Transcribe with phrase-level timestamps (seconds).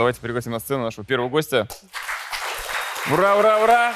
[0.00, 1.68] Давайте пригласим на сцену нашего первого гостя.
[3.12, 3.94] Ура, ура, ура!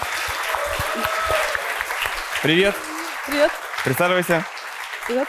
[2.42, 2.74] Привет,
[3.26, 3.50] Привет.
[3.86, 4.44] присаживайся.
[5.06, 5.26] Привет.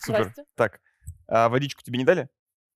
[0.00, 0.20] Супер.
[0.24, 0.44] Здрасте.
[0.54, 0.80] Так,
[1.28, 2.28] а водичку тебе не дали?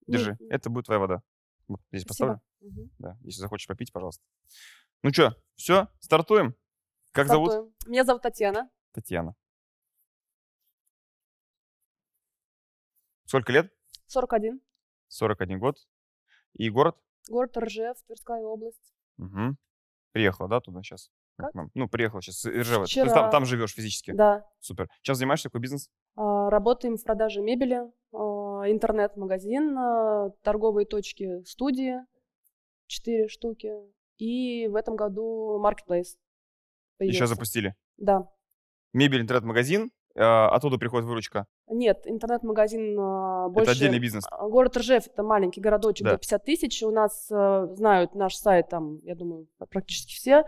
[0.07, 1.23] Держи, Нет, это будет твоя вода.
[1.69, 2.41] Вот здесь спасибо.
[2.61, 2.73] поставлю.
[2.73, 2.91] Мгм.
[2.99, 4.25] Да, если захочешь попить, пожалуйста.
[5.03, 6.57] Ну что, все, стартуем?
[7.11, 7.51] Как зовут?
[7.51, 7.75] Стартуем.
[7.85, 8.71] Меня зовут Татьяна.
[8.95, 9.35] Татьяна.
[13.27, 13.71] Сколько лет?
[14.07, 14.63] 41.
[15.13, 15.77] 41 год.
[16.55, 16.97] И город?
[17.29, 18.95] Город Ржев, Тверская область.
[19.19, 19.57] Угу.
[20.13, 21.11] Приехала, да, туда сейчас?
[21.37, 21.53] Как?
[21.75, 22.77] Ну, приехала сейчас Ржева.
[22.77, 23.13] То есть Вчера.
[23.15, 24.13] там, там живешь физически?
[24.13, 24.45] Да.
[24.61, 24.89] Супер.
[25.03, 25.89] Чем занимаешься, какой бизнес?
[26.17, 27.81] А, Работаем в продаже мебели,
[28.13, 31.97] а, интернет-магазин, а, торговые точки студии,
[32.87, 33.73] 4 штуки.
[34.19, 36.17] И в этом году маркетплейс.
[36.99, 37.75] Еще запустили.
[37.97, 38.29] Да.
[38.93, 39.91] Мебель, интернет-магазин.
[40.15, 41.47] а, оттуда приходит выручка.
[41.69, 43.71] Нет, интернет-магазин а, больше...
[43.71, 44.25] Это отдельный бизнес.
[44.31, 46.13] А, Город Ржев это маленький городочек, Да.
[46.13, 46.83] до 50 тысяч.
[46.83, 50.45] У нас э, знают наш сайт, там, я думаю, практически все.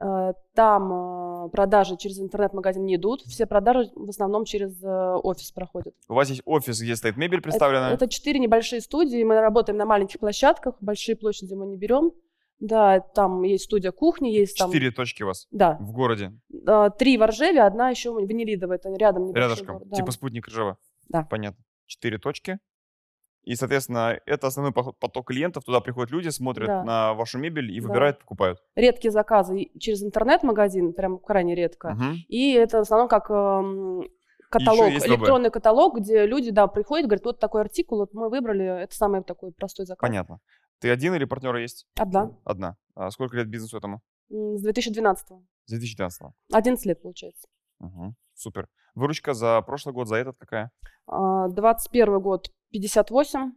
[0.00, 3.22] Э, Там э, продажи через интернет-магазин не идут.
[3.22, 4.88] Все продажи в основном через э,
[5.22, 5.94] офис проходят.
[6.08, 7.90] У вас есть офис, где стоит мебель представлена.
[7.90, 9.22] Это четыре небольшие студии.
[9.22, 10.76] Мы работаем на маленьких площадках.
[10.80, 12.12] Большие площади мы не берем.
[12.60, 14.68] Да, там есть студия кухни, есть там...
[14.70, 15.76] Четыре точки у вас Да.
[15.80, 16.32] в городе.
[16.66, 18.74] Э, Три в Ржеве, одна еще в Нелидово.
[18.74, 19.76] Это рядом Рядышком.
[19.78, 19.96] город, да.
[19.96, 20.76] Типа спутник Ржева.
[21.08, 21.22] Да.
[21.28, 21.64] Понятно.
[21.86, 22.58] Четыре точки.
[23.44, 25.64] И, соответственно, это основной поток клиентов.
[25.64, 26.84] Туда приходят люди, смотрят Да.
[26.84, 27.88] на вашу мебель и Да.
[27.88, 28.58] выбирают, покупают.
[28.76, 31.94] Редкие заказы через интернет-магазин, прям крайне редко.
[31.94, 32.16] Мгм.
[32.28, 34.02] И это в основном как эм,
[34.50, 35.12] каталог, есть ВБ.
[35.12, 39.22] электронный каталог, где люди, да, приходят, говорят, вот такой артикул, вот мы выбрали, это самый
[39.24, 40.06] такой простой заказ.
[40.06, 40.40] Понятно.
[40.80, 41.86] Ты один или партнеры есть?
[41.98, 42.30] Одна.
[42.44, 42.76] Одна.
[42.94, 44.00] А сколько лет бизнесу этому?
[44.30, 45.26] С 2012
[45.66, 47.48] С 2019 11 лет, получается.
[47.78, 48.16] Мгм.
[48.34, 48.68] Супер.
[48.94, 50.70] Выручка за прошлый год, за этот какая?
[51.06, 53.52] А, 21 год 58,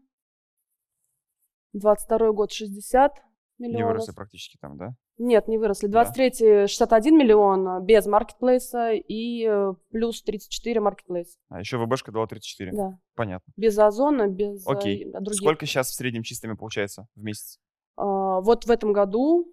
[1.74, 3.14] 22 год 60
[3.58, 3.88] Не миллионов.
[3.94, 4.96] выросли практически там, да?
[5.18, 5.88] Нет, не выросли.
[5.88, 6.04] Да.
[6.06, 11.38] 23 61 миллион без маркетплейса и э, плюс 34 маркетплейс.
[11.50, 12.72] А еще ВБшка дала 34.
[12.72, 13.00] Да.
[13.16, 13.54] Понятно.
[13.56, 15.06] Без озона, без э, Окей.
[15.12, 15.36] других.
[15.36, 17.60] Сколько сейчас в среднем чистыми получается в месяц?
[17.96, 19.48] А, Вот в этом году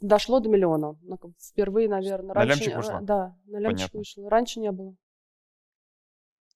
[0.00, 0.98] дошло до миллиона.
[1.38, 2.28] Впервые, наверное.
[2.28, 3.00] На Раньше лямчик не- вышло?
[3.02, 3.98] Да, на лямчик Понятно.
[3.98, 4.30] вышло.
[4.30, 4.96] Раньше не было.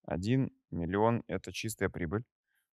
[0.04, 2.24] Один миллион– это чистая прибыль.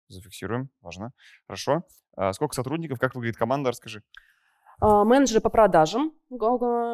[0.07, 1.11] Зафиксируем, важно.
[1.47, 1.83] Хорошо.
[2.17, 2.99] А сколько сотрудников?
[2.99, 3.69] Как выглядит команда?
[3.69, 4.03] Расскажи.
[4.81, 6.11] А, Менеджеры по продажам.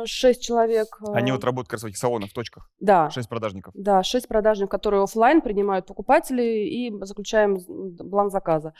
[0.05, 0.87] 6 человек.
[1.13, 2.69] Они а, вот работают как раз в этих салонах, в точках.
[2.79, 3.09] Да.
[3.09, 3.73] Шесть продажников.
[3.75, 8.73] Да, 6 продажников, которые оффлайн принимают покупателей и заключаем бланк заказа.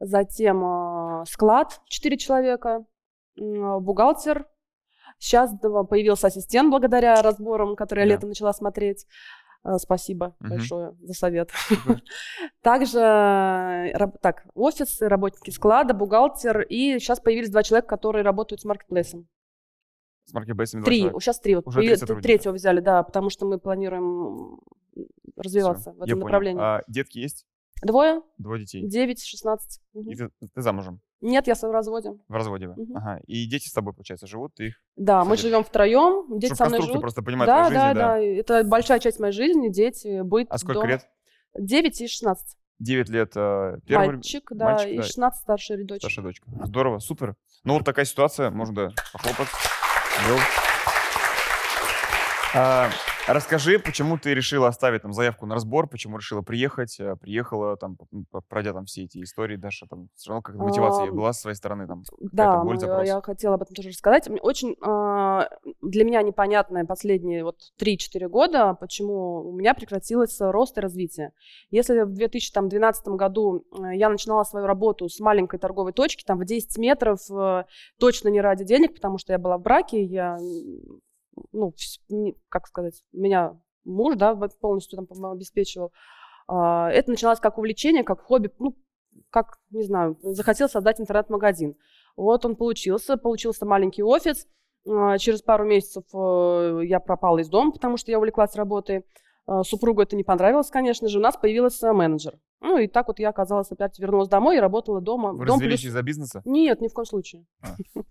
[0.00, 2.84] Затем а, склад 4 человека,
[3.38, 4.46] м, бухгалтер.
[5.18, 5.50] Сейчас
[5.90, 8.14] появился ассистент благодаря разборам, которые я Да.
[8.14, 9.06] летом начала смотреть.
[9.62, 10.50] А, Спасибо Мгм.
[10.50, 11.50] большое за совет.
[11.68, 12.02] Супер.
[12.62, 16.62] Также э, раб- так, офис, работники склада, бухгалтер.
[16.62, 19.28] И сейчас появились два человека, которые работают с маркетплейсом.
[20.24, 21.56] С маркетплейсами Три, сейчас три.
[21.56, 24.60] Вот Уже три третьего взяли, да, потому что мы планируем
[25.36, 26.24] развиваться Всё, в этом понял.
[26.24, 26.62] направлении.
[26.62, 27.46] А детки есть?
[27.82, 28.86] Двое, Двое детей.
[28.86, 29.80] 9, 16.
[29.94, 30.10] Мгм.
[30.10, 31.00] И ты, ты замужем?
[31.20, 32.12] Нет, я в разводе.
[32.28, 32.74] В разводе вы?
[32.82, 32.96] Мгм.
[32.96, 33.20] Ага.
[33.26, 34.54] И дети с тобой, получается, живут?
[34.54, 34.74] Ты их...
[34.96, 37.00] Да, мы Кстати, живем втроем, дети Чтоб со мной живут.
[37.00, 38.00] просто понимать Да, твоей да, да.
[38.14, 40.88] да, это большая часть моей жизни, дети, быт, А сколько дом.
[40.88, 41.06] лет?
[41.58, 42.56] 9 и 16.
[42.78, 46.00] 9 лет э, первый Мальчик, да, мальчик, и да, 16 старшая дочь.
[46.00, 46.50] старшая дочка.
[46.64, 47.36] Здорово, супер.
[47.64, 49.48] Ну вот такая ситуация, можно да, похлопать.
[52.54, 52.90] А,
[53.32, 57.96] расскажи, почему ты решила оставить там заявку на разбор, почему решила приехать, э, приехала там,
[58.48, 61.86] пройдя там все эти истории, Даша, там все равно как мотивация была с своей стороны
[61.86, 62.02] там.
[62.18, 63.06] Да, боль, запрос.
[63.06, 64.28] я хотела об этом тоже рассказать.
[64.42, 65.48] Очень а,
[65.82, 71.32] для меня непонятное последние вот 3-4 года, почему у меня прекратилось рост и развитие.
[71.70, 76.44] Если в 2012 году э, я начинала свою работу с маленькой торговой точки, там в
[76.44, 77.64] 10 метров, э,
[77.98, 80.38] точно не ради денег, потому что я была в браке, я,
[81.52, 81.74] ну,
[82.48, 85.92] как сказать, меня муж, да, полностью там обеспечивал.
[86.48, 88.76] А, Это начиналось как увлечение, как хобби, ну,
[89.30, 91.76] как, не знаю, захотел создать интернет-магазин.
[92.16, 94.46] Вот он получился, получился маленький офис.
[94.88, 99.04] А, Через пару месяцев э, я пропала из дома, потому что я увлеклась работой.
[99.46, 101.18] А, Супругу это не понравилось, конечно же.
[101.18, 102.38] У нас появился менеджер.
[102.62, 105.32] Ну и так вот я оказалась опять вернулась домой и работала дома.
[105.32, 106.42] Вы Дом развелись плюс- из-за бизнеса?
[106.44, 107.46] Нет, ни в коем случае.
[107.62, 107.68] А.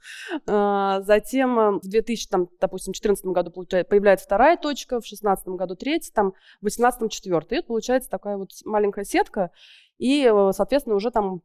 [0.47, 5.75] А, Затем э, в 2000, там, допустим, 2014 году появляется вторая точка, в 2016 году
[5.75, 6.31] третья, там,
[6.61, 7.59] в 2018 четвертая.
[7.59, 9.51] И вот получается такая вот маленькая сетка.
[9.97, 11.41] И, э, соответственно, уже там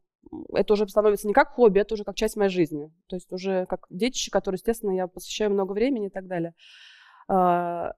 [0.53, 2.91] это уже становится не как хобби, это уже как часть моей жизни.
[3.07, 6.53] То есть уже как детище, которое, естественно, я посвящаю много времени и так далее.
[7.27, 7.91] А,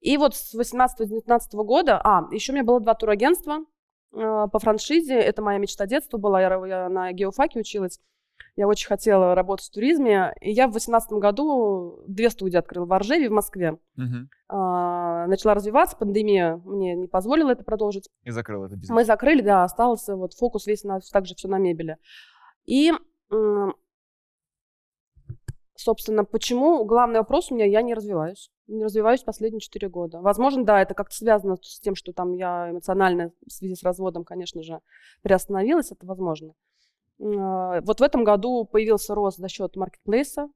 [0.00, 3.58] И вот с 18-19 года, а, еще у меня было два турагентства,
[4.12, 5.14] по франшизе.
[5.14, 6.40] Это моя мечта детства была.
[6.40, 8.00] Я, я на геофаке училась.
[8.56, 10.34] Я очень хотела работать в туризме.
[10.40, 13.78] И я в 2018 году две студии открыла в Оржеве, в Москве.
[14.48, 18.08] А, начала развиваться, пандемия мне не позволила это продолжить.
[18.22, 18.94] И закрыл этот бизнес.
[18.94, 21.98] Мы закрыли, да, остался вот фокус весь на, также все на мебели.
[22.64, 22.92] И,
[25.76, 28.50] собственно, почему, главный вопрос у меня, я не развиваюсь.
[28.66, 30.20] Не развиваюсь последние четыре года.
[30.20, 34.24] Возможно, да, это как-то связано с тем, что там я эмоционально в связи с разводом,
[34.24, 34.80] конечно же,
[35.22, 36.54] приостановилась, это возможно.
[37.20, 40.48] А, Вот в этом году появился рост за счет маркетплейса,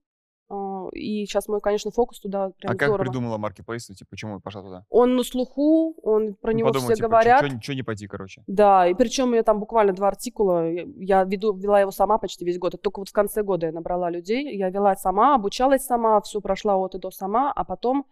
[0.93, 3.05] и сейчас мой, конечно, фокус туда прям А как здорово.
[3.05, 3.87] придумала маркетплейс?
[3.87, 4.85] Типа, почему пошла туда?
[4.89, 7.63] Он на слуху, он про Ну, него подумала, все типа, говорят.
[7.63, 8.43] Что не пойти, короче.
[8.47, 10.71] Да, и причем меня там буквально два артикула.
[10.71, 12.75] Я я веду, вела его сама почти весь год.
[12.75, 14.57] Это только вот в конце года я набрала людей.
[14.57, 18.07] Я вела сама, обучалась сама, все прошла от и до сама, а потом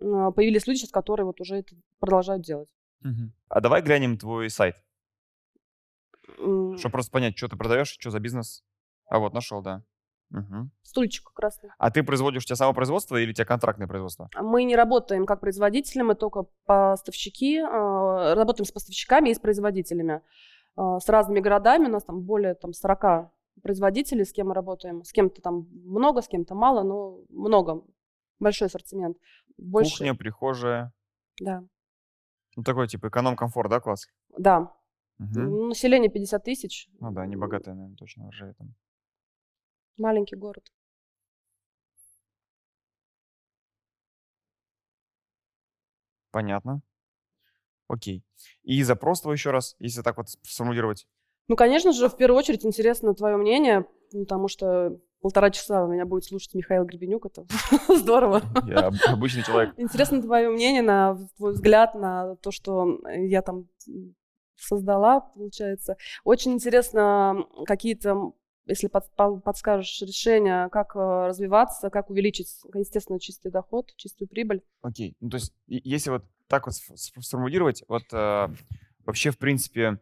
[0.00, 2.68] э, появились люди, сейчас, которые вот уже это продолжают делать.
[3.00, 3.32] Мгм.
[3.48, 4.76] А давай глянем твой сайт,
[6.36, 8.64] чтобы просто понять, что ты продаешь, что за бизнес.
[9.10, 9.82] А вот, нашел, да.
[10.30, 10.70] Мгм.
[10.82, 11.70] Стульчик красный.
[11.78, 14.28] А ты производишь у тебя само производство или у тебя контрактное производство?
[14.40, 20.22] Мы не работаем как производители, мы только поставщики, э, работаем с поставщиками и с производителями.
[20.76, 23.30] Э, С разными городами, у нас там более там, 40
[23.62, 25.04] производителей, с кем мы работаем.
[25.04, 27.84] С кем-то там много, с кем-то мало, но много.
[28.40, 29.16] Большой ассортимент.
[29.56, 30.92] Больше, Кухня, прихожая.
[31.40, 31.62] да.
[32.56, 34.06] Ну, такой, типа, эконом-комфорт, да, класс?
[34.36, 34.72] Да.
[35.20, 36.88] М, Население 50 тысяч.
[37.00, 38.74] Ну да, не богатая, наверное, точно, Ржеве там.
[39.96, 40.70] Маленький город.
[46.30, 46.82] Понятно.
[47.88, 48.24] Окей.
[48.62, 51.06] И запрос твой еще раз, если так вот сформулировать.
[51.48, 56.24] Ну, конечно же, в первую очередь интересно твое мнение, потому что полтора часа меня будет
[56.24, 57.26] слушать Михаил Гребенюк.
[57.26, 57.46] Это
[57.94, 58.42] здорово.
[58.66, 59.74] Я об- обычный человек.
[59.76, 63.68] Интересно твое мнение, на твой взгляд на то, что я там
[64.56, 65.96] создала, получается.
[66.24, 68.32] Очень интересно какие-то,
[68.66, 74.62] если под- по- подскажешь решения, как э, развиваться, как увеличить, естественно, чистый доход, чистую прибыль.
[74.82, 75.16] Окей.
[75.20, 78.48] Ну, то есть, если вот так вот сф- сф- сформулировать, вот э,
[79.04, 79.98] вообще, в принципе,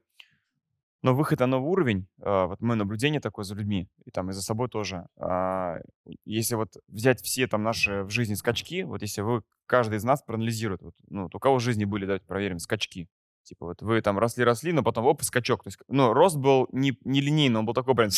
[1.03, 4.32] но выход на новый уровень, э, вот мое наблюдение такое за людьми, и там и
[4.32, 5.06] за собой тоже.
[5.17, 5.79] а,
[6.25, 10.23] если вот взять все там наши в жизни скачки, вот если вы, каждый из нас
[10.23, 13.09] проанализирует, вот, ну, у кого в жизни были, давайте проверим, скачки.
[13.43, 15.64] Типа вот вы там росли-росли, но потом оп, скачок.
[15.64, 18.11] То есть, ну, рост был не, не линейный, он был такой прям...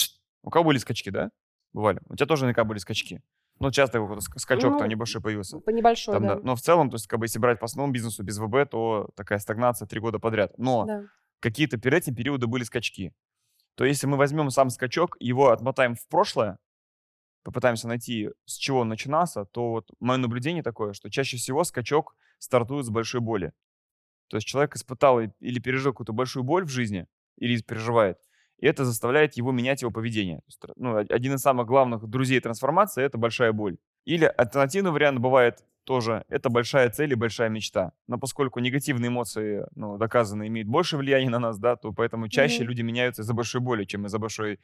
[0.45, 1.31] У кого были скачки, да?
[1.73, 2.01] Бывали.
[2.09, 3.23] У тебя тоже наверняка были скачки.
[3.61, 5.59] Ну, часто ска- скачок Ну, там небольшой появился.
[5.59, 6.35] По небольшой, Там, да.
[6.37, 6.41] да.
[6.43, 9.11] Но в целом, то есть, как бы, если брать по основному бизнесу без ВБ, то
[9.17, 10.53] такая стагнация три года подряд.
[10.59, 11.05] Но Да.
[11.41, 13.13] какие-то перед этим периоды были скачки.
[13.77, 16.59] То если мы возьмем сам скачок, его отмотаем в прошлое,
[17.43, 22.17] попытаемся найти, с чего он начинался, то вот мое наблюдение такое, что чаще всего скачок
[22.39, 23.53] стартует с большой боли.
[24.29, 27.07] То есть человек испытал или пережил какую-то большую боль в жизни,
[27.37, 28.19] или переживает,
[28.65, 30.41] и это заставляет его менять его поведение.
[30.47, 33.77] Есть, ну, один из самых главных друзей трансформации– это большая боль.
[34.07, 37.93] Или альтернативный вариант бывает тоже, это большая цель и большая мечта.
[38.07, 42.63] Но поскольку негативные эмоции, ну, доказано, имеют больше влияния на нас, да, то поэтому чаще
[42.63, 42.69] Мгм.
[42.71, 44.61] люди меняются из-за большой боли, чем из-за большой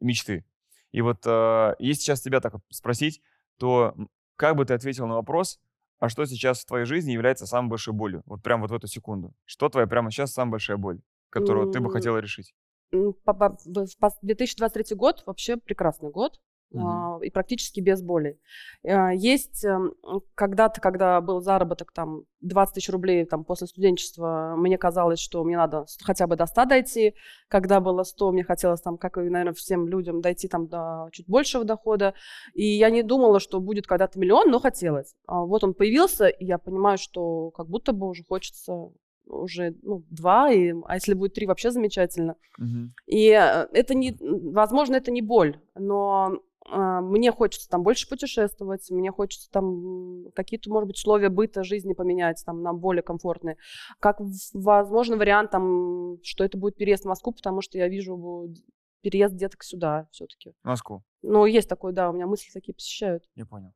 [0.00, 0.44] мечты.
[0.90, 3.22] И вот э, если сейчас тебя так спросить,
[3.56, 3.94] то
[4.34, 5.60] как бы ты ответил на вопрос,
[6.00, 8.24] а что сейчас в твоей жизни является самой большой болью?
[8.26, 9.32] Вот прямо вот в эту секунду.
[9.44, 10.98] Что твоя прямо сейчас самая большая боль,
[11.30, 12.52] которую ты бы хотела решить?
[12.92, 16.40] М, по- по- в- в пос- 2023 год вообще прекрасный год.
[16.86, 18.38] А, И практически без боли.
[18.86, 19.94] А, Есть эм,
[20.34, 25.56] когда-то, когда был заработок там 20 тысяч рублей там, после студенчества, мне казалось, что мне
[25.56, 27.14] надо хотя бы до 100 дойти.
[27.48, 31.26] Когда было 100, мне хотелось там, как и, наверное, всем людям, дойти там до чуть
[31.26, 32.12] большего дохода.
[32.52, 35.14] И я не думала, что будет когда-то миллион, но хотелось.
[35.26, 38.90] А Вот он появился, и я понимаю, что как будто бы уже хочется
[39.28, 42.36] уже ну, два, и, а если будет три, вообще замечательно.
[42.58, 42.94] Мгм.
[43.06, 48.90] И э, это не, возможно, это не боль, но а, мне хочется там больше путешествовать,
[48.90, 53.56] мне хочется там какие-то, может быть, условия быта, жизни поменять, там, на более комфортные.
[54.00, 54.20] Как,
[54.52, 58.52] возможно, вариант там, что это будет переезд в Москву, потому что я вижу
[59.00, 60.52] переезд деток сюда все-таки.
[60.62, 61.02] В Москву.
[61.22, 63.24] Но есть такой, да, у меня мысли такие посещают.
[63.34, 63.72] Я понял.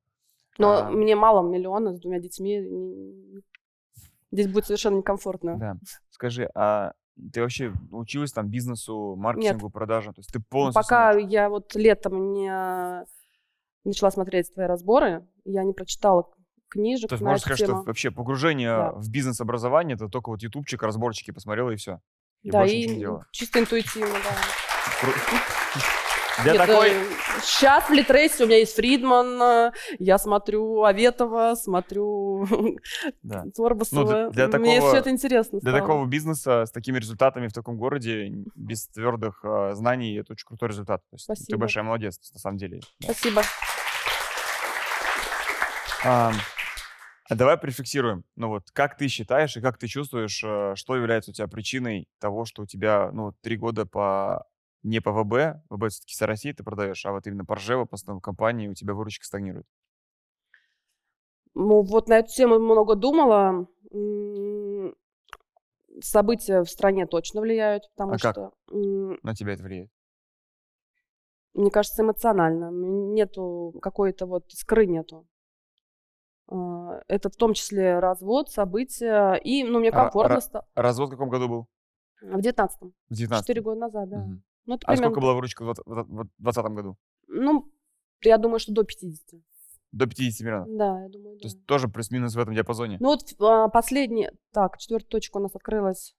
[0.58, 2.60] Но А, мне мало миллиона с двумя детьми.
[4.32, 5.56] Здесь будет совершенно некомфортно.
[5.58, 5.76] Да.
[6.10, 6.92] Скажи, а
[7.32, 10.14] ты вообще училась там бизнесу, маркетингу, продажам?
[10.14, 10.82] То есть ты полностью...
[10.82, 13.04] Пока сама- я вот летом не
[13.84, 16.30] начала смотреть твои разборы, я не прочитала
[16.68, 17.82] книжек То есть можно сказать, что тему.
[17.82, 18.92] вообще погружение Да.
[18.92, 22.00] в бизнес-образование, это только вот ютубчик, разборчики посмотрела и все.
[22.42, 25.10] И да, больше и чисто интуитивно, да.
[26.44, 26.90] Для Нет, такой...
[26.90, 27.04] э,
[27.42, 32.46] Сейчас в Литрейсе у меня есть Фридман, э, я смотрю Аветова, смотрю
[33.22, 33.44] Да.
[33.54, 34.24] Торбасова.
[34.26, 35.80] Ну, для Мне такого- все это интересно Для стало.
[35.86, 40.68] такого бизнеса с такими результатами в таком городе, без твердых э, знаний, это очень крутой
[40.70, 41.02] результат.
[41.10, 41.58] То есть ты Спасибо.
[41.58, 42.80] большая молодец, на самом деле.
[43.02, 43.42] Спасибо.
[46.04, 46.32] А,
[47.30, 48.24] а давай префиксируем.
[48.36, 52.06] Ну вот, как ты считаешь и как ты чувствуешь, э, что является у тебя причиной
[52.20, 54.44] того, что у тебя, ну, три года по
[54.82, 57.94] не по ВБ, ВБ все-таки вся Россия ты продаешь, а вот именно по Ржево, по
[57.94, 59.66] основной компании у тебя выручка стагнирует.
[61.54, 63.66] Ну, вот на эту тему много думала.
[66.00, 68.32] События в стране точно влияют, потому А как?
[68.34, 69.90] что, м, На тебя это влияет.
[71.54, 72.70] мне кажется, эмоционально.
[72.70, 75.26] Нету какой-то вот искры нету.
[76.48, 79.34] А, Это в том числе развод, события.
[79.34, 80.66] И, ну, мне А, комфортно ра- стало.
[80.74, 81.66] Развод в каком году был?
[82.22, 82.94] В девятнадцатом.
[83.10, 84.18] В 19 Четыре года назад, да.
[84.18, 84.42] Мгм.
[84.66, 86.96] Ну, это А сколько примерно была выручка в 2020 году?
[87.28, 87.70] Ну,
[88.22, 89.40] я думаю, что до 50.
[89.92, 90.68] До 50 миллионов.
[90.76, 91.48] Да, я думаю, То да.
[91.48, 92.96] есть тоже плюс-минус в этом диапазоне.
[93.00, 96.14] Ну вот а, последний, так, четвертая точка у нас открылась.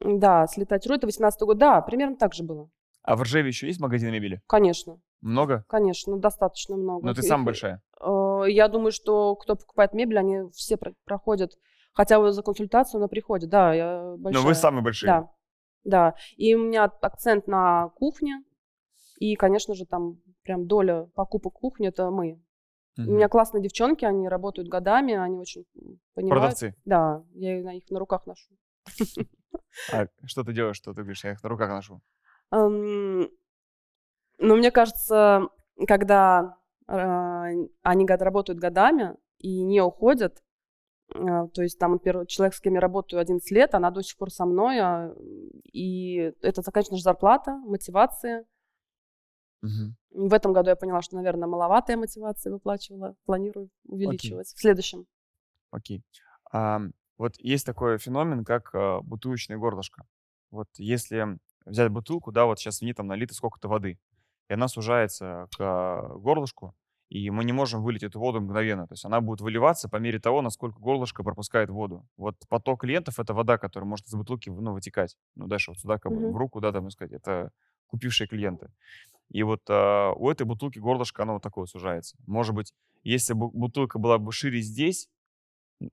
[0.00, 1.58] Да, слетать руль, это 18 год.
[1.58, 2.68] Да, примерно так же было.
[3.02, 4.40] А в Ржеве еще есть магазины мебели?
[4.46, 5.64] Конечно, Много?
[5.68, 7.06] конечно, достаточно много.
[7.06, 7.82] Но ты их- большая.
[8.00, 11.52] э, Я думаю, что кто покупает мебель, они все про- проходят,
[11.92, 13.48] хотя бы за консультацию, но приходят.
[13.48, 14.42] Да, я большая.
[14.42, 15.06] Но вы самые большие.
[15.08, 15.30] Да,
[15.84, 16.14] да.
[16.36, 18.42] И у меня акцент на кухне.
[19.18, 22.42] И, конечно же, там прям доля покупок кухни– это мы.
[22.96, 23.08] Мгм.
[23.08, 25.64] У меня классные девчонки, они работают годами, они очень
[26.14, 26.42] понимают.
[26.42, 26.74] Продавцы.
[26.84, 28.54] Да, я их на- их на руках ношу.
[29.92, 31.24] А что ты делаешь, что ты говоришь?
[31.24, 32.02] Я их на руках ношу.
[32.50, 33.28] Ну,
[34.56, 35.48] мне кажется,
[35.86, 36.56] когда
[36.88, 37.46] а,
[37.82, 40.42] они работают годами и не уходят,
[41.12, 44.30] то есть там, например, человек, с кем я работаю 11 лет, она до сих пор
[44.30, 45.14] со мной, а,
[45.72, 48.44] и это, конечно же, зарплата, мотивация.
[49.62, 49.96] Мгм.
[50.10, 55.06] В этом году я поняла, что, наверное, маловатая мотивация выплачивала, планирую увеличивать в следующем.
[55.70, 56.02] Окей.
[56.50, 60.04] Ам, вот есть такой феномен, как а, бутылочное горлышко.
[60.50, 63.98] Вот если взять бутылку, да, вот сейчас в ней там налито сколько-то воды,
[64.48, 66.74] и она сужается к а, горлышку,
[67.12, 68.86] и мы не можем вылить эту воду мгновенно.
[68.86, 72.06] То есть она будет выливаться по мере того, насколько горлышко пропускает воду.
[72.16, 75.18] Вот поток клиентов— это вода, которая может из бутылки ну, вытекать.
[75.34, 76.32] Ну, дальше вот сюда, как бы, Мгм.
[76.32, 77.50] в руку, да, там, сказать, это
[77.88, 78.70] купившие клиенты.
[79.28, 82.16] И вот а, у этой бутылки горлышко, оно вот такое сужается.
[82.26, 85.10] Может быть, если бы бутылка была бы шире здесь,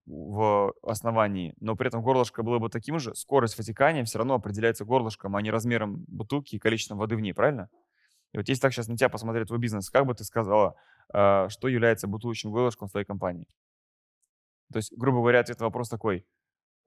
[0.05, 4.85] в основании, но при этом горлышко было бы таким же, скорость вытекания все равно определяется
[4.85, 7.69] горлышком, а не размером бутылки и количеством воды в ней, правильно?
[8.33, 10.75] И вот если так сейчас на тебя посмотреть твой бизнес, как бы ты сказала,
[11.11, 13.47] а, что является бутылочным горлышком в твоей компании?
[14.71, 16.25] То есть, грубо говоря, ответ на вопрос такой.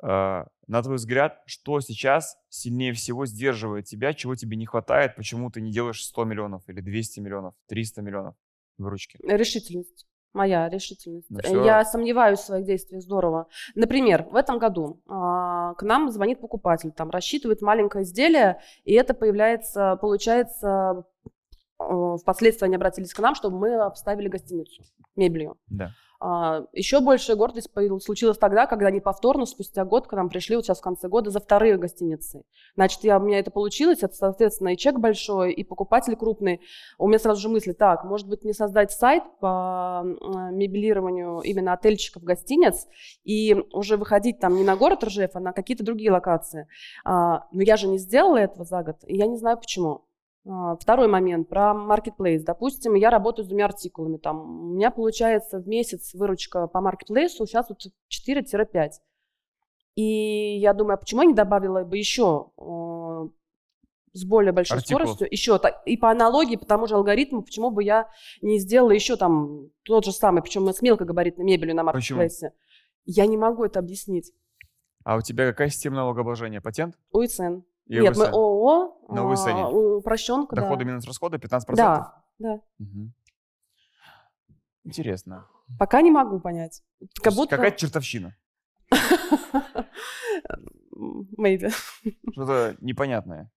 [0.01, 5.51] а, На твой взгляд, что сейчас сильнее всего сдерживает тебя, чего тебе не хватает, почему
[5.51, 8.35] ты не делаешь 100 миллионов или 200 миллионов, 300 миллионов
[8.79, 9.19] выручки?
[9.23, 10.07] Решительность.
[10.33, 11.29] Моя решительность.
[11.29, 11.65] Ну Э.
[11.67, 13.49] Я сомневаюсь в своих действиях здорово.
[13.75, 19.13] Например, в этом году а, к нам звонит покупатель, там рассчитывает маленькое изделие, и это
[19.13, 21.05] появляется, получается,
[22.21, 24.83] впоследствии они обратились к нам, чтобы мы обставили гостиницу
[25.17, 25.57] мебелью.
[25.69, 25.91] Да.
[26.25, 27.69] А, Еще большая гордость
[28.01, 31.31] случилась тогда, когда они повторно, спустя год, к нам пришли вот сейчас в конце года
[31.31, 32.45] за вторые гостиницы.
[32.77, 36.61] Значит, я, у меня это получилось, это, соответственно, и чек большой, и покупатель крупный.
[36.97, 41.73] У меня сразу же мысли, так, может быть, мне создать сайт по м, мебелированию именно
[41.73, 42.87] отельчиков, гостиниц,
[43.25, 46.69] и уже выходить там не на город Ржев, а на какие-то другие локации.
[47.05, 50.05] А, но я же не сделала этого за год, и я не знаю почему.
[50.47, 52.41] А, Второй момент про marketplace.
[52.41, 54.17] Допустим, я работаю с двумя артикулами.
[54.17, 57.79] Там, у меня получается в месяц выручка по маркетплейсу сейчас вот
[58.11, 58.91] 4-5.
[59.95, 63.29] И я думаю, а почему я не добавила бы еще э,
[64.15, 65.03] с более большой Артикулов.
[65.03, 68.09] скоростью, еще так, и по аналогии, по тому же алгоритму, почему бы я
[68.41, 72.19] не сделала еще там тот же самый, причем с мелкогабаритной мебелью на Почему?
[72.21, 72.55] маркетплейсе.
[73.05, 74.33] Я не могу это объяснить.
[75.05, 76.61] А у тебя какая система налогообложения?
[76.61, 76.97] Патент?
[77.13, 77.63] УИЦН.
[77.89, 78.35] И Нет, мы УСН?
[78.35, 79.49] ООО, На УСН.
[79.51, 80.63] а, упрощенка, да.
[80.63, 81.75] Доходы минус расходы 15%?
[81.75, 82.61] Да, да.
[82.79, 83.13] Мгм.
[84.85, 85.47] Интересно.
[85.79, 86.83] Пока не могу понять.
[87.23, 87.57] Как будто...
[87.57, 88.37] Какая-то чертовщина.
[91.39, 91.71] Maybe.
[92.33, 93.51] Что-то непонятное.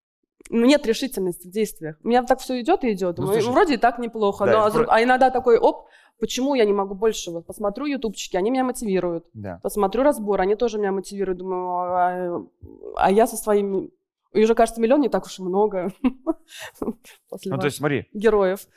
[0.50, 1.98] Ну, нет решительности в действиях.
[2.04, 3.18] У меня так все идет и идет.
[3.18, 4.46] Ну, слушай, вроде и так неплохо.
[4.46, 5.88] да, но, а, про- а иногда такой, оп,
[6.20, 7.32] почему я не могу больше?
[7.32, 9.26] Вот посмотрю ютубчики, они меня мотивируют.
[9.34, 9.60] Да.
[9.64, 11.40] Посмотрю разбор, они тоже меня мотивируют.
[11.40, 12.46] Думаю, а,
[12.98, 13.90] а я со своими...
[14.36, 15.92] И уже, кажется, миллион не так уж и много.
[17.30, 18.68] После Ну, то есть смотри, героев.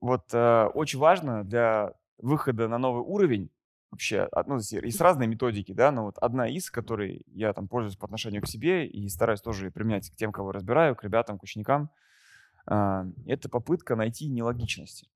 [0.00, 3.50] вот э, очень важно для выхода на новый уровень
[3.90, 7.96] вообще, а, ну, есть разные методики, да, но вот одна из, которой я там пользуюсь
[7.96, 11.44] по отношению к себе и стараюсь тоже применять к тем, кого разбираю, к ребятам, к
[11.44, 11.90] ученикам,
[12.66, 15.08] а, это попытка найти нелогичности.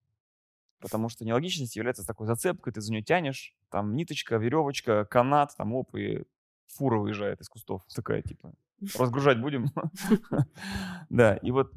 [0.80, 5.74] Потому что нелогичность является такой зацепкой, ты за нее тянешь, там ниточка, веревочка, канат, там
[5.74, 6.24] оп, и
[6.68, 7.82] фура выезжает из кустов.
[7.92, 8.52] Такая, типа,
[8.98, 9.66] разгружать будем?
[11.10, 11.72] Да, и вот,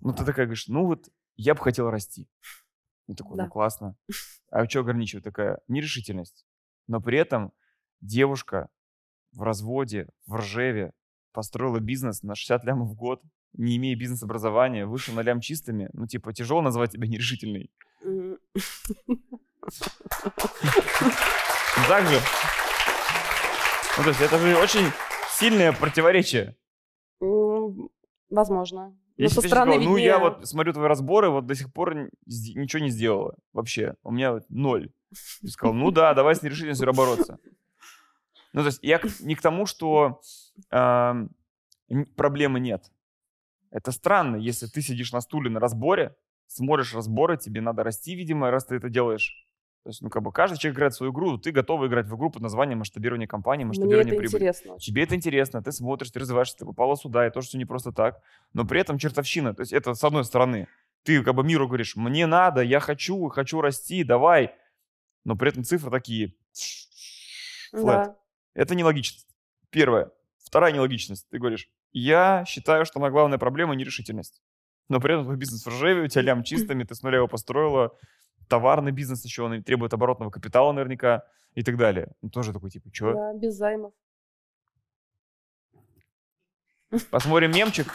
[0.00, 2.28] ну ты такая говоришь, ну вот я бы хотел расти.
[3.06, 3.96] И такой, ну классно.
[4.50, 5.24] А что ограничивает?
[5.24, 6.44] Такая нерешительность.
[6.88, 7.52] Но при этом
[8.00, 8.68] девушка
[9.32, 10.92] в разводе, в Ржеве,
[11.32, 15.88] построила бизнес на 60 лямов в год, не имея бизнес-образования, вышел на лям чистыми.
[15.92, 17.70] Ну, типа, тяжело назвать тебя нерешительной.
[21.88, 22.18] Так же.
[23.96, 24.86] Ну, то есть это же очень
[25.40, 26.56] сильное противоречие.
[28.30, 28.96] Возможно.
[29.16, 32.10] Но Если со стороны сказал, ну я вот смотрю твои разборы, вот до сих пор
[32.24, 33.96] ничего не сделала вообще.
[34.02, 34.92] У меня вот ноль.
[35.40, 37.38] Ты сказал, ну да, давай с нерешительностью бороться.
[38.52, 40.20] Ну, то есть я не к тому, что
[40.72, 41.14] э,
[42.16, 42.90] проблемы нет.
[43.70, 46.16] Это странно, если ты сидишь на стуле на разборе,
[46.46, 49.46] смотришь разборы, тебе надо расти, видимо, раз ты это делаешь.
[49.82, 52.30] То есть, ну, как бы каждый человек играет свою игру, ты готов играть в игру
[52.30, 54.36] под названием масштабирование компании, масштабирование Мне это прибыли.
[54.36, 54.78] Интересно.
[54.78, 57.90] Тебе это интересно, ты смотришь, ты развиваешься, ты попала сюда, и то, что не просто
[57.90, 58.20] так.
[58.52, 59.54] Но при этом чертовщина.
[59.54, 60.68] То есть это с одной стороны.
[61.02, 64.54] Ты как бы миру говоришь, мне надо, я хочу, хочу расти, давай.
[65.24, 66.34] Но при этом цифры такие.
[67.72, 67.84] Flat.
[67.84, 68.16] Да.
[68.52, 69.28] Это нелогичность.
[69.70, 70.10] Первое.
[70.44, 71.26] Вторая нелогичность.
[71.30, 74.42] Ты говоришь, я считаю, что моя главная проблема– нерешительность.
[74.90, 77.28] Но при этом твой бизнес в ржаве, у тебя лям чистыми, ты с нуля его
[77.28, 77.96] построила,
[78.50, 81.22] товарный бизнес еще, он требует оборотного капитала наверняка
[81.54, 82.12] и так далее.
[82.20, 83.14] Ну, тоже такой, типа, что?
[83.14, 83.94] Да, без займов.
[87.10, 87.86] Посмотрим мемчик.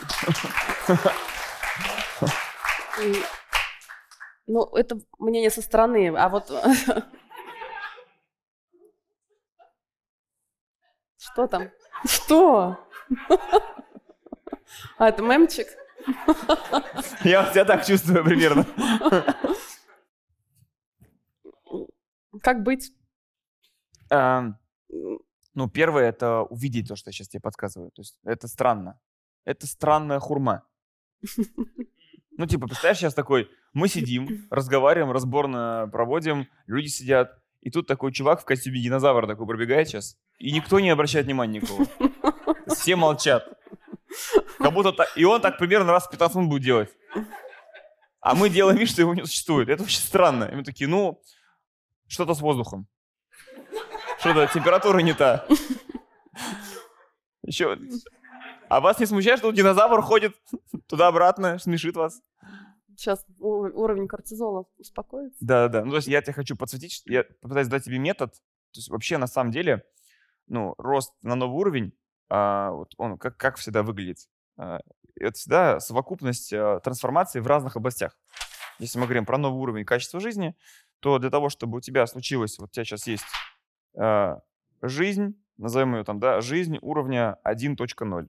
[4.48, 6.52] Ну, это мнение со стороны, а вот...
[11.18, 11.70] Что там?
[12.06, 12.78] Что?
[14.98, 15.68] А, это мемчик?
[17.24, 18.66] Я себя так чувствую примерно.
[22.46, 22.92] Как быть?
[24.12, 27.90] ну, первое, это увидеть то, что я сейчас тебе подсказываю.
[27.90, 29.00] То есть это странно.
[29.46, 30.64] Это странная хурма.
[32.38, 38.12] Ну, типа, представляешь, сейчас такой, мы сидим, разговариваем, разборно проводим, люди сидят, и тут такой
[38.12, 41.86] чувак в костюме динозавра такой пробегает сейчас, и никто не обращает внимания никого.
[42.68, 43.48] Все молчат.
[44.60, 45.08] Как будто так...
[45.16, 46.90] И он так примерно раз в 15 минут будет делать.
[48.20, 49.70] А мы делаем вид, что его не существует.
[49.70, 50.44] Это очень странно.
[50.44, 51.22] И мы такие, ну,
[52.08, 52.88] что-то с воздухом.
[54.20, 55.46] Что-то температура не та.
[57.44, 57.78] Еще...
[58.68, 60.36] А вас не смущает, что динозавр ходит
[60.88, 62.22] туда-обратно, смешит вас?
[62.98, 65.38] Сейчас уровень кортизола успокоится.
[65.40, 65.86] Да-да-да.
[65.86, 68.34] Ну, то есть я тебе хочу подсветить, я попытаюсь дать тебе метод.
[68.34, 69.84] То есть вообще, на самом деле,
[70.48, 71.94] ну, рост на новый уровень,
[72.30, 74.18] а, вот он как, как всегда выглядит.
[74.58, 74.80] А,
[75.16, 78.18] это всегда совокупность а, трансформаций в разных областях.
[78.80, 80.56] Если мы говорим про новый уровень качества жизни,
[81.00, 83.26] то для того, чтобы у тебя случилось, вот у тебя сейчас есть
[83.98, 84.40] а,
[84.82, 88.28] жизнь, назовем ее там, да, жизнь уровня 1.0.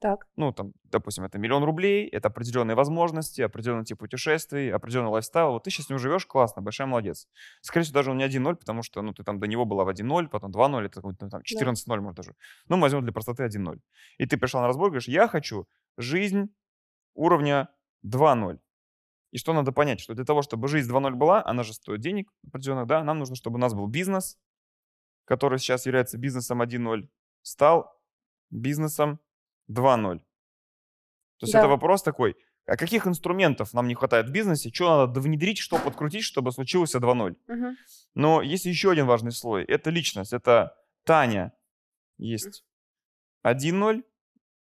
[0.00, 0.26] Так.
[0.36, 5.52] Ну, там, допустим, это миллион рублей, это определенные возможности, определенный тип путешествий, определенный лайфстайл.
[5.52, 7.28] Вот ты сейчас с ним живешь, классно, большая молодец.
[7.60, 9.90] Скорее всего, даже он не 1.0, потому что, ну, ты там до него была в
[9.90, 12.00] 1.0, потом 2.0, это ну, там 14.0, да.
[12.00, 12.34] может, даже.
[12.68, 13.78] Ну, мы возьмем для простоты 1.0.
[14.16, 16.48] И ты пришла на разбор, говоришь, я хочу жизнь
[17.14, 17.68] уровня
[18.06, 18.58] 2.0.
[19.30, 22.32] И что надо понять, что для того, чтобы жизнь 2.0 была, она же стоит денег
[22.46, 24.38] определенных, да, нам нужно, чтобы у нас был бизнес,
[25.24, 27.08] который сейчас является бизнесом 1.0,
[27.42, 27.96] стал
[28.50, 29.20] бизнесом
[29.70, 30.18] 2.0.
[30.18, 31.60] То есть да.
[31.60, 35.78] это вопрос такой, а каких инструментов нам не хватает в бизнесе, что надо внедрить, что
[35.78, 37.36] подкрутить, чтобы случилось 2.0.
[37.48, 37.76] Угу.
[38.14, 41.52] Но есть еще один важный слой, это личность, это Таня
[42.18, 42.64] есть
[43.46, 44.04] 1.0,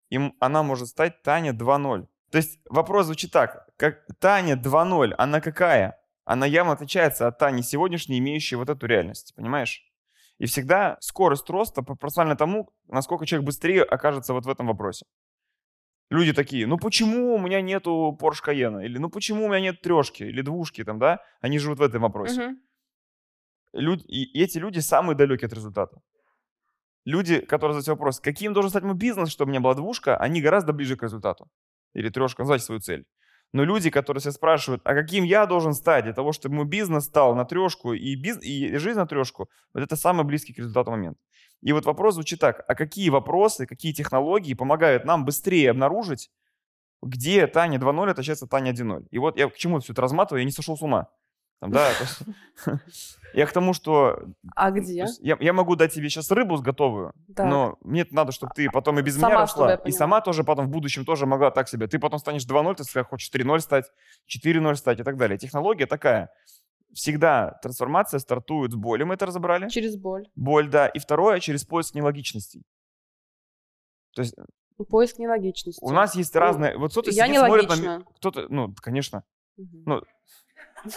[0.10, 2.08] и она может стать Таня 2.0.
[2.32, 6.00] То есть вопрос звучит так, как Таня 2.0, она какая?
[6.26, 9.84] Она явно отличается от Тани сегодняшней, имеющей вот эту реальность, понимаешь?
[10.40, 15.06] И всегда скорость роста пропорциональна тому, насколько человек быстрее окажется вот в этом вопросе.
[16.10, 18.84] Люди такие, ну почему у меня нету Porsche Cayenne?
[18.84, 21.20] Или ну почему у меня нет трешки или двушки там, да?
[21.42, 22.48] Они живут в этом вопросе.
[22.48, 22.56] Угу.
[23.74, 26.02] Люди, и эти люди самые далекие от результата.
[27.06, 30.42] Люди, которые задают вопрос, каким должен стать мой бизнес, чтобы у меня была двушка, они
[30.42, 31.48] гораздо ближе к результату.
[31.96, 33.06] Или трешка, назвать свою цель.
[33.54, 37.06] Но люди, которые себя спрашивают, а каким я должен стать для того, чтобы мой бизнес
[37.06, 38.38] стал на трешку и, биз...
[38.42, 41.18] и жизнь на трешку, вот это самый близкий к результату момент.
[41.62, 46.30] И вот вопрос звучит так, а какие вопросы, какие технологии помогают нам быстрее обнаружить,
[47.02, 49.08] где Таня 2.0 отличается от Таня 1.0?
[49.10, 51.10] И вот я к чему все это разматываю, я не сошел с ума.
[51.60, 51.90] Там, да,
[53.34, 54.20] я к тому, что
[54.56, 55.06] А где?
[55.20, 57.48] я, я могу дать тебе сейчас рыбу готовую, Так.
[57.50, 60.68] но мне надо, чтобы ты потом и без Сама, меня росла, и сама тоже потом
[60.68, 61.88] в будущем тоже могла так себе.
[61.88, 63.86] Ты потом станешь 2.0, ты хочешь 3.0 стать,
[64.28, 65.38] 4.0 стать и так далее.
[65.38, 66.30] Технология такая.
[66.94, 69.68] Всегда трансформация стартует с боли, мы это разобрали.
[69.70, 70.28] Через боль.
[70.36, 70.88] Боль, да.
[70.88, 72.64] И второе, через поиск нелогичностей.
[74.14, 74.36] То есть
[74.90, 75.82] Поиск нелогичности.
[75.84, 76.78] у нас есть Ну, разные...
[76.78, 78.06] Вот кто-то я смотрит на нелогична.
[78.18, 79.24] Кто-то, ну, конечно.
[79.58, 79.84] Мгм.
[79.86, 80.02] Ну,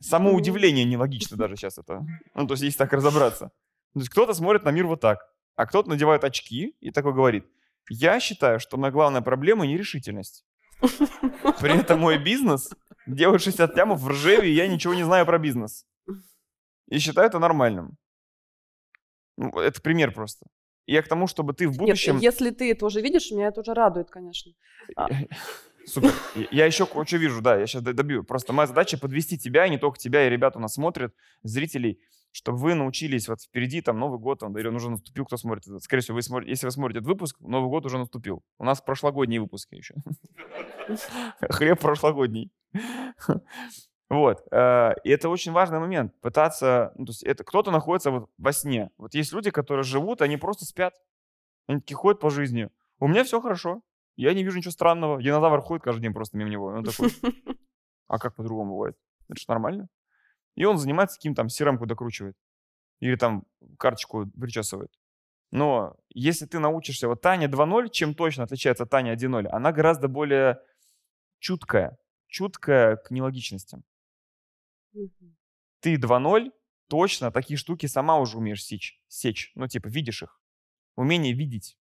[0.00, 2.04] само удивление нелогично даже сейчас это.
[2.34, 3.50] Ну, то есть, если так разобраться.
[3.94, 5.18] То есть, кто-то смотрит на мир вот так,
[5.56, 7.46] а кто-то надевает очки и такой говорит,
[7.88, 10.44] я считаю, что моя главная проблема нерешительность.
[10.80, 12.70] При этом мой бизнес
[13.06, 15.86] делает 60 лямов в Ржеве, и я ничего не знаю про бизнес.
[16.88, 17.96] И считаю это нормальным.
[19.36, 20.46] Ну, это пример просто.
[20.86, 22.18] Я к тому, чтобы ты в Нет, будущем...
[22.18, 24.52] если ты это уже видишь, меня это уже радует, конечно.
[25.86, 26.12] Супер.
[26.50, 28.24] Я- еще кое-что вижу, да, я сейчас добью.
[28.24, 32.00] Просто моя задача подвести тебя, и не только тебя, и ребята у нас смотрят, зрителей,
[32.32, 35.64] чтобы вы научились, вот впереди там Новый год, он, он уже наступил, кто смотрит.
[35.82, 38.42] Скорее всего, вы смотрите, если вы смотрите этот выпуск, Новый год уже наступил.
[38.58, 39.94] У нас прошлогодние выпуски еще.
[41.50, 42.52] Хлеб прошлогодний.
[44.08, 44.46] Вот.
[44.52, 46.12] э, И это очень важный момент.
[46.20, 46.92] Пытаться...
[46.96, 48.90] ну, то есть это кто-то находится вот во сне.
[48.98, 50.94] Вот есть люди, которые живут, они просто спят.
[51.66, 52.68] Они такие ходят по жизни.
[53.00, 53.80] У меня все хорошо.
[54.16, 55.22] Я не вижу ничего странного.
[55.22, 56.72] Динозавр ходит каждый день просто мимо него.
[56.72, 57.10] И он такой,
[58.08, 58.96] а как по-другому бывает?
[59.28, 59.88] Это же нормально.
[60.54, 62.36] И он занимается каким там CRM-ку докручивает.
[63.00, 63.44] Или там
[63.78, 64.90] карточку причесывает.
[65.50, 67.08] Но если ты научишься...
[67.08, 69.46] Вот Таня 2.0, чем точно отличается от Тани 1.0?
[69.48, 70.60] Она гораздо более
[71.38, 71.98] чуткая.
[72.26, 73.84] Чуткая к нелогичностям.
[75.80, 76.50] Ты 2.0,
[76.88, 79.00] точно такие штуки сама уже умеешь сечь.
[79.08, 79.52] Сечь.
[79.54, 80.40] Ну, типа, видишь их.
[80.96, 81.78] Умение видеть.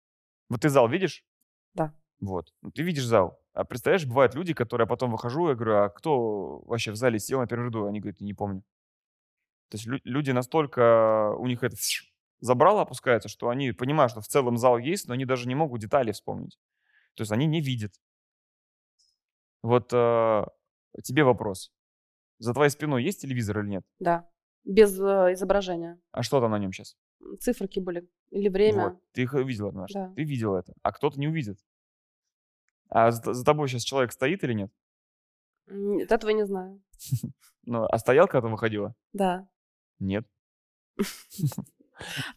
[0.47, 1.25] Вот ты зал видишь?
[1.73, 1.93] Да.
[2.19, 2.53] Вот.
[2.61, 3.39] Ну, ты видишь зал.
[3.53, 7.19] А представляешь, бывают люди, которые я потом выхожу, я говорю, а кто вообще в зале
[7.19, 7.85] сел на первом ряду?
[7.85, 8.61] Они говорят, не помню.
[9.69, 11.75] То есть лю- люди настолько, у них это
[12.39, 15.81] забрало опускается, что они понимают, что в целом зал есть, но они даже не могут
[15.81, 16.57] детали вспомнить.
[17.15, 17.93] То есть они не видят.
[19.61, 20.45] Вот э,
[21.03, 21.71] тебе вопрос.
[22.39, 23.83] За твоей спиной есть телевизор или нет?
[23.99, 24.29] Да.
[24.63, 25.99] Без э, изображения.
[26.11, 26.95] А что там на нем сейчас?
[27.39, 28.07] Циферки были.
[28.31, 28.83] Или время.
[28.89, 28.99] Вот.
[29.11, 29.99] Ты их видел однажды.
[29.99, 30.13] Да.
[30.15, 30.73] Ты видел это.
[30.81, 31.59] А кто-то не увидит.
[32.89, 34.71] А за, за тобой сейчас человек стоит или нет?
[35.67, 36.81] Нет, этого не знаю.
[37.63, 38.95] Ну, а стоял, когда ты выходила?
[39.13, 39.47] Да.
[39.99, 40.25] Нет.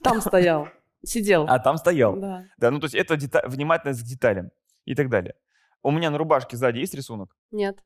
[0.02, 0.68] Там стоял.
[1.04, 1.46] Сидел.
[1.48, 2.16] А там стоял.
[2.16, 2.44] Да.
[2.58, 4.50] Да, ну то есть это дета- внимательность к деталям
[4.84, 5.34] и так далее.
[5.82, 7.34] У меня на рубашке сзади есть рисунок?
[7.50, 7.82] Нет.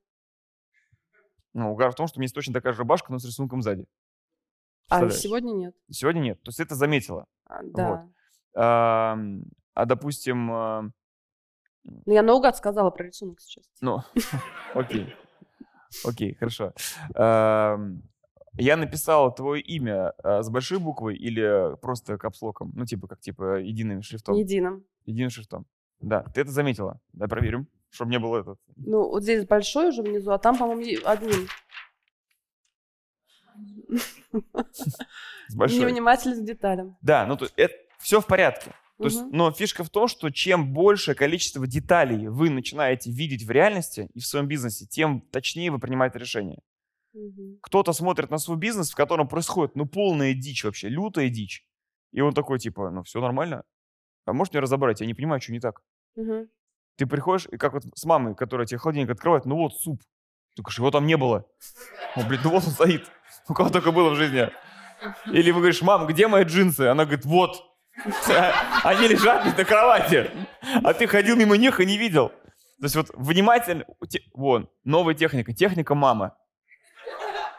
[1.55, 3.63] Ну, угар в том, что у меня есть точно такая же рубашка, но с рисунком
[3.63, 3.87] сзади.
[4.91, 5.75] А сегодня нет.
[5.91, 6.43] Сегодня нет.
[6.43, 7.27] То есть это заметила.
[7.47, 8.09] А, Да.
[8.55, 10.91] Ам, А, допустим, а,
[12.07, 13.65] Ну, я наугад сказала про рисунок сейчас.
[13.81, 13.99] ну,
[14.75, 15.15] окей.
[16.05, 16.73] Окей, хорошо.
[17.15, 18.03] Ам,
[18.55, 22.73] Я написал твое имя а, с большой буквой или просто капслоком?
[22.75, 24.35] Ну, типа, как типа единым шрифтом.
[24.35, 24.85] Единым.
[25.05, 25.67] Единым шрифтом.
[26.01, 27.01] Да, ты это заметила.
[27.13, 28.59] Да, проверим, чтобы не было этот.
[28.77, 31.47] Ну, вот здесь большой уже внизу, а там, по-моему, одним.
[35.49, 35.79] С большой.
[35.81, 36.97] Невнимательность к деталям.
[37.01, 38.73] Да, ну то это все в порядке.
[38.99, 43.51] То есть, но фишка в том, что чем большее количество деталей вы начинаете видеть в
[43.51, 46.61] реальности и в своем бизнесе, тем точнее вы принимаете решение.
[47.13, 47.59] Мгм.
[47.61, 51.67] Кто-то смотрит на свой бизнес, в котором происходит, ну, полная дичь вообще, лютая дичь.
[52.13, 53.65] И он такой, типа, ну, все нормально.
[54.25, 55.01] А можешь мне разобрать?
[55.01, 55.83] Я не понимаю, что не так.
[56.15, 56.49] Мгм.
[56.97, 60.03] Ты приходишь, и как вот с мамой, которая тебе холодильник открывает, ну вот суп.
[60.55, 61.47] Ты говоришь, его там не было.
[62.15, 63.11] О, блин, ну вот он стоит.
[63.49, 64.49] У кого только было в жизни.
[65.27, 66.83] Или вы говоришь, мам, где мои джинсы?
[66.83, 67.63] Она говорит, вот.
[68.85, 70.31] Они лежат на кровати.
[70.85, 72.29] А ты ходил мимо них и не видел.
[72.29, 73.85] То есть вот внимательно...
[74.09, 75.53] те- Вон, новая техника.
[75.55, 76.37] Техника мама.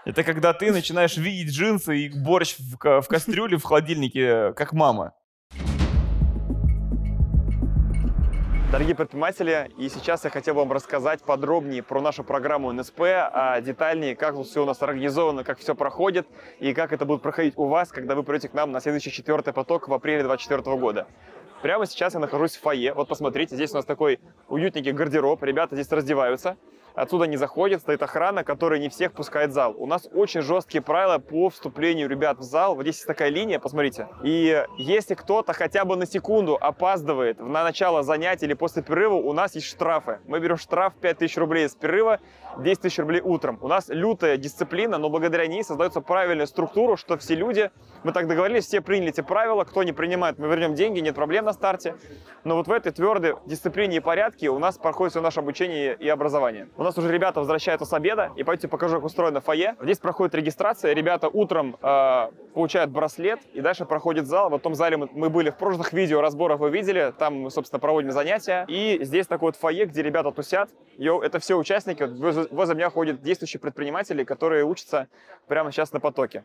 [0.06, 5.14] Это когда ты начинаешь видеть джинсы и борщ в, в кастрюле в холодильнике, как мама.
[8.70, 14.14] Дорогие предприниматели, и сейчас я хотел вам рассказать подробнее про нашу программу НСП, а детальнее,
[14.14, 16.28] как все у нас организовано, как все проходит
[16.60, 19.54] и как это будет проходить у вас, когда вы придете к нам на следующий четвертый
[19.54, 21.08] поток в апреле 2024 года.
[21.62, 22.94] Прямо сейчас я нахожусь в фойе.
[22.94, 25.42] Вот посмотрите, здесь у нас такой уютненький гардероб.
[25.44, 26.58] Ребята здесь раздеваются.
[26.98, 29.76] Отсюда не заходит, стоит охрана, которая не всех пускает в зал.
[29.78, 32.74] У нас очень жесткие правила по вступлению ребят в зал.
[32.74, 34.08] Вот здесь есть такая линия, посмотрите.
[34.24, 39.32] И если кто-то хотя бы на секунду опаздывает на начало занятия или после перерыва, у
[39.34, 40.22] нас есть штрафы.
[40.26, 42.20] Мы берем штраф 5000 рублей с перерыва,
[42.58, 43.60] 10 тысяч рублей утром.
[43.62, 47.70] У нас лютая дисциплина, но благодаря ней создается правильная структура, что все люди,
[48.04, 51.46] мы так договорились, все приняли эти правила, кто не принимает, мы вернем деньги, нет проблем.
[51.46, 51.96] на старте,
[52.44, 56.10] но вот в этой твердой дисциплине и порядке у нас проходит все наше обучение и
[56.10, 56.70] образование.
[56.76, 59.76] У нас уже ребята возвращаются с обеда, и пойдете покажу, как устроено фойе.
[59.82, 64.50] Здесь проходит регистрация, ребята утром э, получают браслет, и дальше проходит зал.
[64.50, 67.80] В том зале мы, мы были в прошлых видео разборах, вы видели, там мы, собственно,
[67.80, 68.66] проводим занятия.
[68.68, 70.70] И здесь такой вот фойе, где ребята тусят.
[70.98, 72.04] Йо, это все участники.
[72.04, 75.08] Возле меня ходят действующие предприниматели, которые учатся
[75.48, 76.44] прямо сейчас на потоке.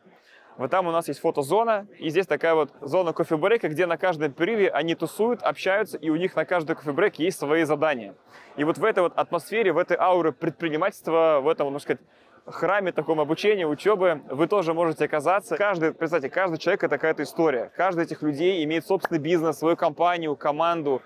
[0.58, 4.32] Вот там у нас есть фотозона, и здесь такая вот зона кофе-брейка, где на каждом
[4.32, 8.14] перерыве они тусуют, общаются, и у них на каждый кофе-брейк есть свои задания.
[8.56, 12.00] И вот в этой вот атмосфере, в этой ауре предпринимательства, в этом, можно сказать,
[12.44, 15.56] храме таком обучения, учебы, вы тоже можете оказаться.
[15.56, 17.70] Каждый, представьте, каждый человек— это какая-то история.
[17.76, 21.02] Каждый этих людей имеет собственный бизнес, свою компанию, команду,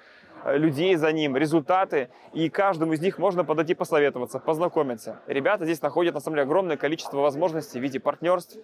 [0.55, 5.21] людей за ним, результаты, и каждому из них можно подойти посоветоваться, познакомиться.
[5.27, 8.59] Ребята здесь находят, на самом деле, огромное количество возможностей в виде партнерств,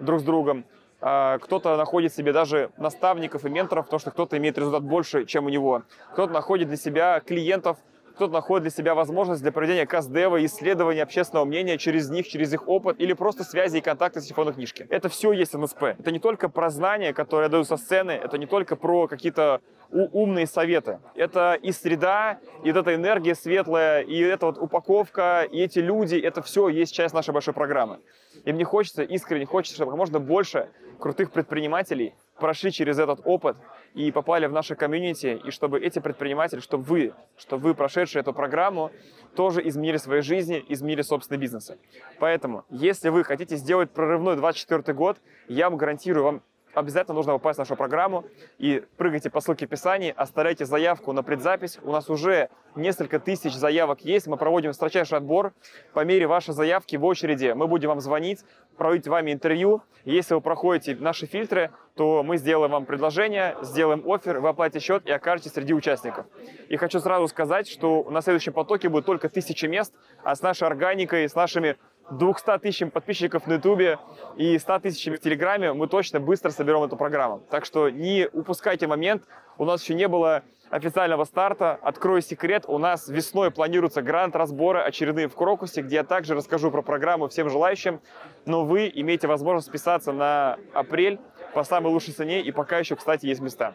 [0.00, 0.64] друг с другом.
[1.00, 5.46] А, кто-то находит себе даже наставников и менторов, потому что кто-то имеет результат больше, чем
[5.46, 5.82] у него.
[6.12, 7.76] Кто-то находит для себя клиентов,
[8.16, 12.66] кто-то находит для себя возможность для проведения каст-дева, исследования общественного мнения через них, через их
[12.66, 14.86] опыт или просто связи и контакты с телефонной книжки.
[14.88, 15.82] Это все есть НСП.
[15.82, 20.46] Это не только про знания, которые я со сцены, это не только про какие-то умные
[20.46, 20.98] советы.
[21.14, 26.16] Это и среда, и вот эта энергия светлая, и эта вот упаковка, и эти люди,
[26.16, 27.98] это все есть часть нашей большой программы.
[28.46, 33.56] И мне хочется, искренне хочется, чтобы как можно больше крутых предпринимателей прошли через этот опыт
[33.96, 38.34] и попали в наше комьюнити, и чтобы эти предприниматели, чтобы вы, чтобы вы, прошедшие эту
[38.34, 38.92] программу,
[39.34, 41.78] тоже изменили свои жизни, изменили собственные бизнесы.
[42.18, 45.16] Поэтому, если вы хотите сделать прорывной 24 год,
[45.48, 46.42] я вам гарантирую, вам
[46.76, 48.24] обязательно нужно попасть в нашу программу
[48.58, 51.78] и прыгайте по ссылке в описании, оставляйте заявку на предзапись.
[51.82, 55.52] У нас уже несколько тысяч заявок есть, мы проводим строчайший отбор.
[55.94, 58.44] По мере вашей заявки в очереди мы будем вам звонить,
[58.76, 59.82] проводить вами интервью.
[60.04, 65.06] Если вы проходите наши фильтры, то мы сделаем вам предложение, сделаем офер, вы оплатите счет
[65.06, 66.26] и окажетесь среди участников.
[66.68, 70.66] И хочу сразу сказать, что на следующем потоке будет только тысячи мест, а с нашей
[70.66, 71.76] органикой, с нашими
[72.10, 73.98] 200 тысячами подписчиков на Ютубе
[74.36, 77.42] и 100 тысячами в Телеграме мы точно быстро соберем эту программу.
[77.50, 79.24] Так что не упускайте момент.
[79.58, 81.78] У нас еще не было официального старта.
[81.82, 86.82] Открою секрет, у нас весной планируются грант-разборы очередные в Крокусе, где я также расскажу про
[86.82, 88.00] программу всем желающим.
[88.44, 91.18] Но вы имеете возможность списаться на апрель
[91.54, 93.74] по самой лучшей цене, и пока еще, кстати, есть места.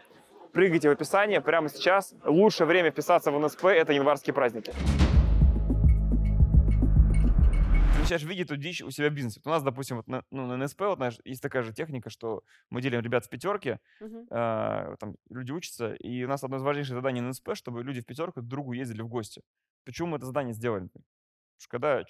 [0.53, 2.13] Прыгайте в описание прямо сейчас.
[2.25, 4.73] Лучшее время вписаться в НСП– это январские праздники
[8.11, 9.39] начинаешь видеть эту дичь у себя в бизнесе.
[9.43, 12.09] Вот у нас, допустим, вот на, ну, на НСП вот, знаешь, есть такая же техника,
[12.09, 14.27] что мы делим ребят в пятерки, uh-huh.
[14.29, 18.01] э, там люди учатся, и у нас одно из важнейших заданий на НСП, чтобы люди
[18.01, 19.41] в пятерку друг другу ездили в гости.
[19.85, 20.87] Почему мы это задание сделали?
[20.87, 21.05] Потому
[21.57, 22.03] что когда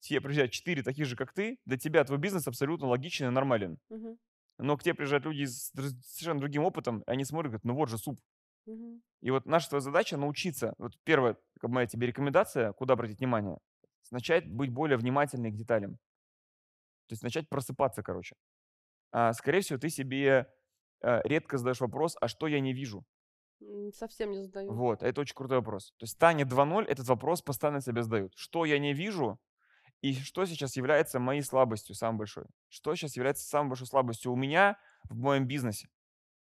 [0.00, 3.78] тебе приезжают четыре таких же, как ты, для тебя твой бизнес абсолютно логичен и нормален.
[3.90, 4.16] Uh-huh.
[4.58, 7.88] Но к тебе приезжают люди с совершенно другим опытом, и они смотрят, говорят, ну вот
[7.88, 8.20] же суп.
[8.68, 9.00] Uh-huh.
[9.20, 10.74] И вот наша твоя задача научиться.
[10.78, 13.58] Вот первая, как моя тебе рекомендация, куда обратить внимание,
[14.12, 15.94] начать быть более внимательной к деталям.
[17.08, 18.36] То есть начать просыпаться, короче.
[19.10, 20.46] А, скорее всего, ты себе
[21.02, 23.04] а, редко задаешь вопрос, а что я не вижу?
[23.94, 24.72] Совсем не задаю.
[24.72, 25.92] Вот, это очень крутой вопрос.
[25.98, 28.32] То есть Таня 2.0 этот вопрос постоянно себе задают.
[28.36, 29.38] Что я не вижу
[30.00, 32.44] и что сейчас является моей слабостью самой большой?
[32.68, 34.76] Что сейчас является самой большой слабостью у меня
[35.08, 35.88] в моем бизнесе?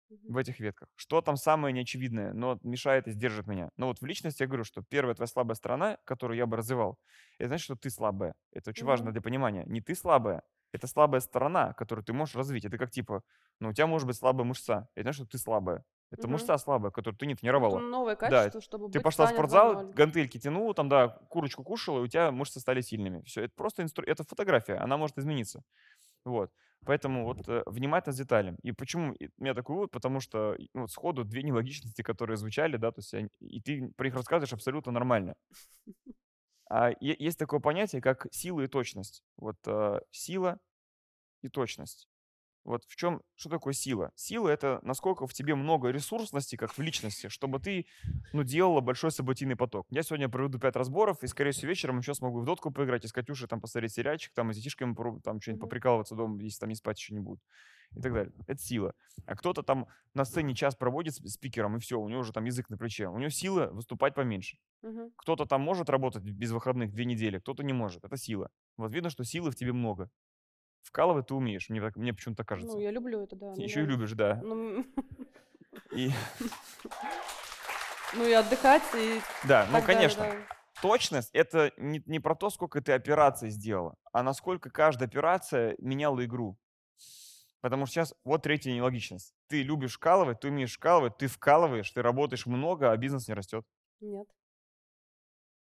[0.09, 0.89] В этих ветках.
[0.95, 3.71] Что там самое неочевидное, но мешает и сдержит меня.
[3.77, 6.99] Но вот в личности я говорю, что первая твоя слабая сторона, которую я бы развивал,
[7.39, 8.35] это значит, что ты слабая.
[8.53, 8.89] Это очень mm-hmm.
[8.89, 9.65] важно для понимания.
[9.67, 10.43] Не ты слабая,
[10.73, 12.65] это слабая сторона, которую ты можешь развить.
[12.65, 13.23] Это как типа,
[13.61, 14.89] ну у тебя может быть слабая мышца.
[14.95, 15.85] Это значит, что ты слабая.
[16.13, 16.31] Это mm-hmm.
[16.31, 17.79] мышца слабая, которую ты не тренировала.
[17.79, 18.65] Это новое качество, да.
[18.65, 22.61] чтобы Ты пошла в спортзал, гантельки тянула, там, да, курочку кушала, и у тебя мышцы
[22.61, 23.23] стали сильными.
[23.23, 24.05] Все, это просто инстру...
[24.07, 25.65] это фотография, она может измениться.
[26.25, 26.53] Вот.
[26.87, 28.57] Поэтому вот э, внимательно с деталями.
[28.63, 29.91] И почему у меня такой вывод?
[29.91, 34.07] Потому что ну, вот сходу две нелогичности, которые звучали, да, то есть и ты про
[34.07, 35.35] них рассказываешь абсолютно нормально.
[36.69, 39.23] А есть такое понятие, как сила и точность.
[39.37, 40.59] Вот э, сила
[41.43, 42.09] и точность.
[42.67, 44.11] Вот в чем, что такое сила?
[44.17, 47.87] Сила— это насколько в тебе много ресурсности, как в личности, чтобы ты,
[48.33, 49.87] ну, делала большой событийный поток.
[49.91, 53.09] Я сегодня проведу пять разборов, и, скорее всего, вечером еще смогу в дотку поиграть, и
[53.09, 56.69] с Катюшей там посмотреть сериальчик, там, и с детишками там что-нибудь поприкалываться дома, если там
[56.69, 57.41] не спать еще не будут.
[57.93, 58.33] И так далее.
[58.49, 58.95] Это сила.
[59.27, 62.45] А кто-то там на сцене час проводит с спикером, и все, у него уже там
[62.47, 63.07] язык на плече.
[63.07, 64.59] У него сила выступать поменьше.
[64.83, 68.05] uh Кто-то там может работать без выходных две недели, кто-то не может.
[68.05, 68.51] Это сила.
[68.77, 70.11] Вот видно, что силы в тебе много.
[70.87, 72.77] Вкалывать ты умеешь, мне, мне почему-то кажется.
[72.77, 73.53] Ну, я люблю это, да.
[73.57, 74.41] Еще и любишь, да.
[74.43, 74.87] Ну,
[75.91, 76.11] и...
[78.15, 79.21] ну и отдыхать, и...
[79.49, 80.23] Да, ну, конечно.
[80.23, 80.37] Да.
[80.81, 86.25] Точность— это не, не про то, сколько ты операций сделала, а насколько каждая операция меняла
[86.25, 86.57] игру.
[87.61, 89.35] Потому что сейчас вот третья нелогичность.
[89.49, 93.65] Ты любишь вкалывать, ты умеешь вкалывать, ты вкалываешь, ты работаешь много, а бизнес не растет.
[94.01, 94.29] Нет.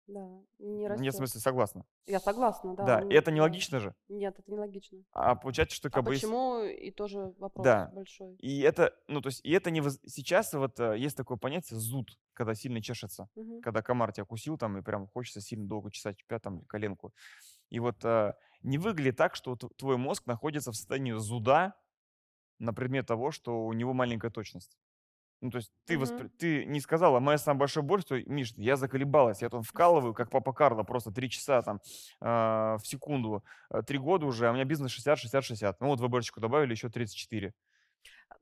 [0.09, 0.27] Да,
[0.59, 1.15] не Нет, в растет.
[1.15, 1.85] смысле, согласна.
[2.07, 2.85] Я согласна, да.
[2.85, 3.37] Да, он- и это да.
[3.37, 3.95] нелогично же.
[4.09, 4.99] Нет, это нелогично.
[5.13, 6.13] А получается, что А как бы...
[6.13, 6.65] если- почему?
[6.65, 7.91] И тоже вопрос Да.
[7.95, 8.35] большой.
[8.37, 9.81] И это, ну, то есть, и это не...
[9.81, 13.29] воз- Сейчас вот э, есть такое понятие зуд, когда сильно чешется.
[13.37, 13.61] Мгм.
[13.63, 17.15] Когда комар тебя кусил там, и прям хочется сильно долго чесать пятом или коленку.
[17.71, 21.75] И вот э, не выглядит так, что твой мозг находится в состоянии зуда
[22.59, 24.77] на предмет того, что у него маленькая точность.
[25.43, 26.33] Ну, то есть ты, воспри- Мгм.
[26.39, 30.31] ты не сказала, моя самая большая боль, что, Миш, я заколебалась, я там вкалываю, как
[30.31, 31.81] папа Карло, просто три часа там
[32.21, 35.81] а, в секунду, а, три года уже, а у меня бизнес 60-60-60.
[35.81, 37.53] Ну вот выборочку добавили еще 34.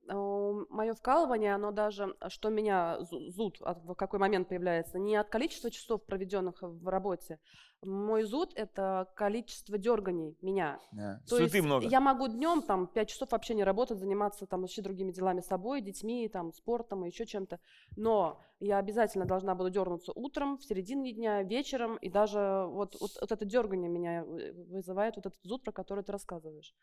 [0.06, 5.28] Мое вкалывание, оно даже, а, что меня зу- зуд, в какой момент появляется, не от
[5.28, 7.38] количества часов, проведенных в работе.
[7.82, 10.78] Мой зуд– это количество дерганий меня.
[11.26, 11.86] То Суеты есть много.
[11.86, 15.80] я могу днем там 5 часов вообще не работать, заниматься там вообще другими делами собой,
[15.80, 17.58] детьми, там, спортом и еще чем-то.
[17.96, 21.96] Но я обязательно должна буду дернуться утром, в середине дня, вечером.
[21.96, 26.04] И даже вот, вот, вот это дергание меня э, вызывает, вот этот зуд, про который
[26.04, 26.74] ты рассказываешь.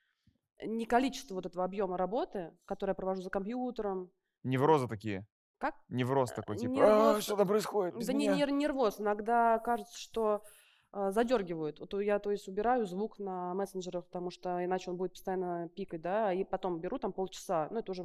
[0.63, 4.12] Не количество вот этого объема работы, который я провожу за компьютером.
[4.43, 5.28] Неврозы такие.
[5.60, 5.76] Как?
[5.89, 9.00] Невроз такой, типа, нервоз- «А, что там происходит без Да не, меня?» не нервоз.
[9.00, 10.43] Иногда кажется, что
[10.91, 11.80] а, задергивают.
[11.80, 16.02] Вот я, то есть, убираю звук на мессенджерах, потому что иначе он будет постоянно пикать,
[16.02, 18.04] да, и потом беру там полчаса, ну, это уже,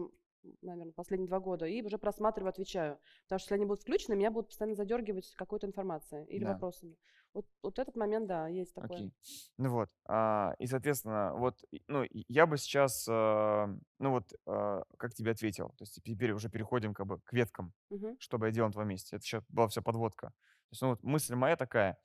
[0.62, 2.98] наверное, последние два года, и уже просматриваю, отвечаю.
[3.24, 6.54] Потому что если они будут включены, меня будут постоянно задергивать какой-то информацией или Да.
[6.54, 6.96] вопросами.
[7.34, 9.06] Вот, вот этот момент, да, есть такой.
[9.06, 9.12] Окей.
[9.58, 13.68] Ну вот, а, и, соответственно, вот, ну, я бы сейчас, а,
[14.00, 17.74] ну вот, а, как тебе ответил, то есть теперь уже переходим как бы к веткам,
[17.90, 18.16] Мгм.
[18.18, 19.16] что бы я делал на твоем месте.
[19.16, 20.28] Это сейчас была вся подводка.
[20.28, 20.34] То
[20.72, 21.98] есть, ну вот мысль моя такая,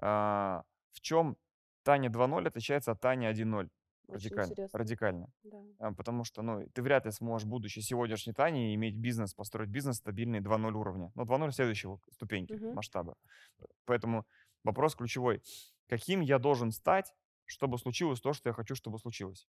[0.00, 0.62] а,
[0.92, 1.36] в чем
[1.82, 3.70] Таня 2.0 отличается от Тани 1.0?
[4.08, 4.40] Очень Радикально.
[4.40, 4.78] интересно.
[4.78, 5.32] Радикально.
[5.42, 5.64] Да.
[5.78, 9.96] А, Потому что, ну, ты вряд ли сможешь, будучи сегодняшней Таней, иметь бизнес, построить бизнес
[9.96, 11.10] стабильный 2.0 уровня.
[11.14, 12.72] Ну, 2.0 следующего ступеньки, Мгм.
[12.72, 13.16] масштаба.
[13.86, 14.26] Поэтому
[14.64, 15.42] вопрос ключевой.
[15.88, 19.48] Каким я должен стать, чтобы случилось то, что я хочу, чтобы случилось?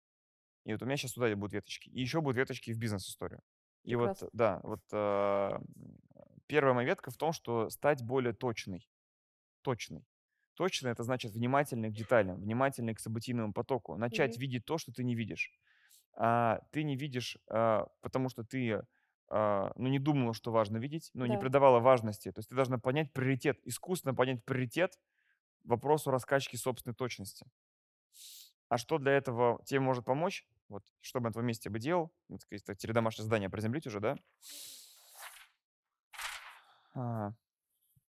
[0.65, 1.89] И вот у меня сейчас туда будут веточки.
[1.89, 3.41] И еще будут веточки в бизнес-историю.
[3.83, 5.65] И вот, да, вот м,
[6.47, 8.89] первая моя ветка в том, что стать более точной.
[9.61, 10.05] Точной.
[10.55, 13.95] Точно это значит внимательный к деталям, внимательный к событийному потоку.
[13.97, 14.39] Начать Мгм.
[14.39, 15.53] видеть то, что ты не видишь.
[16.13, 18.83] А, ты не видишь, а, потому что ты
[19.29, 21.37] а, ну, не думала, что важно видеть, но не Да.
[21.37, 22.31] придавала важности.
[22.31, 24.99] То есть ты должна понять приоритет, искусственно понять приоритет
[25.63, 27.47] вопросу раскачки собственной точности.
[28.69, 30.47] А что для этого тебе может помочь?
[30.67, 32.11] Вот, что бы на твоем месте бы делал?
[32.27, 34.17] Вот, если теперь домашнее задание приземлить уже, да?
[36.95, 37.33] А,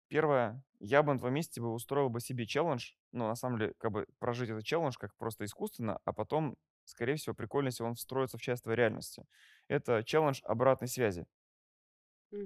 [0.09, 3.75] Первое, я бы на твоем месте бы устроил бы себе челлендж, ну, на самом деле,
[3.79, 7.95] как бы прожить этот челлендж как просто искусственно, а потом, скорее всего, прикольно, если он
[7.95, 9.27] встроится в часть твоей реальности.
[9.69, 11.27] Это челлендж обратной связи.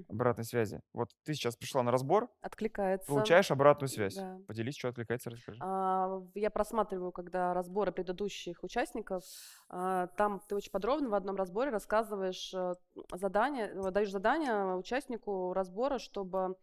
[0.07, 0.79] Обратной связи.
[0.93, 3.05] Вот ты сейчас пришла на разбор, Откликается.
[3.07, 4.15] получаешь обратную связь.
[4.15, 4.39] Да.
[4.47, 5.59] Поделись, что отвлекается, расскажи.
[5.61, 9.23] А, Я просматриваю, когда разборы предыдущих участников,
[9.67, 12.73] а, там ты очень подробно в одном разборе рассказываешь э,
[13.13, 16.55] задание, э, даешь задание участнику разбора, чтобы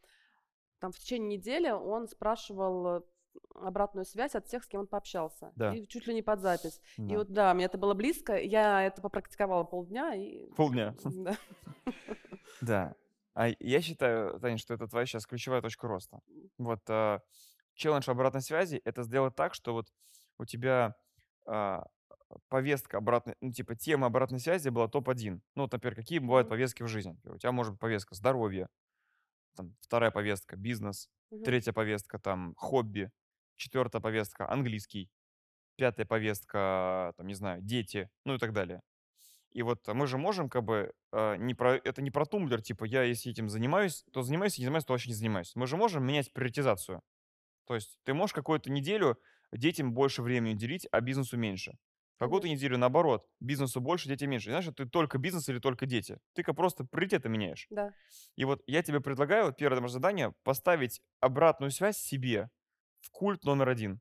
[0.79, 3.01] там в течение недели он спрашивал э,
[3.55, 5.53] обратную связь от тех, с кем он пообщался.
[5.57, 5.75] Да.
[5.75, 6.81] И чуть ли не под запись.
[6.97, 7.19] И Да.
[7.19, 8.37] вот да, мне это было близко.
[8.37, 10.15] Я это попрактиковала полдня.
[10.15, 10.51] И...
[10.55, 10.95] Полдня.
[11.05, 11.37] Да.
[12.61, 12.95] Да.
[13.35, 16.21] А я считаю, Таня, что это твоя сейчас ключевая точка роста.
[16.59, 17.21] Вот а,
[17.75, 19.87] челлендж обратной связи— это сделать так, что вот
[20.39, 20.97] у тебя
[21.47, 21.85] а,
[22.49, 25.41] повестка обратной, ну, типа тема обратной связи была топ-1.
[25.55, 27.17] Ну, вот, например, какие бывают повестки в жизни?
[27.25, 28.69] У тебя может быть повестка здоровье,
[29.57, 31.45] там, вторая повестка бизнес, Мгм.
[31.45, 33.11] третья повестка там хобби,
[33.61, 35.11] четвертая повестка английский,
[35.77, 38.83] пятая повестка, там, не знаю, дети, ну и так далее.
[39.53, 42.85] И вот мы же можем как бы э, не про это не про тумблер, типа
[42.85, 45.53] я если этим занимаюсь, то занимаюсь, не занимаюсь, то вообще не занимаюсь.
[45.57, 47.03] Мы же можем менять приоритизацию.
[47.67, 49.19] То есть ты можешь какую-то неделю
[49.53, 51.77] детям больше времени уделить, а бизнесу меньше.
[52.19, 54.51] Какую-то неделю наоборот, бизнесу больше, детям меньше.
[54.51, 56.19] Знаешь, ты только бизнес или только дети.
[56.35, 57.67] Ты как просто приоритеты меняешь.
[57.71, 57.93] Да.
[58.37, 62.51] И вот я тебе предлагаю, вот первое наше задание, поставить обратную связь себе
[63.01, 64.01] в культ номер один.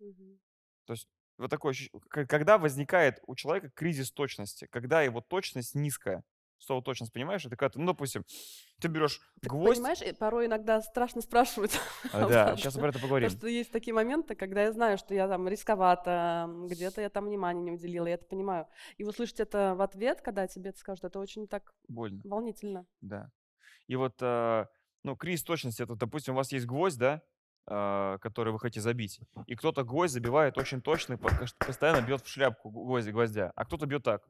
[0.00, 0.38] Мгм.
[0.86, 1.08] То есть
[1.38, 1.74] вот такое
[2.10, 6.24] когда возникает у человека кризис точности, когда его точность низкая.
[6.58, 7.44] Слово точность, понимаешь?
[7.44, 8.24] Это когда, ты, ну, допустим,
[8.80, 9.78] ты берешь Так гвоздь.
[9.78, 11.76] понимаешь, порой иногда страшно спрашивать.
[12.12, 13.30] А, Да, сейчас про это Потому поговорим.
[13.30, 17.24] что есть такие моменты, когда я знаю, что я там рисковата, м, где-то я там
[17.24, 18.68] внимания не уделила, я это понимаю.
[18.96, 22.86] И услышать это в ответ, когда тебе это скажут, это очень так Больно, волнительно.
[23.00, 23.32] да.
[23.88, 24.66] И вот, э,
[25.02, 27.22] ну, кризис точности, это, допустим, у вас есть гвоздь, да,
[27.66, 33.10] который вы хотите забить, и кто-то гвоздь забивает очень точно, постоянно бьет в шляпку гвозди
[33.10, 34.26] гвоздя, а кто-то бьет так.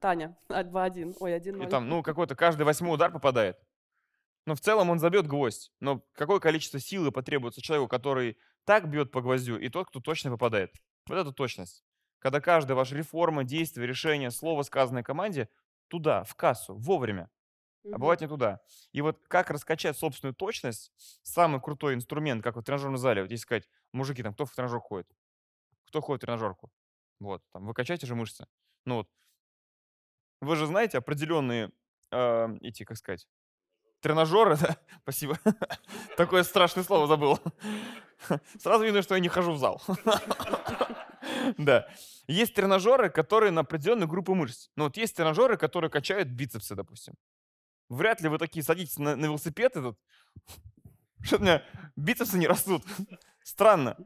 [0.00, 1.66] Таня, 2-1, ой, 1-0.
[1.66, 3.58] И там, ну, какой-то каждый восьмой удар попадает.
[4.46, 5.72] Но в целом он забьет гвоздь.
[5.80, 10.30] Но какое количество силы потребуется человеку, который так бьет по гвоздю, и тот, кто точно
[10.30, 10.72] попадает.
[11.08, 11.84] Вот это точность.
[12.18, 15.48] Когда каждая ваша реформа, действие, решение, слово, сказанное команде,
[15.88, 17.28] туда, в кассу, вовремя.
[17.84, 18.60] А бывает не туда.
[18.92, 23.30] И вот как раскачать собственную точность, самый крутой инструмент, как вот в тренажерном зале, вот
[23.30, 25.08] если сказать, мужики, там, кто в тренажер ходит?
[25.86, 26.70] Кто ходит в тренажерку?
[27.20, 28.46] Вот, там, вы качаете же мышцы.
[28.84, 29.08] Ну вот,
[30.40, 31.70] вы же знаете определенные
[32.10, 33.26] э, эти, как сказать,
[34.00, 34.76] тренажеры, да?
[35.02, 35.38] Спасибо.
[36.16, 37.38] Такое страшное слово забыл.
[38.58, 39.82] Сразу видно, что я не хожу в зал.
[41.56, 41.88] Да.
[42.26, 44.68] Есть тренажеры, которые на определенную группу мышц.
[44.76, 47.14] Ну вот есть тренажеры, которые качают бицепсы, допустим.
[47.88, 49.98] Вряд ли вы такие садитесь на, на велосипед этот,
[51.22, 51.62] что у меня
[51.96, 52.84] бицепсы не растут.
[53.42, 53.96] Странно.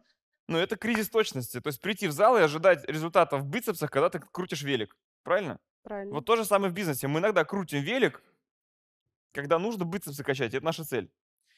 [0.48, 1.60] Но это кризис точности.
[1.60, 4.96] То есть прийти в зал и ожидать результатов в бицепсах, когда ты крутишь велик.
[5.22, 5.58] Правильно?
[5.82, 6.14] Правильно.
[6.14, 7.08] Вот то же самое в бизнесе.
[7.08, 8.22] Мы иногда крутим велик,
[9.32, 10.54] когда нужно бицепсы качать.
[10.54, 11.10] Это наша цель.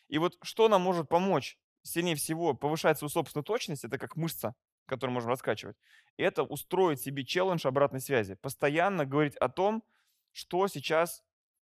[0.08, 4.54] И вот что нам может помочь сильнее всего повышать свою собственную точность, это как мышца,
[4.86, 5.76] которую можем раскачивать.
[6.16, 8.34] Это устроить себе челлендж обратной связи.
[8.34, 9.82] Постоянно говорить о том,
[10.32, 11.22] что сейчас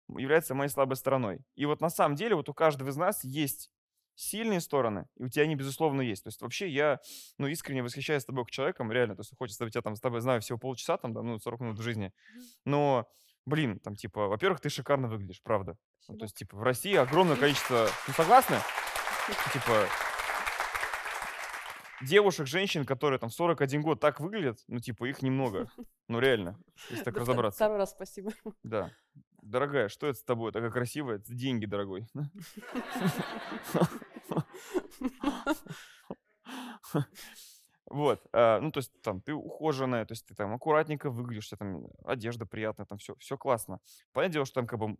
[0.08, 1.40] является моей слабой стороной.
[1.54, 3.70] И вот на самом деле вот у каждого из нас есть
[4.16, 6.24] сильные стороны, и у тебя они, безусловно, есть.
[6.24, 7.00] То есть вообще я,
[7.38, 10.40] ну, искренне восхищаюсь тобой как человеком, реально, то есть хочется, я там с тобой знаю
[10.40, 12.12] всего полчаса, там, да, ну, 40 минут в жизни,
[12.64, 13.06] но,
[13.44, 15.76] блин, там, типа, во-первых, ты шикарно выглядишь, правда.
[16.08, 18.56] Ну, то есть, типа, в России огромное количество, ну, согласны?
[19.52, 19.88] Типа,
[22.00, 25.70] девушек, женщин, которые там 41 год так выглядят, ну, типа, их немного.
[26.08, 26.56] Ну, реально,
[26.88, 27.56] если так разобраться.
[27.56, 28.30] Второй раз спасибо.
[28.62, 28.92] Да.
[29.46, 30.50] Дорогая, что это с тобой?
[30.50, 31.16] Такая красивая?
[31.16, 32.08] Это деньги, дорогой.
[37.88, 41.86] Вот, а, ну, то есть, там, ты ухоженная, то есть, ты там аккуратненько выглядишь, там
[42.04, 43.78] одежда приятная, там все, все классно.
[44.12, 44.96] Понятное дело, что там, как бы,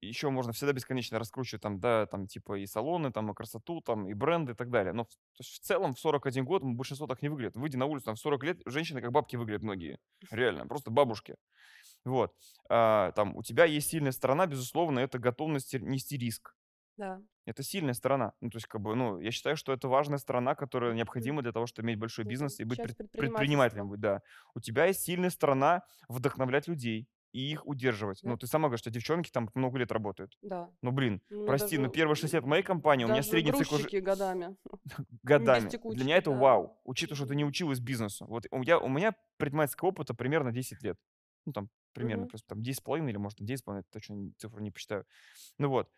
[0.00, 4.08] еще можно всегда бесконечно раскручивать, там, да, там, типа, и салоны, там, и красоту, там,
[4.08, 4.94] и бренды и так далее.
[4.94, 7.56] Но, в целом, в 41 год большинство так не выглядит.
[7.56, 9.98] Выйди на улицу, там, в 40 лет женщины как бабки выглядят многие.
[10.30, 11.36] Реально, просто бабушки.
[12.04, 12.34] Вот.
[12.68, 16.54] А, там, у тебя есть сильная сторона, безусловно, это готовность нести риск.
[16.96, 17.20] Да.
[17.46, 18.32] Это сильная сторона.
[18.40, 21.52] Ну, то есть, как бы, ну, я считаю, что это важная сторона, которая необходима для
[21.52, 23.88] того, чтобы иметь большой бизнес и быть пред- предпринимателем.
[23.88, 24.22] быть, Да.
[24.54, 28.20] У тебя есть сильная сторона вдохновлять людей и их удерживать.
[28.22, 28.30] Да.
[28.30, 30.36] Ну, ты сама говоришь, что девчонки там много лет работают.
[30.42, 30.68] Да.
[30.82, 33.52] Ну, блин, У меня прости, но даже- первые 6 лет моей компании у меня средний
[33.52, 34.56] цикл годами.
[35.22, 35.60] годами.
[35.62, 36.36] Для текучки, меня это да.
[36.36, 38.26] вау, учитывая, что ты не училась бизнесу.
[38.26, 40.98] Вот у меня, у меня предпринимательского опыта примерно 10 лет.
[41.46, 42.28] Ну, там, примерно, Мгм.
[42.28, 45.06] просто там 10,5 или, может, 9,5, точно цифру не посчитаю.
[45.58, 45.90] Ну вот.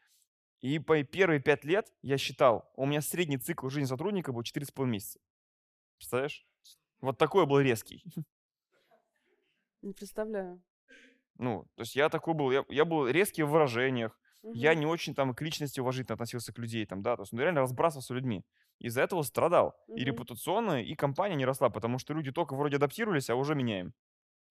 [0.61, 4.89] И по первые 5 лет я считал, у меня средний цикл жизни сотрудника был 4,5
[4.91, 5.21] месяца.
[5.99, 6.47] Представляешь?
[7.01, 8.05] Вот такой был резкий.
[9.83, 10.63] Не представляю.
[11.39, 14.19] Ну, то есть я такой был, я, я был резкий в выражениях,
[14.53, 14.75] я Мгм.
[14.75, 17.63] не очень там к личности уважительно относился к людей, там, да, то есть, ну, реально
[17.63, 18.45] разбрасывался людьми.
[18.79, 19.75] Из-за этого страдал.
[19.95, 20.05] И Мгм.
[20.05, 23.95] репутационно, и компания не росла, потому что люди только вроде адаптировались, а уже меняем.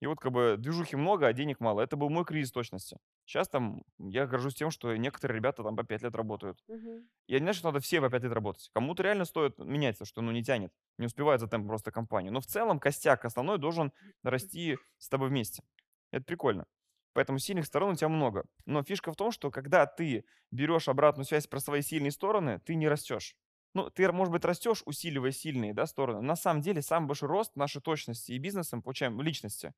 [0.02, 1.82] И вот как бы движухи много, а денег мало.
[1.82, 2.98] Это был мой кризис точности.
[3.26, 6.64] Сейчас там я горжусь тем, что некоторые ребята там по 5 лет работают.
[6.68, 7.10] Мгм.
[7.28, 8.70] Я не знаю, что надо все по 5 лет работать.
[8.74, 12.34] Кому-то реально стоит меняться, что ну не тянет, не успевает за темпом просто компанию.
[12.34, 13.94] Но в целом костяк основной должен
[14.24, 15.64] расти с тобой вместе.
[16.12, 16.66] Это прикольно.
[17.14, 18.46] Поэтому сильных сторон у тебя много.
[18.66, 22.76] Но фишка в том, что когда ты берешь обратную связь про свои сильные стороны, ты
[22.76, 23.36] не растешь.
[23.74, 26.22] Ну, ты, может быть, растешь, усиливая сильные да, стороны.
[26.22, 29.74] На самом деле, самый большой рост нашей точности и бизнеса мы получаем в личности,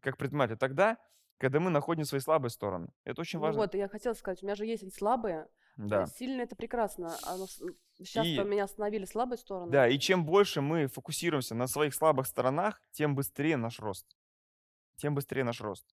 [0.00, 0.98] как предприниматель, тогда,
[1.38, 2.88] когда мы находим свои слабые стороны.
[3.04, 3.62] Это очень Ну важно.
[3.62, 5.46] вот, я хотела сказать, у меня же есть слабые.
[5.76, 6.06] Да.
[6.06, 7.16] Сильные это прекрасно.
[7.24, 7.36] А
[7.98, 9.70] сейчас И- меня остановили слабые стороны.
[9.70, 14.16] Да, и чем больше мы фокусируемся на своих слабых сторонах, тем быстрее наш рост.
[14.96, 15.86] Тем быстрее наш рост.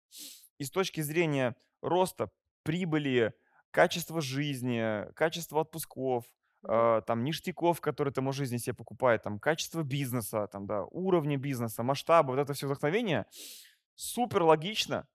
[0.58, 2.30] И с точки зрения роста,
[2.64, 3.34] прибыли,
[3.72, 6.24] качества жизни, качества отпусков.
[6.68, 11.38] Э, там, ништяков, которые ты можешь жизни себе покупать, там, качество бизнеса, там, да, уровня
[11.38, 13.26] бизнеса, масштаба, вот это все вдохновение,
[13.96, 15.08] супер логично,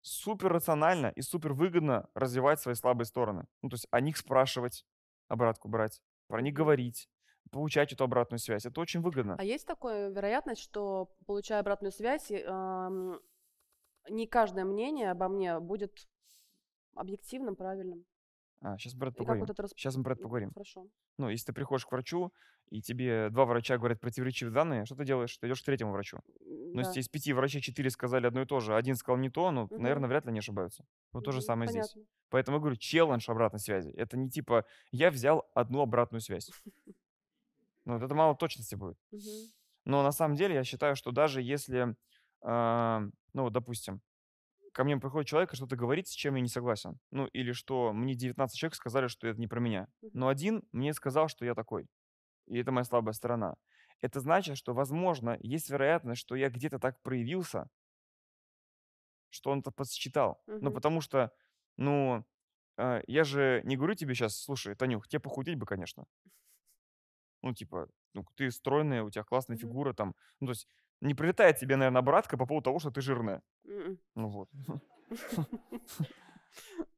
[0.00, 3.46] супер рационально и супер выгодно развивать свои слабые стороны.
[3.62, 4.84] Ну, то есть о них спрашивать,
[5.28, 7.08] обратку брать, про них говорить,
[7.50, 8.66] получать эту обратную связь.
[8.66, 9.36] Это очень выгодно.
[9.38, 13.20] А есть такая вероятность, что, получая обратную связь, ам,
[14.08, 16.08] не каждое мнение обо мне будет
[16.94, 18.04] объективным, правильным?
[18.78, 19.46] Сейчас это И как поговорим.
[19.46, 20.50] вот рас- Сейчас мы М, поговорим.
[20.54, 20.86] Хорошо.
[21.18, 22.32] Ну, если ты приходишь к врачу,
[22.70, 25.36] и тебе два врача говорят противоречивые данные, что ты делаешь?
[25.36, 26.18] Ты идешь к третьему врачу.
[26.40, 27.00] М, Но если да.
[27.00, 29.68] из пяти врачей четыре сказали одно и то же, а один сказал не то, ну,
[29.70, 29.82] Мгм.
[29.82, 30.84] наверное, вряд ли они ошибаются.
[31.12, 31.84] Вот то же самое здесь.
[31.84, 32.02] понятно.
[32.30, 33.90] Поэтому я говорю, челлендж обратной связи.
[33.90, 36.50] Это не типа, я взял одну обратную связь.
[37.84, 38.96] Ну, вот это мало точности будет.
[39.84, 41.96] Но на самом деле я считаю, что даже если
[42.42, 43.02] а,
[43.32, 44.00] Ну, допустим,
[44.72, 46.98] ко мне приходит человек и что-то говорит, с чем я не согласен.
[47.10, 49.88] Ну, или что мне 19 человек сказали, что это не про меня.
[50.12, 51.88] Но один мне сказал, что я такой.
[52.46, 53.56] И это моя слабая сторона.
[54.00, 57.68] Это значит, что, возможно, есть вероятность, что я где-то так проявился,
[59.30, 60.42] что он это подсчитал.
[60.60, 60.72] Ну, Мгм.
[60.72, 61.32] потому что,
[61.76, 62.24] ну,
[62.78, 66.06] э, я же не говорю тебе сейчас, слушай, Танюх, тебе похудеть бы, конечно.
[67.42, 69.72] Ну, типа, ну, ты стройная, у тебя классная Мгм.
[69.72, 70.14] фигура там.
[70.40, 70.68] Ну, то есть
[71.02, 73.42] не прилетает тебе, наверное, обратка по поводу того, что ты жирная.
[73.64, 73.98] М-м.
[74.14, 74.48] Ну вот.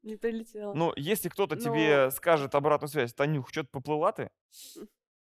[0.02, 0.74] Не прилетела.
[0.74, 4.30] Но если кто-то тебе скажет обратную связь, Танюх, что-то поплыла ты,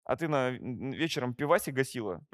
[0.03, 2.25] а ты на вечером пиваси гасила,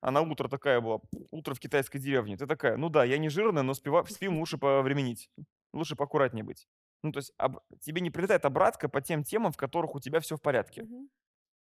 [0.00, 1.00] а на утро такая была,
[1.30, 4.06] утро в китайской деревне, ты такая, ну да, я не жирная, но с пивом
[4.38, 5.30] лучше повременить,
[5.72, 6.68] лучше поаккуратнее быть.
[7.02, 10.20] Ну, то есть об- тебе не прилетает обратка по тем темам, в которых у тебя
[10.20, 10.84] все в порядке.
[10.84, 11.10] Мгм.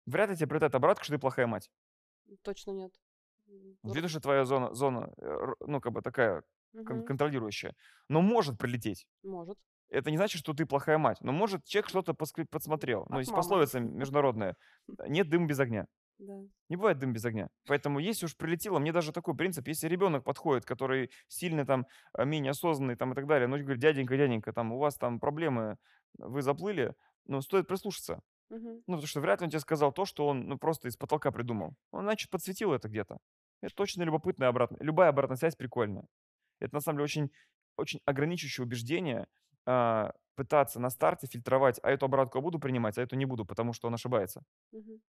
[0.07, 1.70] Вряд ли тебе прилетает обратка, что ты плохая мать.
[2.43, 2.93] Точно нет.
[3.82, 6.42] Видно, что твоя зона, зона, э, ну, как бы такая
[6.72, 7.05] Мгм.
[7.05, 7.74] контролирующая.
[8.09, 9.07] Но может прилететь.
[9.22, 9.59] Может.
[9.88, 11.18] Это не значит, что ты плохая мать.
[11.20, 13.07] Но может человек что-то подсмотрел.
[13.09, 13.42] Ну, есть мамы.
[13.42, 14.57] пословица международная.
[15.07, 15.86] Нет дыма без огня.
[16.18, 16.40] Да.
[16.68, 17.48] Не бывает дым без огня.
[17.66, 22.24] Поэтому если уж прилетело, мне даже такой принцип, если ребенок подходит, который сильно там, а,
[22.24, 25.76] менее осознанный там и так далее, ну, говорит, дяденька, дяденька, там у вас там проблемы,
[26.18, 26.94] вы заплыли,
[27.26, 28.20] ну, стоит прислушаться.
[28.48, 28.76] Мгм.
[28.86, 31.32] Ну, потому что вряд ли он тебе сказал то, что он, ну, просто из потолка
[31.32, 31.74] придумал.
[31.90, 33.18] Он, значит, подсветил это где-то.
[33.64, 34.80] Это точно любопытная обратная.
[34.80, 36.06] Любая обратная связь прикольная.
[36.60, 37.32] Это, на самом деле, очень,
[37.76, 39.26] очень ограничивающее убеждение
[39.66, 43.46] а, пытаться на старте фильтровать, а эту обратку я буду принимать, а эту не буду,
[43.46, 44.42] потому что он ошибается
[44.72, 45.00] Мгм.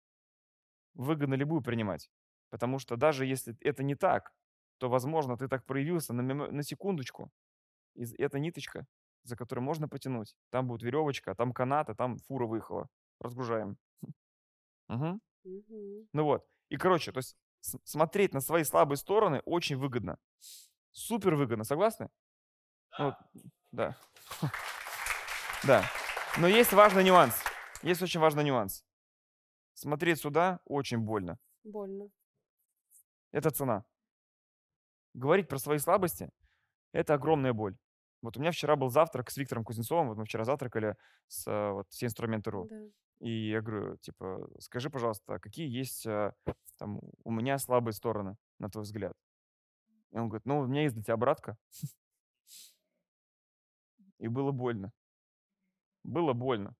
[0.94, 2.10] выгодно любую принимать.
[2.50, 4.32] Потому что даже если это не так,
[4.78, 7.30] то, возможно, ты так проявился на, на секундочку.
[7.94, 8.86] И эта ниточка,
[9.24, 10.36] за которой можно потянуть.
[10.50, 12.88] Там будет веревочка, там канат, а там фура выехала.
[13.20, 13.78] Разгружаем.
[14.88, 15.20] Мгм.
[15.44, 16.08] Мгм.
[16.12, 16.46] Ну вот.
[16.70, 17.36] И, короче, то есть
[17.84, 20.18] смотреть на свои слабые стороны очень выгодно.
[20.90, 22.08] Супер выгодно, согласны?
[22.98, 23.14] Ну вот,
[23.72, 23.96] да.
[25.64, 25.84] Да.
[26.38, 27.34] Но есть важный нюанс.
[27.82, 28.84] Есть очень важный нюанс.
[29.74, 31.38] Смотреть сюда очень больно.
[31.64, 32.08] Больно.
[33.32, 33.84] Это цена.
[35.14, 36.30] Говорить про свои слабости–
[36.96, 37.76] это огромная боль.
[38.22, 40.96] Вот у меня вчера был завтрак с Виктором Кузнецовым, вот мы вчера завтракали
[41.28, 42.68] с э, вот, все инструменты.ру.
[42.70, 42.76] Да.
[43.20, 46.32] И я говорю, типа, скажи, пожалуйста, какие есть э,
[46.78, 49.14] там у меня слабые стороны, на твой взгляд?
[50.12, 51.56] И он говорит, ну, у меня есть для тебя обратка.
[54.18, 54.92] И было больно.
[56.04, 56.74] Было больно.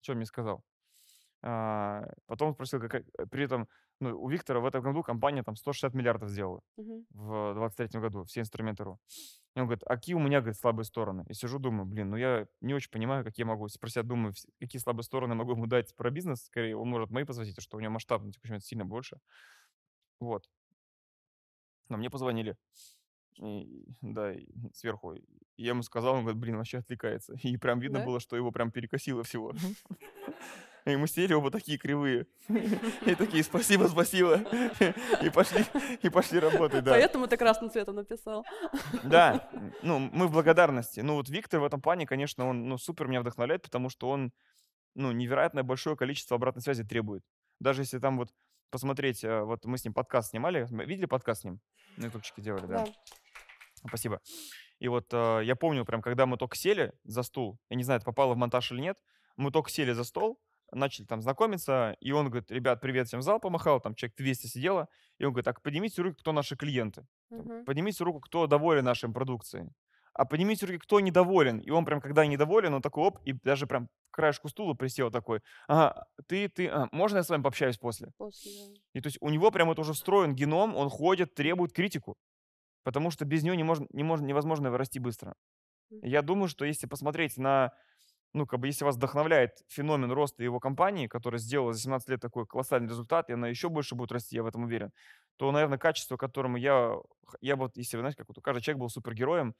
[0.00, 0.64] Что мне сказал?
[1.42, 3.68] А, потом спросил, какая, при этом,
[4.00, 6.60] ну, у Виктора в этом году компания там 160 миллиардов сделала.
[6.76, 7.06] Мгм.
[7.10, 8.98] в 23 году, все инструменты.ру.
[9.56, 11.24] И он говорит, а какие у меня, говорит, слабые стороны?
[11.28, 14.34] И сижу, думаю, блин, ну я не очень понимаю, какие я могу, про себя думаю,
[14.60, 17.80] какие слабые стороны могу ему дать про бизнес, скорее, он может мои посвятить, что у
[17.80, 19.18] него масштаб, ну, типа, сильно больше.
[20.20, 20.48] Вот.
[21.88, 22.56] Но мне позвонили.
[23.38, 25.14] И, да, и сверху.
[25.14, 25.22] И
[25.56, 27.34] я ему сказал, он говорит, блин, вообще отвлекается.
[27.42, 28.04] И прям видно Да?
[28.04, 29.52] было, что его прям перекосило всего.
[30.88, 32.26] И мы сели оба такие кривые.
[32.48, 34.36] И такие, спасибо, спасибо.
[35.22, 35.64] И пошли,
[36.02, 36.92] и пошли работать, да.
[36.92, 38.46] Поэтому ты красным цветом написал.
[39.02, 39.50] Да,
[39.82, 41.00] ну, мы в благодарности.
[41.00, 44.32] Ну, вот Виктор в этом плане, конечно, он, ну, супер меня вдохновляет, потому что он,
[44.94, 47.22] ну, невероятное большое количество обратной связи требует.
[47.60, 48.30] Даже если там вот
[48.70, 51.60] посмотреть, э, вот мы с ним подкаст снимали, видели подкаст с ним?
[51.98, 52.86] На ютубчике делали, да?
[52.86, 52.92] Да.
[53.86, 54.20] Спасибо.
[54.78, 57.98] И вот э, я помню, прям, когда мы только сели за стул, я не знаю,
[57.98, 58.98] это попало в монтаж или нет,
[59.36, 60.40] мы только сели за стол,
[60.72, 64.88] начали там знакомиться, и он говорит, ребят, привет, всем зал помахал, там человек 200 сидело,
[65.18, 67.06] и он говорит, так, поднимите руки, кто наши клиенты.
[67.30, 67.64] Мгм.
[67.64, 69.70] Поднимите руку, кто доволен нашей продукцией.
[70.12, 71.58] А поднимите руки, кто недоволен.
[71.58, 75.10] И он прям, когда недоволен, он такой, оп, и даже прям к краешку стула присел
[75.10, 75.40] такой.
[75.68, 78.10] Ага, ты, ты, а, можно я с вами пообщаюсь после?
[78.18, 78.80] После, да.
[78.94, 82.16] И то есть у него прям это уже встроен геном, он ходит, требует критику.
[82.82, 85.34] Потому что без нее не можно, не можно, невозможно расти быстро.
[85.90, 86.00] Мгм.
[86.04, 87.72] Я думаю, что если посмотреть на,
[88.34, 92.20] ну, как бы, если вас вдохновляет феномен роста его компании, которая сделала за 17 лет
[92.20, 94.92] такой колоссальный результат, и она еще больше будет расти, я в этом уверен,
[95.36, 96.94] то, наверное, качество, которому я,
[97.40, 99.54] я вот, если вы знаете, как вот у каждого человек был супергероем,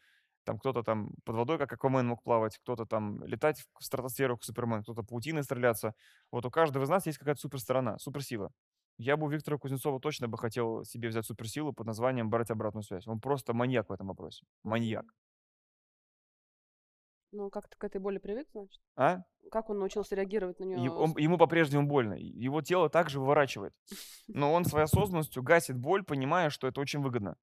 [0.45, 4.45] там кто-то там под водой, как Аквамен мог плавать, кто-то там летать в стратосферу, как
[4.45, 5.95] Супермен, кто-то паутиной стреляться.
[6.33, 8.51] Вот у каждого из нас есть какая-то суперсторона, суперсила.
[8.97, 12.83] Я бы у Виктора Кузнецова точно бы хотел себе взять суперсилу под названием брать обратную
[12.83, 13.07] связь.
[13.07, 14.45] Он просто маньяк в этом вопросе.
[14.65, 15.05] Маньяк.
[17.33, 18.81] Ну, как ты к этой боли привык, значит?
[18.97, 19.23] А?
[19.51, 20.91] Как он научился реагировать на нее?
[20.91, 22.15] он- ему по-прежнему больно.
[22.15, 23.75] Его тело также выворачивает.
[24.29, 27.37] Но он своей осознанностью гасит боль, понимая, что это очень выгодно.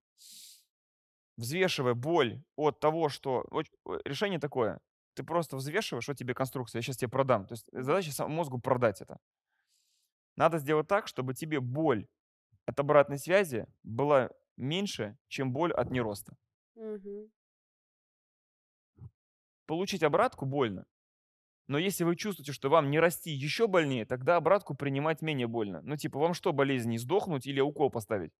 [1.37, 3.45] Взвешивая боль от того, что...
[3.51, 4.79] э, Решение такое.
[5.15, 7.45] Ты просто взвешиваешь, что тебе конструкция, я сейчас тебе продам.
[7.45, 9.17] То есть задача сам- мозгу продать это.
[10.37, 12.07] Надо сделать так, чтобы тебе боль
[12.65, 16.35] от обратной связи была меньше, чем боль от нероста.
[16.75, 17.31] Мгм.
[19.65, 20.85] Получить обратку больно.
[21.67, 25.81] Но если вы чувствуете, что вам не расти еще больнее, тогда обратку принимать менее больно.
[25.83, 28.31] Ну, типа, вам что, болезнь, сдохнуть или укол поставить?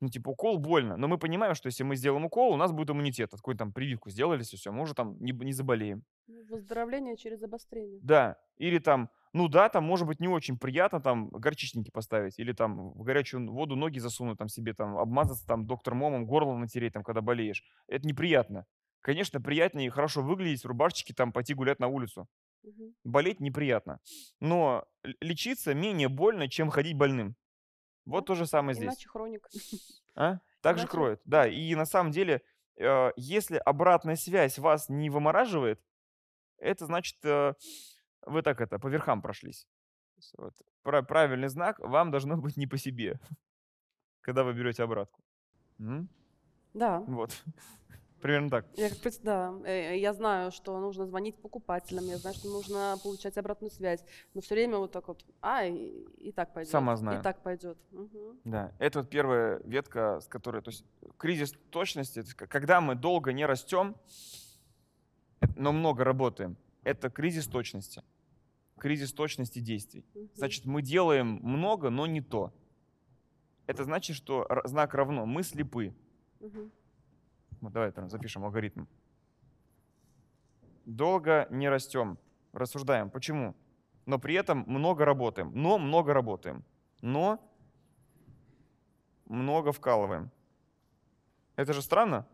[0.00, 0.96] Ну, типа, укол больно.
[0.96, 3.32] Но мы понимаем, что если мы сделаем укол, у нас будет иммунитет.
[3.32, 6.04] Какую-то там прививку сделали, все, мы уже там не, не заболеем.
[6.28, 7.98] Ну, Выздоровление через обострение.
[8.02, 8.38] Да.
[8.56, 12.38] Или там, ну да, там может быть не очень приятно там горчичники поставить.
[12.38, 16.56] Или там в горячую воду ноги засунуть, там себе там обмазаться там доктор Момом, горло
[16.56, 17.64] натереть, там, когда болеешь.
[17.88, 18.66] Это неприятно.
[19.00, 22.28] Конечно, приятнее и хорошо выглядеть в рубашечке, там, пойти гулять на улицу.
[22.62, 22.94] Мгм.
[23.04, 24.00] Болеть неприятно.
[24.40, 24.86] Но
[25.20, 27.36] лечиться менее больно, чем ходить больным.
[28.04, 28.88] Вот Да, то же самое здесь.
[28.88, 29.48] Иначе хроник.
[30.14, 30.40] А?
[30.60, 31.20] Так же Иначе- кроет.
[31.24, 32.42] Да, и на самом деле,
[32.76, 35.80] э, если обратная связь вас не вымораживает,
[36.58, 37.54] это значит, э,
[38.22, 39.68] вы так это, по верхам прошлись.
[40.36, 43.20] Вот пра- правильный знак вам должно быть не по себе,
[44.22, 45.22] когда вы берете обратку.
[45.78, 46.08] М?
[46.74, 46.98] Да.
[47.06, 47.44] Вот.
[48.20, 48.66] Примерно так.
[48.76, 48.90] Я,
[49.22, 54.04] да, э, я знаю, что нужно звонить покупателям, я знаю, что нужно получать обратную связь,
[54.34, 56.72] но все время вот так вот, а, и, и так пойдет.
[56.72, 57.20] Сама знаю.
[57.20, 57.78] И так пойдет.
[57.92, 58.40] Мгм.
[58.44, 60.84] Да, это вот первая ветка, с которой, то есть
[61.16, 63.94] кризис точности, когда мы долго не растем,
[65.40, 68.02] э, но много работаем, это кризис точности,
[68.78, 70.04] кризис точности действий.
[70.14, 70.30] Мгм.
[70.34, 72.52] Значит, мы делаем много, но не то.
[73.68, 75.94] Это значит, что знак равно, мы слепы.
[76.40, 76.72] Мгм.
[77.60, 78.86] Вот давай там запишем алгоритм.
[80.84, 82.18] Долго не растем,
[82.52, 83.10] рассуждаем.
[83.10, 83.54] Почему?
[84.06, 85.52] Но при этом много работаем.
[85.54, 86.64] Но много работаем.
[87.02, 87.38] Но
[89.26, 90.30] много вкалываем.
[91.56, 92.26] Это же странно?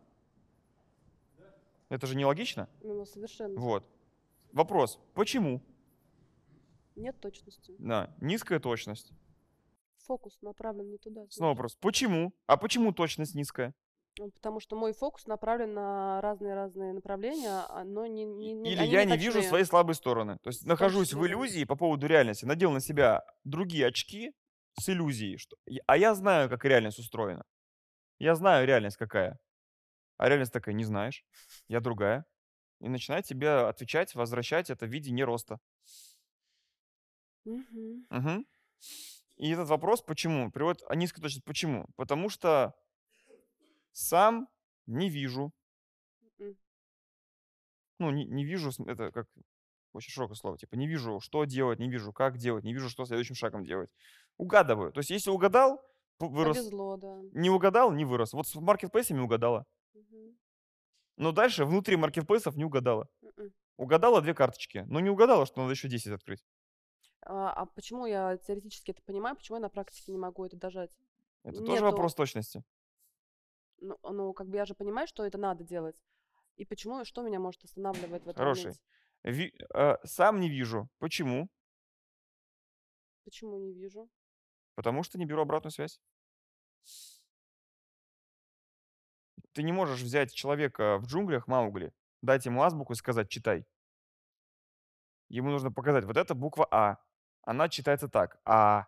[1.88, 2.68] Это же нелогично?
[2.82, 3.58] Ну, совершенно.
[3.58, 3.84] Вот.
[4.52, 5.00] Вопрос.
[5.14, 5.60] Почему?
[6.94, 7.74] Нет точности.
[7.78, 9.12] Да, низкая точность.
[10.06, 11.26] Фокус направлен не туда.
[11.30, 11.74] Снова вопрос.
[11.76, 12.32] Почему?
[12.46, 13.74] А почему точность низкая?
[14.18, 18.84] Ну, Потому что мой фокус направлен на разные-разные направления, а- но не, не, не- Или
[18.84, 20.38] я не не вижу свои слабые стороны.
[20.42, 21.26] То есть нахожусь в числе, да.
[21.28, 24.32] иллюзии по поводу реальности, надел на себя другие очки
[24.78, 25.56] с иллюзией, что...
[25.86, 27.44] а я знаю, как реальность устроена.
[28.18, 29.38] Я знаю реальность какая.
[30.16, 31.24] А реальность такая, не знаешь,
[31.68, 32.24] я другая.
[32.80, 35.58] И начинает тебе отвечать, возвращать это в виде нероста.
[37.44, 38.06] Мгм.
[38.10, 38.46] Мгм.
[39.36, 41.86] И этот вопрос, почему, приводит а низкая точность, почему?
[41.96, 42.74] Потому что
[43.94, 44.48] сам
[44.86, 45.52] не вижу,
[46.38, 46.56] М.
[47.98, 49.26] ну, не, не вижу, это как
[49.92, 53.04] очень широкое слово, типа не вижу, что делать, не вижу, как делать, не вижу, что
[53.04, 53.90] следующим шагом делать.
[54.36, 54.92] Угадываю.
[54.92, 55.80] То есть если угадал,
[56.18, 56.56] вырос.
[56.56, 57.20] Повезло, да.
[57.32, 58.32] Не угадал, не вырос.
[58.32, 59.64] Вот с маркетплейсами угадала.
[59.94, 60.36] Мгм.
[61.16, 63.08] Но дальше внутри маркетплейсов не угадала.
[63.22, 63.54] Мгм.
[63.76, 66.44] Угадала две карточки, но не угадала, что надо еще 10 открыть.
[67.22, 70.90] А, а почему я теоретически это понимаю, почему я на практике не могу это дожать?
[71.44, 71.84] Это тоже Нету.
[71.84, 72.64] вопрос точности.
[73.84, 76.02] Ну, ну, как бы я же понимаю, что это надо делать.
[76.56, 78.72] И почему, и что меня может останавливать в этом Хороший.
[79.24, 80.88] Ви- э, сам не вижу.
[80.98, 81.48] Почему?
[83.24, 84.08] Почему не вижу?
[84.74, 86.00] Потому что не беру обратную связь.
[89.52, 93.66] Ты не можешь взять человека в джунглях Маугли, дать ему азбуку и сказать «читай».
[95.28, 96.98] Ему нужно показать, вот это буква А,
[97.42, 98.86] она читается так, А.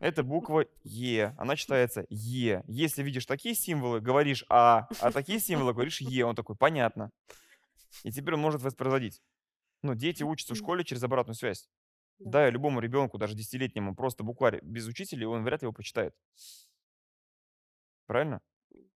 [0.00, 2.62] Это буква Е, она читается Е.
[2.66, 6.24] Если видишь такие символы, говоришь А, а такие символы говоришь Е.
[6.24, 7.10] Он такой, понятно.
[8.04, 9.22] И теперь он может воспроизводить.
[9.82, 11.68] Ну, дети учатся в школе через обратную связь.
[12.18, 12.30] Да.
[12.30, 16.14] Дай любому ребенку, даже десятилетнему, просто букварь без учителя, он вряд ли его прочитает.
[18.06, 18.42] Правильно?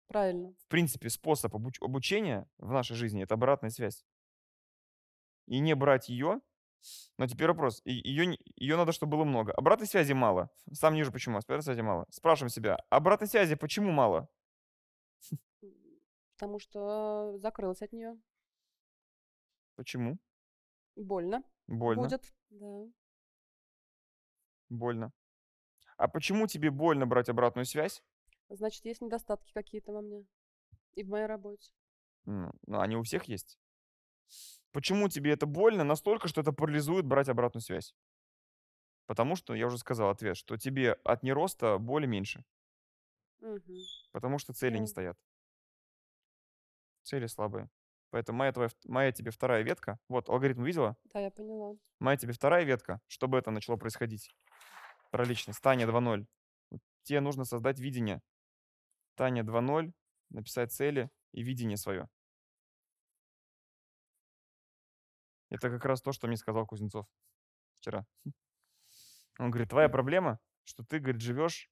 [0.09, 0.53] Правильно.
[0.53, 4.05] В принципе, способ обуч- обучения в нашей жизни– это обратная связь.
[5.47, 6.41] И не брать ее,
[7.19, 9.53] но теперь вопрос, ее, ее надо, чтобы было много.
[9.53, 10.51] Обратной связи мало.
[10.73, 12.07] Сам ниже почему, обратной связи мало.
[12.11, 14.29] Спрашиваем себя, обратной связи почему мало?
[16.35, 18.21] Потому что закрылась от нее.
[19.77, 20.19] Почему?
[20.97, 21.43] Больно.
[21.67, 22.03] Больно.
[22.03, 22.35] Будет.
[22.51, 22.85] Да.
[24.69, 25.13] Больно.
[25.97, 28.03] А почему тебе больно брать обратную связь?
[28.49, 30.27] Значит, есть недостатки какие-то во мне.
[30.95, 31.73] И в моей работе.
[32.25, 33.59] Ну, ну, они у всех есть.
[34.73, 37.93] Почему тебе это больно настолько, что это парализует брать обратную связь?
[39.09, 42.45] Потому что, я уже сказал ответ, что тебе от нероста боли меньше.
[43.41, 43.87] Мгм.
[44.15, 44.87] Потому что цели не Да.
[44.87, 45.17] стоят.
[47.07, 47.69] Цели слабые.
[48.11, 49.99] Поэтому моя, твоя, моя тебе вторая ветка.
[50.09, 50.97] Вот, алгоритм видела?
[51.13, 51.77] Да, я поняла.
[52.01, 54.31] Моя тебе вторая ветка, чтобы это начало происходить.
[55.11, 55.61] Про личность.
[55.63, 56.27] Таня 2.0.
[56.71, 58.23] Вот Тебе нужно создать видение.
[59.17, 59.93] Таня 2.0,
[60.31, 62.09] написать цели и видение свое.
[65.53, 67.07] Это как раз то, что мне сказал Кузнецов
[67.79, 68.07] вчера.
[69.39, 71.71] Он говорит, твоя проблема, что ты, говорит, живешь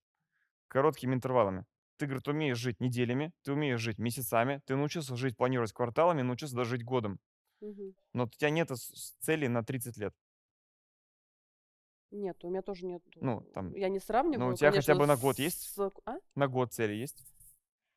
[0.67, 1.65] короткими интервалами.
[1.97, 6.55] Ты, говорит, умеешь жить неделями, ты умеешь жить месяцами, ты научился жить, планировать кварталами, научился
[6.55, 7.19] даже жить годом.
[7.59, 7.95] Мгм.
[8.13, 8.69] Но у тебя нет
[9.19, 10.13] цели на 30 лет.
[12.11, 13.01] Нет, у меня тоже нет.
[13.15, 15.73] Ну, там, Я не сравниваю, у тебя хотя конечно, бы на год есть?
[15.73, 16.17] с- А?
[16.35, 17.23] На год цели есть?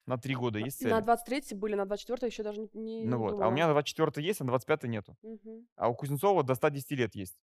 [0.07, 1.05] На три года есть На цели?
[1.05, 4.27] 23 были, на 24 еще даже не, не Ну вот, а у меня на 24
[4.27, 5.17] есть, а на 25 нету.
[5.23, 5.67] Мгм.
[5.77, 7.39] А у Кузнецова до 110 лет есть.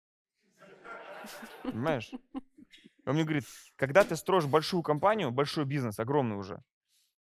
[1.63, 2.11] Понимаешь?
[3.07, 3.45] Он мне говорит,
[3.77, 6.63] когда ты строишь большую компанию, большой бизнес, огромный уже,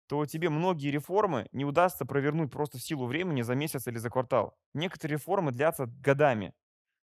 [0.08, 4.10] то тебе многие реформы не удастся провернуть просто в силу времени за месяц или за
[4.10, 4.58] квартал.
[4.74, 6.54] Некоторые реформы длятся годами,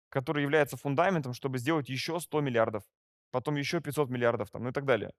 [0.09, 2.82] которые являются фундаментом, чтобы сделать еще 100 миллиардов,
[3.30, 5.12] потом еще 500 миллиардов, там, ну и так далее.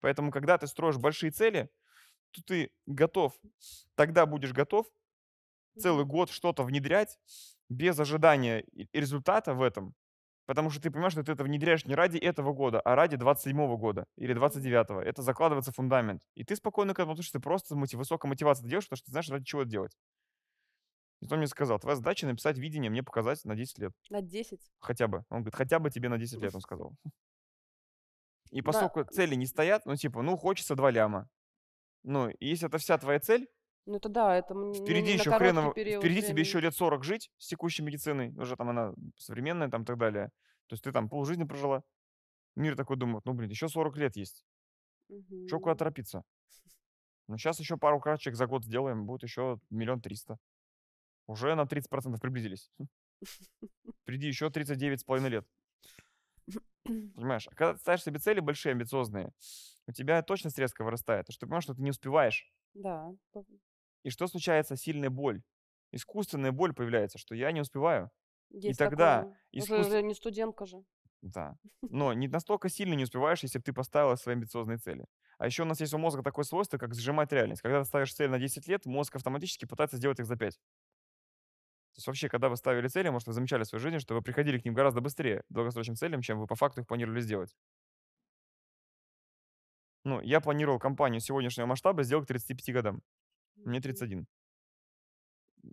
[0.00, 1.68] Поэтому, когда ты строишь большие цели,
[2.32, 3.34] то ты готов,
[3.94, 4.86] тогда будешь готов
[5.78, 7.18] целый год что-то внедрять
[7.68, 9.94] без ожидания результата в этом,
[10.46, 13.76] потому что ты понимаешь, что ты это внедряешь не ради этого года, а ради 27
[13.76, 15.00] года или 29-го.
[15.00, 16.22] Это закладывается фундамент.
[16.34, 19.12] И ты спокойно к этому относишься, ты просто мотив, высокая мотивация делаешь, потому что ты
[19.12, 19.96] знаешь, ради чего это делать.
[21.20, 23.92] И он мне сказал, твоя задача написать видение, мне показать на 10 лет.
[24.10, 24.60] На 10.
[24.80, 25.18] Хотя бы.
[25.30, 26.92] Он говорит, хотя бы тебе на 10 лет, он сказал.
[28.50, 28.66] И Да.
[28.66, 31.28] поскольку цели не стоят, ну типа, ну хочется 2 ляма.
[32.02, 33.48] Ну, если это вся твоя цель,
[33.86, 37.04] Ну это да, это м- ну, Впереди еще хреново, период впереди тебе еще лет 40
[37.04, 40.30] жить с текущей медициной, уже там она современная там и так далее.
[40.68, 41.82] То есть ты там полжизни прожила.
[42.56, 44.44] Мир такой думает, ну блин, еще 40 лет есть.
[45.48, 46.22] Че куда торопиться?
[47.28, 50.38] Ну сейчас еще пару кратчик за год сделаем, будет еще миллион триста.
[51.26, 52.70] Уже на 30% приблизились.
[54.02, 55.46] Впереди еще 39 с половиной лет.
[56.84, 57.46] Понимаешь?
[57.48, 59.32] А когда ты ставишь себе цели большие, амбициозные,
[59.86, 61.26] у тебя точность резко вырастает.
[61.26, 62.52] Потому что ты понимаешь, что ты не успеваешь.
[62.74, 63.10] Да.
[64.02, 64.76] И что случается?
[64.76, 65.42] Сильная боль.
[65.92, 68.10] Искусственная боль появляется, что я не успеваю.
[68.50, 69.36] Есть тогда такое.
[69.52, 70.84] Уже, искусств- уже не студентка же.
[71.20, 71.56] Да.
[71.82, 75.06] Но не настолько сильно не успеваешь, если бы ты поставила свои амбициозные цели.
[75.38, 77.62] А еще у нас есть у мозга такое свойство, как сжимать реальность.
[77.62, 80.58] Когда ты ставишь цель на 10 лет, мозг автоматически пытается сделать их за 5.
[81.94, 84.22] То есть вообще, когда вы ставили цели, может, вы замечали в своей жизни, что вы
[84.22, 87.54] приходили к ним гораздо быстрее, к долгосрочным целям, чем вы по факту их планировали сделать.
[90.04, 93.02] Ну, я планировал компанию сегодняшнего масштаба сделать к 35 годам.
[93.64, 93.82] Мне Мгм.
[93.82, 94.26] 31.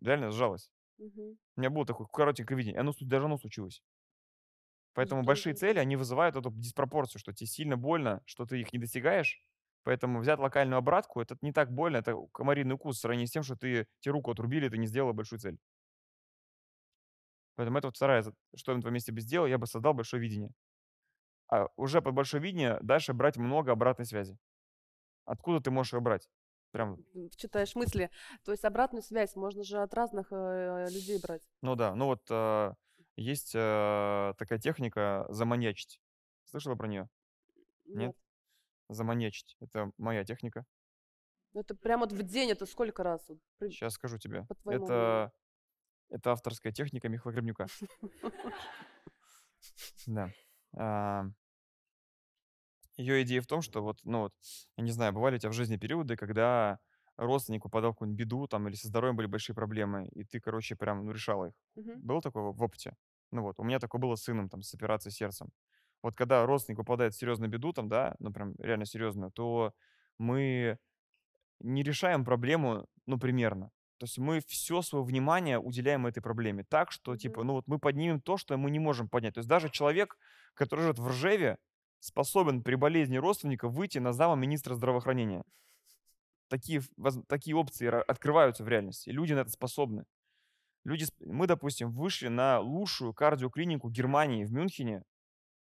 [0.02, 0.72] Реально сжалось.
[0.98, 1.38] Мгм.
[1.58, 3.84] У меня было такое коротенькое видение, оно даже оно случилось.
[4.94, 8.80] Поэтому большие цели, они вызывают эту диспропорцию, что тебе сильно больно, что ты их не
[8.80, 9.42] достигаешь.
[9.84, 13.44] Поэтому взять локальную обратку, это не так больно, это комариный укус в сравнении с тем,
[13.44, 15.58] что ты тебе руку отрубили, ты не сделала большую цель.
[17.60, 18.24] Поэтому это вот вторая,
[18.56, 20.50] что я на твоем месте бы сделал, я бы создал большое видение.
[21.50, 24.38] А уже под большое видение дальше брать много обратной связи.
[25.26, 26.30] Откуда ты можешь ее брать?
[26.72, 27.04] Прям,
[27.36, 28.12] Читаешь мысли.
[28.46, 31.42] То есть обратную связь можно же от разных э, людей брать.
[31.62, 32.74] ну да, ну вот э,
[33.18, 36.00] есть э, такая техника заманьячить.
[36.46, 37.10] Слышала про нее?
[37.88, 37.98] Нет?
[37.98, 38.16] Нет.
[38.88, 39.58] Заманьячить.
[39.60, 40.66] Это моя техника.
[41.54, 43.30] Это прям вот в день, это сколько раз?
[43.58, 44.48] При- Сейчас скажу тебе.
[44.64, 45.30] Твоему
[46.10, 47.68] Это, авторская техника Михаила Гребнюка.
[50.08, 50.32] Да.
[52.98, 54.34] Ее идея в том, что вот, ну вот,
[54.76, 56.80] я не знаю, бывали у тебя в жизни периоды, когда
[57.16, 60.76] родственник попадал в какую-нибудь беду, там, или со здоровьем были большие проблемы, и ты, короче,
[60.76, 61.54] прям, ну, решала их.
[61.76, 62.02] Мгм.
[62.02, 62.96] Было такое в опыте?
[63.32, 65.50] Ну вот, у меня такое было с сыном, там, с операцией сердцем.
[66.02, 69.74] Вот когда родственник попадает в серьезную беду, там, да, ну, прям реально серьезную, то
[70.18, 70.78] мы
[71.60, 73.72] не решаем проблему, ну, примерно.
[74.00, 77.80] То есть мы все свое внимание уделяем этой проблеме так, что, типа, ну, вот мы
[77.80, 79.34] поднимем то, что мы не можем поднять.
[79.34, 80.18] То есть даже человек,
[80.54, 81.58] который живет в Ржеве,
[82.00, 85.44] способен при болезни родственника выйти на зама министра здравоохранения.
[86.48, 86.82] Такие,
[87.28, 89.10] такие опции открываются в реальности.
[89.10, 90.06] Люди на это способны.
[90.86, 95.04] Люди, мы, допустим, вышли на лучшую кардиоклинику Германии в Мюнхене.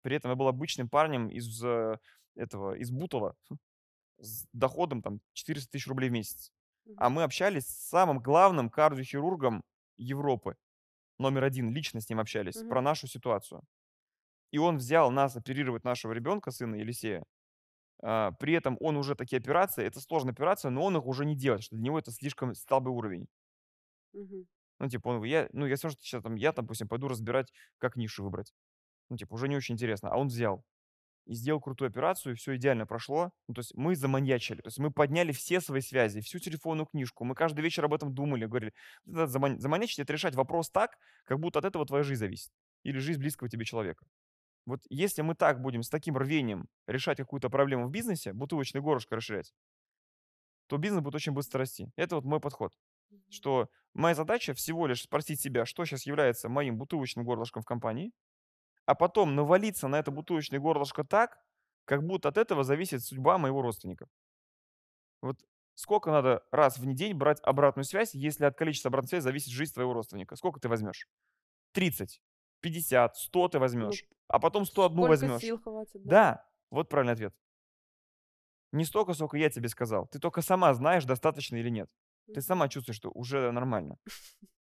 [0.01, 1.97] При этом я был обычным парнем из э,
[2.35, 3.35] этого, из Бутова
[4.17, 6.51] с доходом там 400 тысяч рублей в месяц.
[6.95, 9.63] А мы общались с самым главным кардиохирургом
[9.97, 10.55] Европы.
[11.19, 11.71] Номер один.
[11.71, 12.83] Лично с ним общались про Мгм.
[12.83, 13.63] нашу ситуацию.
[14.51, 17.25] И он взял нас оперировать нашего ребенка, сына Елисея.
[18.03, 21.35] А, при этом он уже такие операции, это сложная операция, но он их уже не
[21.35, 23.27] делает, что для него это слишком слабый уровень.
[24.13, 24.45] Мгм.
[24.79, 27.95] Ну, типа, он, я, ну, я все, что сейчас там, я, допустим, пойду разбирать, как
[27.95, 28.53] нишу выбрать.
[29.09, 30.11] Ну, типа, уже не очень интересно.
[30.11, 30.65] А он взял
[31.25, 33.31] и сделал крутую операцию, и все идеально прошло.
[33.47, 37.25] Ну, то есть мы заманьячили, то есть мы подняли все свои связи, всю телефонную книжку.
[37.25, 38.73] Мы каждый вечер об этом думали, говорили,
[39.05, 42.51] «Вот это заман- заманьячить, это решать вопрос так, как будто от этого твоя жизнь зависит.
[42.83, 44.05] Или жизнь близкого тебе человека.
[44.65, 49.15] Вот если мы так будем с таким рвением решать какую-то проблему в бизнесе, бутылочное горлышко
[49.15, 49.53] расширять,
[50.67, 51.87] то бизнес будет очень быстро расти.
[51.95, 52.73] Это вот мой подход.
[53.29, 58.11] Что моя задача всего лишь спросить себя, что сейчас является моим бутылочным горлышком в компании,
[58.85, 61.39] а потом навалиться на это бутылочное горлышко так,
[61.85, 64.07] Как будто от этого зависит судьба моего родственника.
[65.21, 65.39] Вот
[65.75, 69.73] сколько надо раз в неделю брать обратную связь, если от количества обратной связи зависит жизнь
[69.73, 70.35] твоего родственника?
[70.35, 71.07] Сколько ты возьмешь?
[71.73, 72.21] 30,
[72.61, 75.41] 50, 100 ты возьмешь, а потом 101 Сколько возьмешь.
[75.41, 76.09] сил хватит, да?
[76.09, 77.35] Да, вот правильный ответ.
[78.71, 80.07] Не столько, сколько я тебе сказал.
[80.07, 81.89] Ты только сама знаешь, достаточно или нет.
[82.33, 83.97] Ты сама чувствуешь, что уже нормально.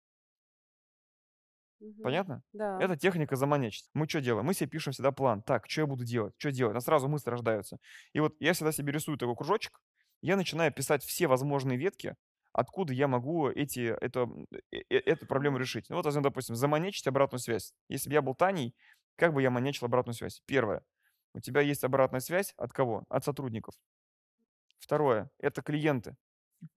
[1.83, 2.01] Мгм.
[2.01, 2.43] Понятно?
[2.53, 2.79] Да.
[2.81, 3.89] Это техника заманечить.
[3.93, 4.45] Мы что делаем?
[4.45, 5.41] Мы себе пишем всегда план.
[5.41, 6.33] Так, что я буду делать?
[6.37, 6.77] Что делать?
[6.77, 7.77] А сразу мысли рождаются.
[8.13, 9.81] И вот я всегда себе рисую такой кружочек.
[10.21, 12.15] Я начинаю писать все возможные ветки,
[12.53, 14.29] откуда я могу эти, это,
[14.71, 15.89] э, э, эту проблему решить.
[15.89, 17.73] Ну вот, возьмем, допустим, заманечить обратную связь.
[17.89, 18.73] Если бы я был Таней,
[19.17, 20.41] как бы я манечил обратную связь?
[20.45, 20.83] Первое.
[21.33, 23.03] У тебя есть обратная связь от кого?
[23.09, 23.75] От сотрудников.
[24.79, 25.29] Второе.
[25.39, 26.15] Это клиенты.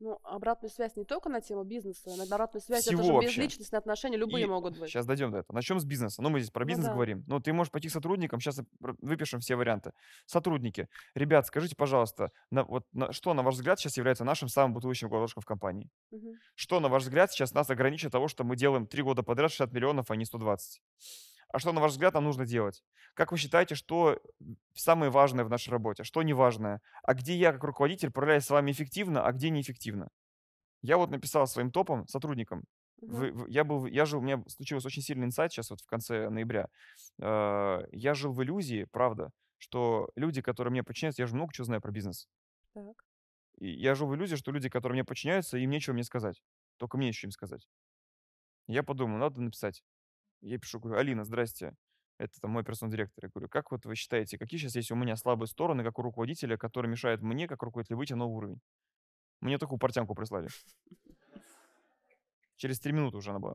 [0.00, 3.28] Ну, обратную связь не только на тему бизнеса, на обратную связь это Всего же вообще.
[3.28, 4.90] безличностные отношения, любые могут быть.
[4.90, 5.54] Сейчас дойдем до этого.
[5.54, 6.22] Начнем с бизнеса.
[6.22, 6.92] Ну, мы здесь про Ну бизнес да.
[6.94, 7.24] говорим.
[7.26, 8.40] Ну, ты можешь пойти к сотрудникам.
[8.40, 9.92] Сейчас выпишем все варианты.
[10.26, 10.88] Сотрудники.
[11.14, 15.10] Ребят, скажите, пожалуйста, на, вот, на, что, на ваш взгляд, сейчас является нашим самым бутылочным
[15.10, 15.90] горлышком в компании?
[16.10, 16.38] Мгм.
[16.54, 19.72] Что, на ваш взгляд, сейчас нас ограничит того, что мы делаем три года подряд 60
[19.72, 20.80] миллионов, а не 120?
[21.56, 22.84] А что, на ваш взгляд, нам нужно делать?
[23.14, 24.20] Как вы считаете, что
[24.74, 26.82] самое важное в нашей работе, что неважное?
[27.02, 30.08] А где я, как руководитель, управляюсь с вами эффективно, а где неэффективно?
[30.82, 32.64] Я вот написал своим топом, сотрудникам,
[33.00, 33.44] вы- Мгм.
[33.44, 36.28] в- я был, я жил, у меня случилось очень сильный инсайт сейчас вот в конце
[36.28, 36.68] ноября.
[37.22, 41.64] Э, Я жил в иллюзии, правда, что люди, которые мне подчиняются, я же много чего
[41.64, 42.28] знаю про бизнес.
[42.74, 42.96] Так.
[43.58, 46.42] И я жил в иллюзии, что люди, которые мне подчиняются, им нечего мне сказать.
[46.76, 47.66] Только мне еще им сказать.
[48.66, 49.82] Я подумал, надо написать.
[50.46, 51.74] Я пишу, говорю, Алина, здрасте.
[52.18, 53.24] Это там мой персональный директор.
[53.24, 56.02] Я говорю, как вот вы считаете, какие сейчас есть у меня слабые стороны, как у
[56.02, 58.60] руководителя, которые мешают мне, как руководителю, выйти на новый уровень?
[59.40, 60.48] Мне такую портянку прислали.
[62.54, 63.54] Через три минуты уже она была.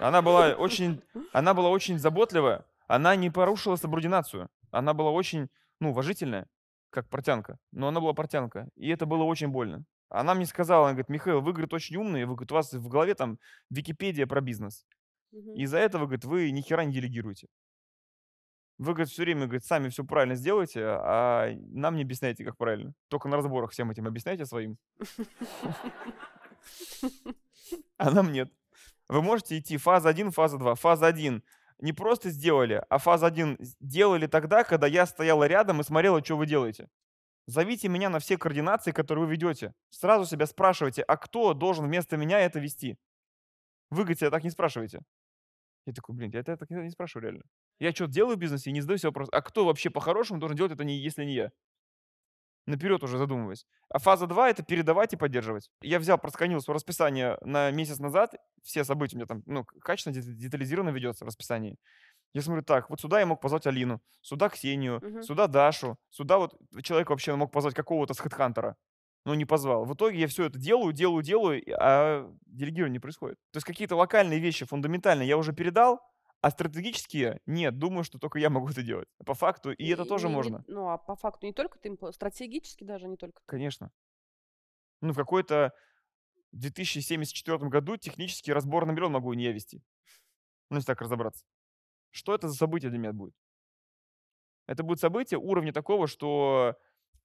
[0.00, 1.02] Она была очень,
[1.32, 2.66] она была очень заботливая.
[2.88, 4.48] Она не порушила субординацию.
[4.72, 5.48] Она была очень,
[5.78, 6.48] ну, уважительная,
[6.90, 7.60] как портянка.
[7.70, 8.68] Но она была портянка.
[8.74, 9.84] И это было очень больно.
[10.10, 12.88] Она мне сказала, она говорит, Михаил, вы, говорит, очень умные, вы, говорит, у вас в
[12.88, 13.38] голове там
[13.70, 14.84] Википедия про бизнес.
[15.32, 15.54] Мгм.
[15.54, 17.46] Из-за этого, говорит, вы ни хера не делегируете.
[18.78, 22.92] Вы, говорит, все время, говорит, сами все правильно сделаете, а нам не объясняете, как правильно.
[23.08, 24.76] Только на разборах всем этим объясняйте своим.
[27.98, 28.50] А нам нет.
[29.08, 30.74] Вы можете идти фаза 1, фаза 2.
[30.74, 31.42] Фаза 1
[31.80, 36.36] не просто сделали, а фаза 1 делали тогда, когда я стояла рядом и смотрела, что
[36.36, 36.88] вы делаете.
[37.50, 39.72] Зовите меня на все координации, которые вы ведете.
[39.88, 42.96] Сразу себя спрашивайте, а кто должен вместо меня это вести?
[43.90, 45.00] Вы, говорите, так не спрашиваете.
[45.84, 47.42] Я такой, блин, я это так не спрашиваю реально.
[47.80, 50.56] Я что-то делаю в бизнесе и не задаю себе вопрос, а кто вообще по-хорошему должен
[50.56, 51.50] делать это, не, если не я?
[52.66, 53.66] Наперед уже задумываясь.
[53.88, 55.70] А фаза 2– это передавать и поддерживать.
[55.82, 58.34] Я взял, просканил свое расписание на месяц назад.
[58.62, 61.78] Все события у меня там, ну, качественно, дет- детализированно ведется в расписании.
[62.32, 65.22] Я смотрю, так, вот сюда я мог позвать Алину, сюда Ксению, Мгм.
[65.22, 68.74] сюда Дашу, сюда вот человек вообще мог позвать какого-то с HeadHunter,
[69.24, 69.84] но не позвал.
[69.84, 73.36] В итоге я все это делаю, делаю, делаю, и- а делегирование не происходит.
[73.52, 75.98] То есть какие-то локальные вещи фундаментальные я уже передал,
[76.40, 79.08] а стратегические нет, думаю, что только я могу это делать.
[79.26, 80.64] По факту, и, это тоже не- не- можно.
[80.68, 83.46] ну, а по факту не только ты, стратегически даже не только ты.
[83.46, 83.90] Конечно.
[85.02, 85.72] Ну, в какой-то
[86.52, 89.82] 2074 году технический разбор на миллион могу и не я вести.
[90.70, 91.44] Ну, если так разобраться.
[92.10, 93.34] Что это за событие для меня будет?
[94.66, 96.76] Это будет событие уровня такого, что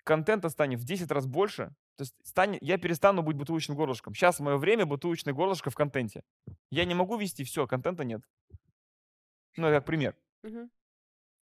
[0.03, 1.75] контента станет в 10 раз больше.
[1.95, 4.13] То есть станет, я перестану быть бутылочным горлышком.
[4.13, 6.23] Сейчас мое время бутылочное горлышко в контенте.
[6.69, 8.21] Я не могу вести все, контента нет.
[9.57, 10.17] Ну, это как пример.
[10.43, 10.69] Мгм.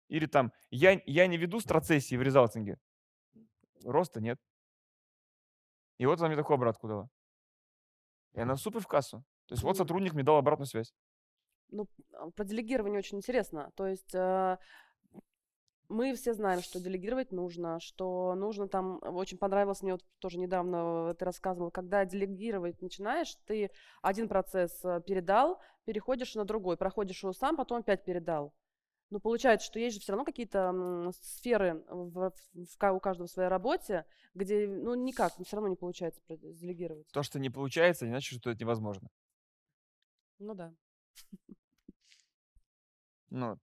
[0.09, 2.79] Или там, я, я не веду страцессии в резалтинге.
[3.85, 4.41] Роста нет.
[5.99, 7.11] И вот она мне такую обратку дала.
[8.33, 9.25] И она супер в кассу.
[9.47, 10.95] То есть вот сотрудник мне дал обратную связь.
[11.71, 13.71] Ну, а, про делегирование очень интересно.
[13.77, 14.59] То есть э,
[15.89, 21.11] мы все знаем, что делегировать нужно, что нужно там, очень понравилось мне вот тоже недавно,
[21.11, 23.71] э, ты рассказывал, когда делегировать начинаешь, ты
[24.03, 28.55] один процесс э, передал, переходишь на другой, проходишь его сам, потом опять передал.
[29.11, 33.31] Но получается, что есть же все равно какие-то сферы в, в ка- у каждого в
[33.31, 34.05] своей работе,
[34.35, 37.09] где, ну, никак, все равно не получается делегировать.
[37.13, 39.09] То, что не получается, не значит, что это невозможно.
[40.39, 40.73] Ну да.
[43.31, 43.59] Ну,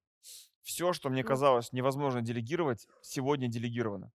[0.63, 4.11] все, что мне казалось невозможно делегировать, сегодня делегировано.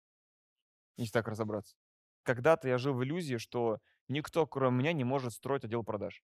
[0.96, 1.76] Если так разобраться.
[2.24, 3.78] Когда-то я жил в иллюзии, что
[4.08, 6.22] никто, кроме меня, не может строить отдел продаж,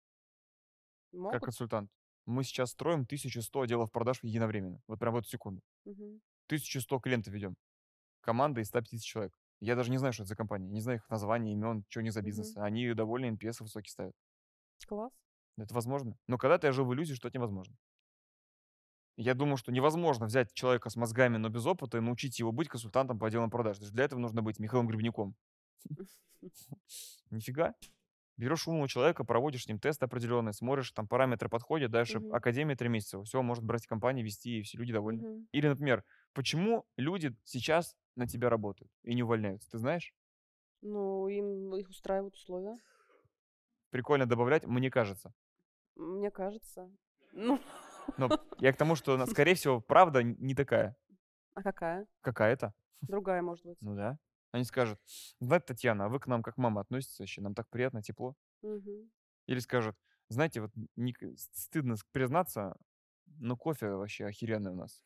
[1.12, 1.42] как Могут?
[1.42, 1.90] консультант.
[2.26, 4.80] Мы сейчас строим 1100 отделов продаж единовременно.
[4.86, 5.62] Вот прям в эту секунду.
[5.84, 6.20] Мгм.
[6.46, 7.56] 1100 клиентов ведем.
[8.20, 9.32] Команда из 150 человек.
[9.60, 10.68] Я даже не знаю, что это за компания.
[10.68, 12.56] Не знаю их названия, имен, что они за бизнес.
[12.56, 14.14] Они довольно NPS высокий ставят.
[14.86, 15.12] Класс.
[15.58, 16.16] Это возможно.
[16.26, 17.76] Но когда-то я жил в иллюзии, что это невозможно.
[19.16, 22.68] Я думаю, что невозможно взять человека с мозгами, но без опыта и научить его быть
[22.68, 23.78] консультантом по отделам продаж.
[23.78, 25.34] Есть для этого нужно быть Михаилом Гребняком.
[27.30, 27.74] Нифига.
[28.36, 32.34] Берешь умного человека, проводишь с ним тест определенный, смотришь, там параметры подходят, дальше Мгм.
[32.34, 35.20] академия три месяца, все, может брать компании, вести, и все люди довольны.
[35.22, 35.46] Мгм.
[35.52, 40.14] Или, например, почему люди сейчас на тебя работают и не увольняются, ты знаешь?
[40.82, 42.78] Ну, им их устраивают условия,
[43.90, 45.34] Прикольно добавлять, мне кажется.
[45.96, 46.90] мне кажется.
[47.32, 47.60] Ну,
[48.16, 48.28] Но
[48.58, 50.96] я к тому, что, скорее всего, правда не такая.
[51.54, 52.06] а какая?
[52.20, 52.74] Какая-то.
[53.02, 53.78] Другая, может быть.
[53.80, 54.18] Ну да.
[54.52, 54.98] Они скажут,
[55.38, 57.40] знаете, Татьяна, а вы к нам как мама относитесь вообще?
[57.40, 58.34] Нам так приятно, тепло.
[58.62, 59.10] Мгм.
[59.46, 59.96] Или скажут,
[60.28, 62.76] знаете, вот не стыдно признаться,
[63.38, 65.02] но кофе вообще охеренный у нас.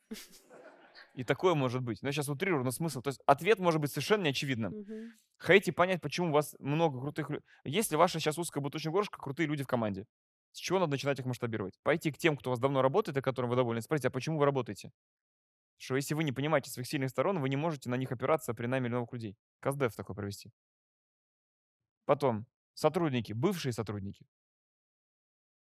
[1.14, 2.02] И такое может быть.
[2.02, 3.02] Но я сейчас утрирую, но смысл.
[3.02, 4.72] То есть ответ может быть совершенно неочевидным.
[4.72, 5.12] Мгм.
[5.36, 7.44] Хотите понять, почему у вас много крутых людей.
[7.64, 10.06] Если ваша сейчас узкая бутылочная горлышко, крутые люди в команде.
[10.54, 11.74] С чего надо начинать их масштабировать?
[11.82, 14.38] Пойти к тем, кто у вас давно работает, и которым вы довольны, спросить, а почему
[14.38, 14.92] вы работаете?
[15.78, 18.66] Что если вы не понимаете своих сильных сторон, вы не можете на них опираться при
[18.66, 19.36] найме новых людей.
[19.60, 20.52] Каздев такой провести.
[22.06, 24.26] Потом, сотрудники, бывшие сотрудники.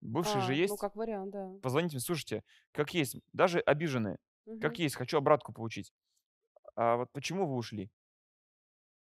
[0.00, 0.72] Бывшие же А, есть.
[0.72, 1.50] ну, как вариант, да.
[1.62, 4.18] Позвоните мне, слушайте, как есть, даже обиженные,
[4.58, 4.78] как Мгм.
[4.78, 5.92] есть, хочу обратку получить.
[6.76, 7.90] А вот почему вы ушли?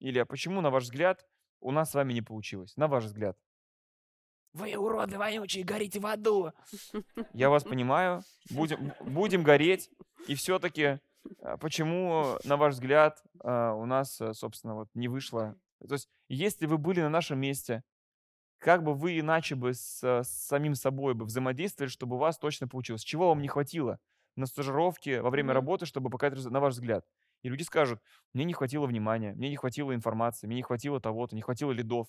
[0.01, 1.29] Или а почему, на ваш взгляд,
[1.61, 2.77] у нас с вами не получилось?
[2.77, 3.39] На ваш взгляд.
[4.59, 6.51] Вы уроды вонючие, горите в аду.
[7.33, 9.89] Я вас понимаю, будем, будем гореть.
[10.27, 10.99] И все-таки,
[11.61, 15.55] почему, на ваш взгляд, а, у нас, а, собственно, вот не вышло?
[15.87, 17.85] То есть, если вы были на нашем месте,
[18.59, 22.67] как бы вы иначе бы с, с самим собой бы взаимодействовали, чтобы у вас точно
[22.67, 23.03] получилось?
[23.03, 24.01] Чего вам не хватило
[24.35, 25.55] на стажировке, во время Мгм.
[25.55, 27.07] работы, чтобы показать, на ваш взгляд?
[27.43, 28.01] И люди скажут,
[28.33, 32.09] мне не хватило внимания, мне не хватило информации, мне не хватило того-то, не хватило лидов.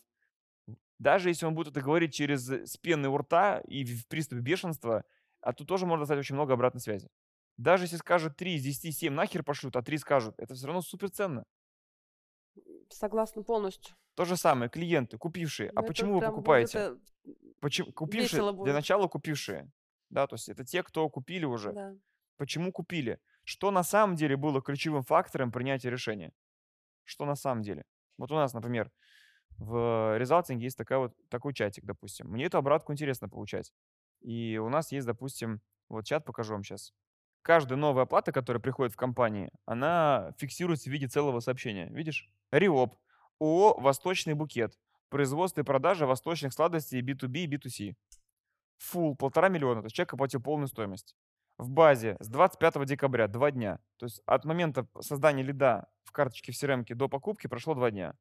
[0.97, 4.41] Даже если он будет это говорить через э, с пены у рта и в приступе
[4.41, 5.03] бешенства,
[5.41, 7.09] а тут тоже можно достать очень много обратной связи.
[7.57, 10.81] Даже если скажут 3 из 10, 7 нахер пошлют, а 3 скажут, это все равно
[10.81, 11.45] супер ценно.
[12.89, 13.95] Согласна полностью.
[14.15, 15.69] То же самое, клиенты, купившие.
[15.75, 16.77] А Ну, почему вы покупаете?
[16.79, 16.97] э,
[17.59, 18.51] Почему купившие?
[18.63, 19.69] Для начала купившие.
[20.09, 21.71] Да, то есть это те, кто купили уже.
[21.71, 21.95] Да.
[22.37, 23.19] Почему купили?
[23.43, 26.31] Что на самом деле было ключевым фактором принятия решения?
[27.03, 27.85] Что на самом деле?
[28.17, 28.91] Вот у нас, например,
[29.59, 32.27] в резалтинге есть такая вот, такой чатик, допустим.
[32.27, 33.73] Мне эту обратку интересно получать.
[34.21, 36.93] И у нас есть, допустим, вот чат покажу вам сейчас.
[37.41, 41.87] Каждая новая оплата, которая приходит в компании, она фиксируется в виде целого сообщения.
[41.89, 42.29] Видишь?
[42.51, 42.97] РИОП.
[43.39, 44.77] ООО «Восточный букет».
[45.09, 47.95] Производство и продажа восточных сладостей B2B и B2C.
[48.77, 51.15] Фул полтора миллиона, то есть человек оплатил полную стоимость.
[51.57, 53.79] В базе с 25 декабря два дня.
[53.97, 58.15] То есть от момента создания лида в карточке в CRM до покупки прошло два дня.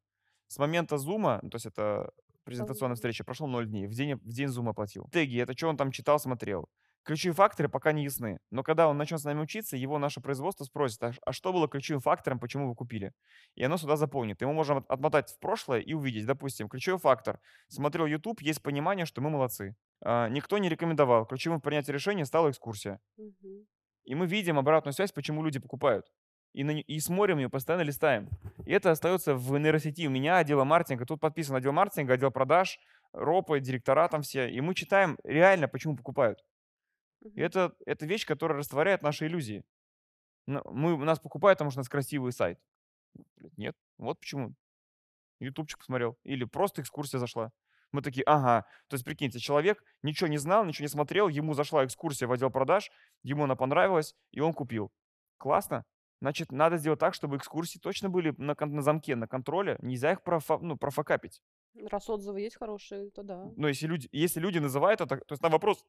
[0.48, 2.10] С момента зума, то есть это
[2.44, 3.86] презентационная встреча, прошло 0 дней.
[3.86, 5.06] В день, в день зума оплатил.
[5.12, 6.68] Теги, это что он там читал, смотрел.
[7.04, 8.38] Ключевые факторы пока не ясны.
[8.50, 11.68] Но когда он начнет с нами учиться, его наше производство спросит, а, а что было
[11.68, 13.12] ключевым фактором, почему вы купили?
[13.54, 14.42] И оно сюда заполнит.
[14.42, 17.40] И мы можем от- отмотать в прошлое и увидеть, допустим, ключевой фактор.
[17.68, 19.74] Смотрел YouTube, есть понимание, что мы молодцы.
[20.02, 21.24] А, никто не рекомендовал.
[21.26, 23.00] Ключевым в принятии решения стала экскурсия.
[23.16, 23.66] Мгм.
[24.04, 26.06] И мы видим обратную связь, почему люди покупают.
[26.54, 28.28] И, на, и смотрим ее, постоянно листаем.
[28.64, 30.06] И это остается в нейросети.
[30.06, 32.78] У меня отдела маркетинга, тут подписан отдел маркетинга, отдел продаж,
[33.12, 34.48] ропы, директора там все.
[34.50, 36.44] И мы читаем реально, почему покупают.
[37.20, 39.64] И это, это вещь, которая растворяет наши иллюзии.
[40.46, 42.58] Ну, Мы, нас покупают, потому что у нас красивый сайт.
[43.36, 44.54] Блядь, Нет, вот почему.
[45.40, 46.18] Ютубчик посмотрел.
[46.24, 47.52] Или просто экскурсия зашла.
[47.92, 48.66] Мы такие, ага.
[48.88, 52.50] То есть, прикиньте, человек ничего не знал, ничего не смотрел, ему зашла экскурсия в отдел
[52.50, 52.90] продаж,
[53.22, 54.92] ему она понравилась, и он купил.
[55.38, 55.84] Классно.
[56.20, 59.76] Значит, надо сделать так, чтобы экскурсии точно были на, кон- на замке, на контроле.
[59.82, 61.40] Нельзя их профа- ну, профокапить.
[61.90, 63.50] Раз отзывы есть хорошие, то да.
[63.56, 65.84] Но если люди, если люди называют это, то есть на вопрос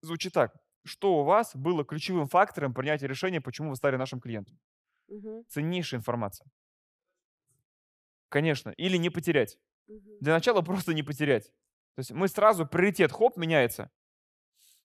[0.00, 0.56] звучит так.
[0.84, 4.58] Что у вас было ключевым фактором принятия решения, почему вы стали нашим клиентом?
[5.08, 5.44] Мгм.
[5.48, 6.46] Ценнейшая информация.
[8.28, 8.70] Конечно.
[8.70, 9.58] Или не потерять.
[9.88, 10.18] Мгм.
[10.20, 11.46] Для начала просто не потерять.
[11.94, 13.90] То есть мы сразу, приоритет, хоп, меняется.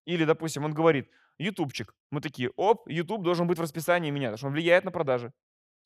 [0.06, 1.94] Или, допустим, он говорит, ютубчик.
[2.12, 5.32] Мы такие, оп, ютуб должен быть в расписании меня, потому что он влияет на продажи.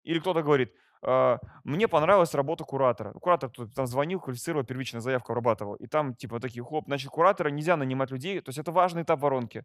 [0.04, 3.14] Или кто-то говорит, «А, мне понравилась работа куратора.
[3.14, 5.76] Куратор тут там звонил, квалифицировал, первичную заявку обрабатывал.
[5.76, 9.20] И там типа такие, хоп, значит, куратора нельзя нанимать людей, то есть это важный этап
[9.20, 9.64] воронки.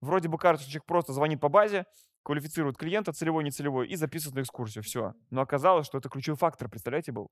[0.00, 1.84] Вроде бы кажется, человек просто звонит по базе,
[2.22, 4.82] квалифицирует клиента, целевой, нецелевой, и записывает на экскурсию.
[4.82, 5.14] Все.
[5.30, 7.28] Но оказалось, что это ключевой фактор, представляете, был.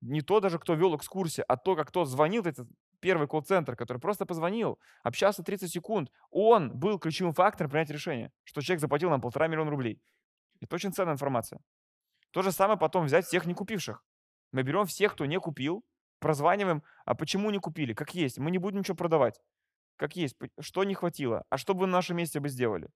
[0.00, 2.68] Не то даже, кто вел экскурсию, а то, как тот звонил, этот
[3.00, 8.60] первый колл-центр, который просто позвонил, общался 30 секунд, он был ключевым фактором принятия решения, что
[8.60, 10.00] человек заплатил нам полтора миллиона рублей.
[10.60, 11.60] Это очень ценная информация.
[12.30, 14.04] То же самое потом взять всех не купивших.
[14.52, 15.84] Мы берем всех, кто не купил,
[16.18, 18.38] прозваниваем, а почему не купили, как есть.
[18.38, 19.40] Мы не будем ничего продавать.
[19.96, 22.88] Как есть, что не хватило, а что бы на нашем месте бы сделали.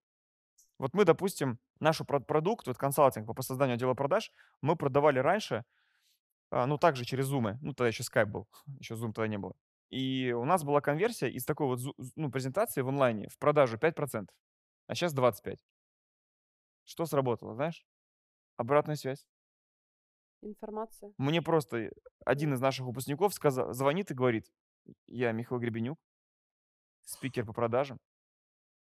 [0.77, 4.31] Вот мы, допустим, наш продукт, вот консалтинг по созданию отдела продаж,
[4.61, 5.63] мы продавали раньше,
[6.51, 7.57] а, ну, также через Zoom.
[7.61, 8.47] Ну, тогда еще Skype был,
[8.79, 9.55] еще Zoom тогда не было.
[9.89, 11.79] И у нас была конверсия из такой вот
[12.15, 14.27] ну, презентации в онлайне в продажу 5%,
[14.87, 15.57] а сейчас 25%.
[16.85, 17.85] Что сработало, знаешь?
[18.57, 19.25] Обратная связь.
[20.41, 21.13] Информация.
[21.17, 21.89] Мне просто
[22.25, 24.45] один из наших выпускников сказал, звонит и говорит,
[25.07, 25.99] я Михаил Гребенюк,
[27.03, 27.97] спикер по продажам,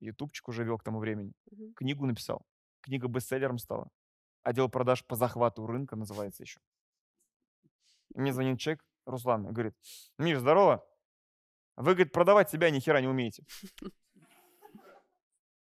[0.00, 1.74] ютубчик уже вел к тому времени, Мгм.
[1.74, 2.44] книгу написал,
[2.80, 3.88] книга бестселлером стала,
[4.42, 6.61] отдел продаж по захвату рынка называется еще.
[8.14, 9.74] Мне звонит человек, Руслан, и говорит,
[10.18, 10.84] Миш, здорово,
[11.77, 13.45] вы, говорит, продавать себя ни хера не умеете.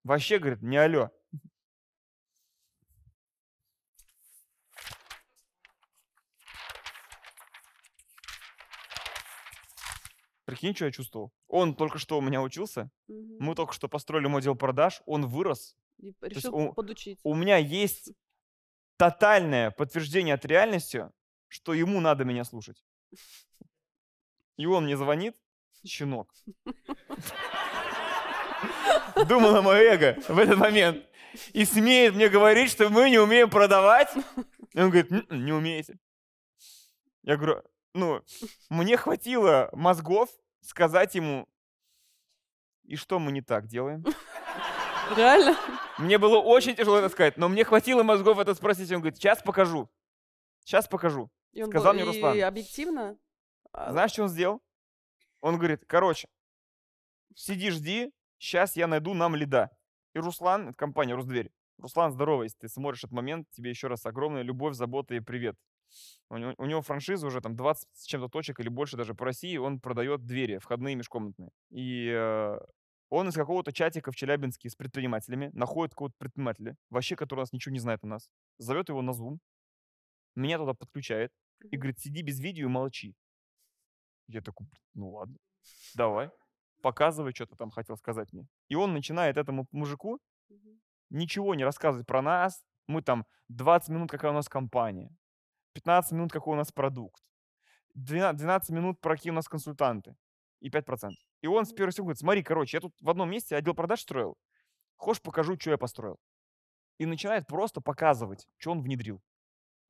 [0.04, 1.12] Вообще, говорит, не алло.
[10.46, 11.32] Прикинь, что я чувствовал.
[11.48, 13.38] Он только что у меня учился, Мгм.
[13.40, 15.76] мы только что построили мой отдел продаж, он вырос.
[16.00, 17.20] И решил у- подучить.
[17.24, 18.14] У меня есть
[18.98, 21.12] тотальное подтверждение от реальности,
[21.48, 22.84] что ему надо меня слушать.
[24.58, 25.36] И он мне звонит,
[25.86, 26.32] щенок.
[29.28, 31.06] Думал на мое эго в этот момент.
[31.54, 34.10] И смеет мне говорить, что мы не умеем продавать.
[34.74, 35.98] И он говорит, «М-м, не умеете.
[37.24, 37.62] Я говорю,
[37.94, 38.22] ну,
[38.70, 40.30] мне хватило мозгов
[40.62, 41.48] сказать ему,
[42.84, 44.04] и что мы не так делаем?
[45.16, 45.56] Реально?
[45.98, 48.92] Мне было очень тяжело это сказать, но мне хватило мозгов это спросить.
[48.92, 49.90] Он говорит, сейчас покажу.
[50.64, 51.30] Сейчас покажу.
[51.52, 52.44] И он Сказал был- мне и Руслан.
[52.44, 53.18] объективно?
[53.72, 54.62] а, Знаешь, что он сделал?
[55.42, 56.28] Он говорит, короче,
[57.36, 59.72] сиди, жди, сейчас я найду нам лида.
[60.14, 61.52] И Руслан, это компания Русдверь.
[61.78, 65.56] Руслан, здорово, если ты смотришь этот момент, тебе еще раз огромная любовь, забота и привет.
[66.30, 69.26] У него, у него франшиза уже там 20 с чем-то точек или больше даже по
[69.26, 69.58] России.
[69.58, 71.52] Он продает двери, входные межкомнатные.
[71.70, 72.60] И э,
[73.10, 77.54] он из какого-то чатика в Челябинске с предпринимателями находит какого-то предпринимателя, вообще, который у нас
[77.54, 79.40] ничего не знает о нас, зовет его на Zoom,
[80.36, 81.32] меня туда подключает
[81.72, 83.16] и говорит, сиди без видео и молчи.
[84.30, 85.36] Я такой, ну ладно,
[85.96, 86.30] давай,
[86.82, 88.48] показывай, что ты там хотел сказать мне.
[88.68, 90.20] И он начинает этому мужику
[91.10, 92.64] ничего не рассказывать про нас.
[92.88, 95.10] Мы там 20 минут, какая у нас компания,
[95.74, 97.22] 15 минут, какой у нас продукт,
[97.96, 100.16] 12, 12 минут, про какие у нас консультанты
[100.60, 101.12] и 5%.
[101.42, 104.02] И он с первого секунды говорит, смотри, короче, я тут в одном месте отдел продаж
[104.02, 104.38] строил,
[104.96, 106.18] хочешь покажу, что я построил.
[107.00, 109.22] И начинает просто показывать, что он внедрил.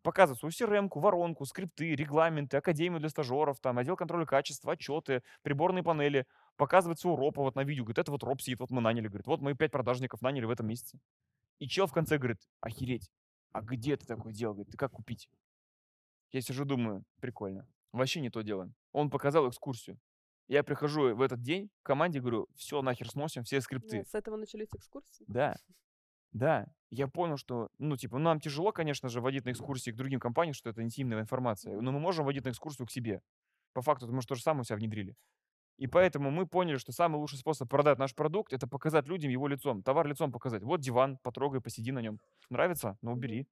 [0.02, 5.84] Показывать свою crm воронку, скрипты, регламенты, академию для стажеров, там, отдел контроля качества, отчеты, приборные
[5.84, 6.26] панели.
[6.56, 7.84] Показывать свою ропа вот на видео.
[7.84, 9.08] Говорит, это вот роп сидит, вот мы наняли.
[9.08, 11.00] Говорит, вот мы пять продажников наняли в этом месяце.
[11.60, 13.10] И чел в конце говорит, охереть,
[13.52, 14.54] а где ты такое делал?
[14.54, 15.30] Говорит, ты как купить?
[16.32, 17.68] Я сижу, думаю, прикольно.
[17.92, 18.74] Вообще не то делаем.
[18.92, 20.00] Он показал экскурсию.
[20.48, 24.00] Я прихожу в этот день к команде, говорю, все, нахер сносим, все скрипты.
[24.00, 25.26] Вот, С этого начались экскурсии?
[25.28, 25.56] Да,
[26.32, 26.68] да.
[26.92, 30.54] Я понял, что, ну, типа, нам тяжело, конечно же, водить на экскурсии к другим компаниям,
[30.54, 33.22] что это интимная информация, но мы можем водить на экскурсию к себе.
[33.74, 35.16] По факту, мы же то же самое у себя внедрили.
[35.78, 39.48] И поэтому мы поняли, что самый лучший способ продать наш продукт– это показать людям его
[39.48, 40.64] лицом, товар лицом показать.
[40.64, 42.20] Вот диван, потрогай, посиди на нем.
[42.50, 42.98] Нравится?
[43.02, 43.48] Ну, убери.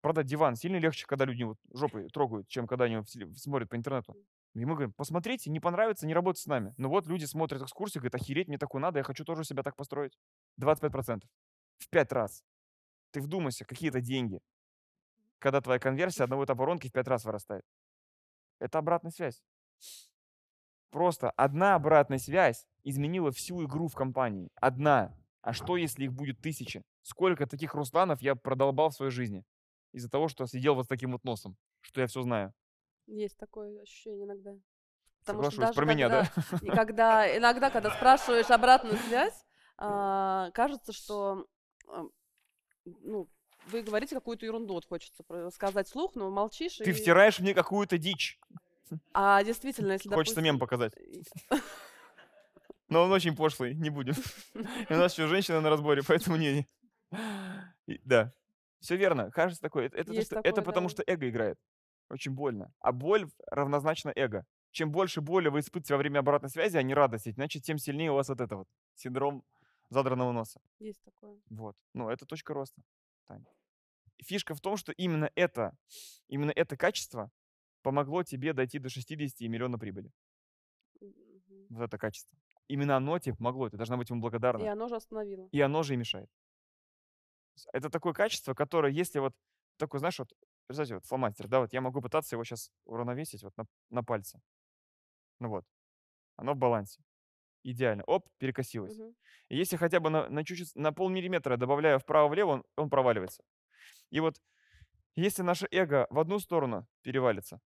[0.00, 3.02] Продать диван сильно легче, когда люди вот жопой трогают, чем когда они
[3.34, 4.16] смотрят по интернету.
[4.54, 6.72] И мы говорим, посмотрите, не понравится, не работайте с нами.
[6.78, 9.76] Ну вот люди смотрят экскурсии, говорят, охереть, мне такое надо, я хочу тоже себя так
[9.76, 10.18] построить.
[10.58, 11.20] 25%.
[11.80, 12.44] В 5 раз.
[13.10, 14.40] Ты вдумайся, какие это деньги,
[15.38, 17.64] когда твоя конверсия одного этапа воронки в 5 раз вырастает.
[18.60, 19.42] Это обратная связь.
[20.90, 24.50] Просто одна обратная связь изменила всю игру в компании.
[24.56, 25.16] Одна.
[25.42, 26.82] А что, если их будет тысячи?
[27.02, 29.44] Сколько таких Русланов я продолбал в своей жизни?
[29.92, 32.52] Из-за того, что сидел вот с таким вот носом, что я все знаю.
[33.06, 34.54] Есть такое ощущение иногда.
[35.24, 36.30] Потому что даже про меня, да?
[36.34, 39.44] когда, и когда иногда, когда спрашиваешь обратную связь,
[39.78, 41.46] а, кажется, что
[42.84, 43.28] ну,
[43.66, 46.76] вы говорите какую-то ерунду, вот хочется сказать вслух, но молчишь.
[46.78, 48.38] Ты и- втираешь мне какую-то дичь.
[49.12, 50.96] А действительно, если Хочется мем допустим, показать.
[50.96, 51.22] и-
[52.88, 54.14] Но он очень пошлый, не будем.
[54.90, 56.68] У нас еще женщина на разборе, поэтому не.
[58.04, 58.32] Да.
[58.80, 59.30] Все верно.
[59.30, 59.90] Кажется такое.
[59.92, 61.58] Это, потому, что эго играет.
[62.08, 62.72] Очень больно.
[62.80, 64.44] А боль равнозначно эго.
[64.72, 68.10] Чем больше боли вы испытываете во время обратной связи, а не радости, значит, тем сильнее
[68.12, 69.44] у вас вот это вот синдром
[69.90, 70.60] задранного носа.
[70.78, 71.40] Есть такое.
[71.50, 71.76] Вот.
[71.94, 72.82] Ну, это точка роста.
[73.26, 73.44] Тань.
[74.22, 75.76] Фишка в том, что именно это,
[76.28, 77.30] именно это качество
[77.82, 80.12] помогло тебе дойти до 60 и миллиона прибыли.
[81.00, 81.66] Мгм.
[81.70, 82.38] Вот это качество.
[82.68, 84.62] Именно оно тебе помогло, ты должна быть ему благодарна.
[84.62, 85.48] И оно же остановило.
[85.50, 86.30] И оно же и мешает.
[87.72, 89.34] Это такое качество, которое, если вот
[89.76, 90.32] такой, знаешь, вот,
[90.66, 94.40] представьте, вот фломастер, да, вот я могу пытаться его сейчас уравновесить вот на, на пальце.
[95.40, 95.64] Ну вот,
[96.36, 97.02] оно в балансе.
[97.62, 98.04] Идеально.
[98.04, 98.98] Оп, перекосилось.
[99.48, 103.42] И если хотя бы на, на чуть-чуть, на полмиллиметра добавляю вправо-влево, он, он проваливается.
[104.10, 104.36] И вот
[105.16, 107.60] если наше эго в одну сторону перевалится,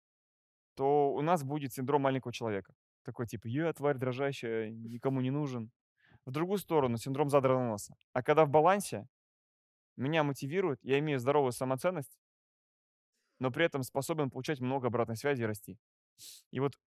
[0.75, 2.73] то у нас будет синдром маленького человека.
[3.03, 5.71] Такой типа, я тварь дрожащая, никому не нужен.
[6.25, 7.95] В другую сторону синдром задранного носа.
[8.13, 9.07] А когда в балансе,
[9.97, 12.17] меня мотивирует, я имею здоровую самоценность,
[13.39, 15.77] но при этом способен получать много обратной связи и расти.
[16.51, 16.79] И вот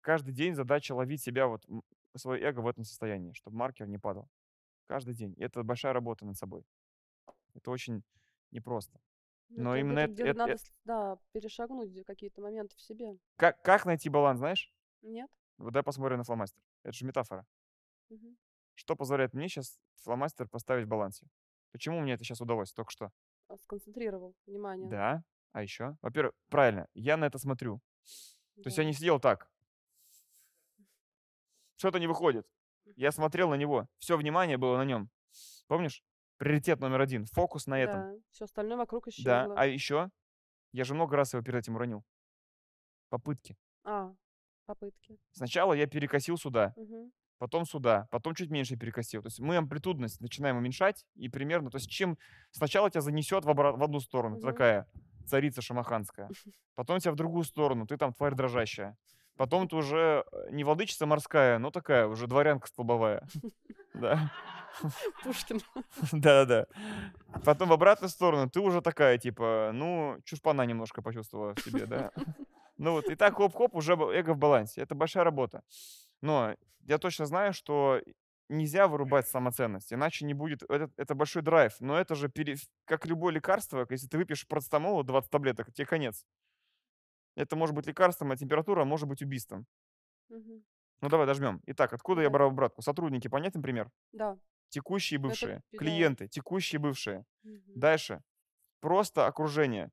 [0.00, 1.66] каждый день задача ловить себя, вот
[2.18, 4.28] свое эго в этом состоянии, чтобы маркер не падал.
[4.86, 5.34] Каждый день.
[5.36, 6.64] И это большая работа над собой.
[7.54, 8.02] Это очень
[8.50, 9.00] непросто.
[9.48, 13.18] Ну, Но это именно это, это- надо, это- да, перешагнуть какие-то моменты в себе.
[13.36, 14.72] как, как найти баланс, знаешь?
[15.02, 15.30] Нет?
[15.58, 16.62] Вот дай посмотрим на фломастер.
[16.82, 17.46] Это же метафора.
[18.08, 18.36] Мгм.
[18.74, 21.26] Что позволяет мне сейчас фломастер поставить в балансе?
[21.70, 23.12] Почему мне это сейчас удалось только что?
[23.48, 24.88] А, Сконцентрировал внимание.
[24.88, 25.22] Да.
[25.52, 25.96] А еще?
[26.00, 27.80] Во-первых, правильно, я на это смотрю.
[28.56, 28.88] То есть я Да.
[28.88, 29.50] не сидел так.
[31.82, 32.46] Что-то не выходит.
[32.94, 33.88] Я смотрел на него.
[33.98, 35.10] Все внимание было на нем.
[35.66, 36.04] Помнишь?
[36.36, 37.26] Приоритет номер один.
[37.26, 38.00] Фокус на этом.
[38.00, 39.10] Да, все остальное вокруг Да.
[39.10, 39.54] исчезло.
[39.58, 40.10] А еще
[40.70, 42.04] я же много раз его перед этим уронил.
[43.08, 43.56] Попытки.
[43.82, 44.14] А,
[44.64, 45.18] попытки.
[45.32, 47.10] Сначала я перекосил сюда, Мгм.
[47.38, 49.20] потом сюда, потом чуть меньше перекосил.
[49.22, 52.16] То есть мы амплитудность начинаем уменьшать, и примерно, то есть чем
[52.52, 54.46] сначала тебя занесет в, обра- в одну сторону, Мгм.
[54.46, 54.86] такая
[55.26, 56.28] царица шамаханская,
[56.76, 58.96] потом тебя в другую сторону, ты там тварь дрожащая,
[59.36, 63.26] потом ты уже э, не владычица морская, но такая уже дворянка столбовая.
[63.94, 64.30] Да,
[65.24, 65.60] Пушкин.
[66.12, 66.66] да-да-да.
[67.44, 72.10] Потом в обратную сторону ты уже такая, типа, ну, чушпана немножко почувствовала в себе, да.
[72.78, 74.82] Ну вот, и так хоп-хоп, уже эго в балансе.
[74.82, 75.62] Это большая работа.
[76.20, 76.56] Но
[76.86, 78.00] я точно знаю, что
[78.48, 80.62] нельзя вырубать самоценность, иначе не будет...
[80.68, 85.04] Это, это большой драйв, но это же пере- как любое лекарство, если ты выпьешь процетамола
[85.04, 86.26] 20 таблеток, тебе конец.
[87.36, 89.66] Это может быть лекарством, а температура может быть убийством.
[90.28, 90.64] Мгм.
[91.00, 91.60] Ну давай дожмем.
[91.66, 92.32] Итак, откуда я Да.
[92.32, 92.82] брал обратку?
[92.82, 93.90] Сотрудники, понятен пример?
[94.12, 94.38] Да.
[94.68, 95.62] Текущие и Ну, это бывшие.
[95.72, 95.78] да.
[95.78, 97.24] Клиенты, текущие и бывшие.
[97.42, 97.72] Мгм.
[97.74, 98.22] Дальше.
[98.80, 99.90] Просто окружение.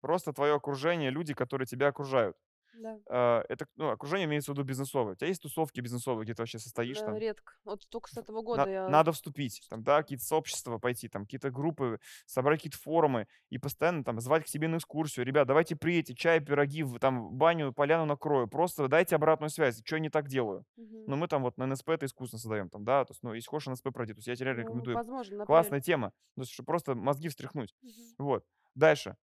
[0.00, 2.36] Просто твое окружение, люди, которые тебя окружают.
[2.74, 2.98] Да.
[3.08, 5.12] А, Это ну, окружение имеется в виду бизнесовое.
[5.12, 7.16] У тебя есть тусовки бизнесовые, где ты вообще состоишь Да, там?
[7.16, 7.54] редко.
[7.64, 8.88] Вот только с этого На- года я...
[8.88, 14.04] Надо вступить, там, да, какие-то сообщества пойти, там, какие-то группы, собрать какие-то форумы и постоянно
[14.04, 15.26] там звать к себе на экскурсию.
[15.26, 18.48] Ребят, давайте приедете, чай, пироги, в- там, баню, поляну накрою.
[18.48, 20.64] Просто дайте обратную связь, что я не так делаю.
[20.76, 21.04] Мгм.
[21.06, 23.48] Ну, мы там вот на НСП это искусственно создаем, там, да, то есть, ну, если
[23.48, 24.96] хочешь НСП пройти, то есть я тебе реально Ну, рекомендую.
[24.96, 27.74] возможно, на Классная тема, то есть, чтобы просто мозги встряхнуть.
[27.82, 27.92] Мгм.
[28.18, 28.44] Вот.
[28.74, 29.16] Дальше.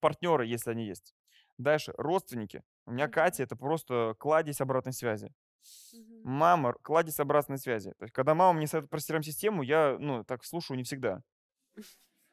[0.00, 1.14] Партнеры, если они есть.
[1.58, 1.94] Дальше.
[1.96, 2.62] Родственники.
[2.86, 3.08] У меня.
[3.08, 5.32] Катя это просто кладезь обратной связи.
[5.92, 6.20] Мгм.
[6.24, 7.92] Мама, кладезь обратной связи.
[7.98, 11.22] То есть, когда мама мне советует про CRM-систему, я, ну, так слушаю не всегда.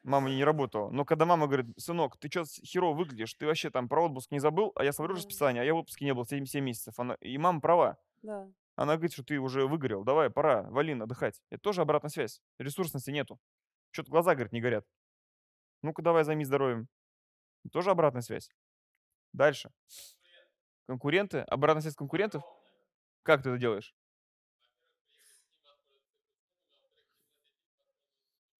[0.02, 0.90] Мама не работала.
[0.90, 4.38] Но когда мама говорит, сынок, ты что херово выглядишь, ты вообще там про отпуск не
[4.38, 6.98] забыл, а я смотрю расписание, а я в отпуске не был 7, 7 месяцев.
[6.98, 7.98] Она, и мама права.
[8.22, 8.46] Да.
[8.76, 11.40] Она говорит, что ты уже выгорел, давай, пора, вали, отдыхать.
[11.50, 12.42] Это тоже обратная связь.
[12.58, 13.38] Ресурсности нету.
[13.92, 14.84] Что-то глаза, говорит, не горят.
[15.82, 16.88] Ну-ка, давай займись здоровьем.
[17.72, 18.50] Тоже обратная связь.
[19.34, 19.70] Дальше.
[20.86, 22.42] Конкуренты, обратная связь конкурентов.
[23.24, 23.94] Как ты это делаешь?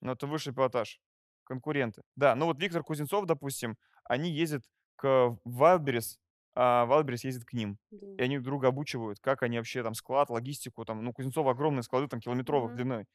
[0.01, 1.01] Ну, это высший пилотаж.
[1.45, 2.03] Конкуренты.
[2.17, 4.65] Да, ну вот Виктор Кузнецов, допустим, они ездят
[4.97, 6.17] к Wildberries,
[6.55, 7.79] а Wildberries ездит к ним.
[7.91, 8.07] да.
[8.19, 11.83] И они друг друга обучивают, как они вообще там склад, логистику, там, ну, Кузнецова огромные
[11.83, 12.77] склады, там, километровых Мгм.
[12.77, 13.07] длиной.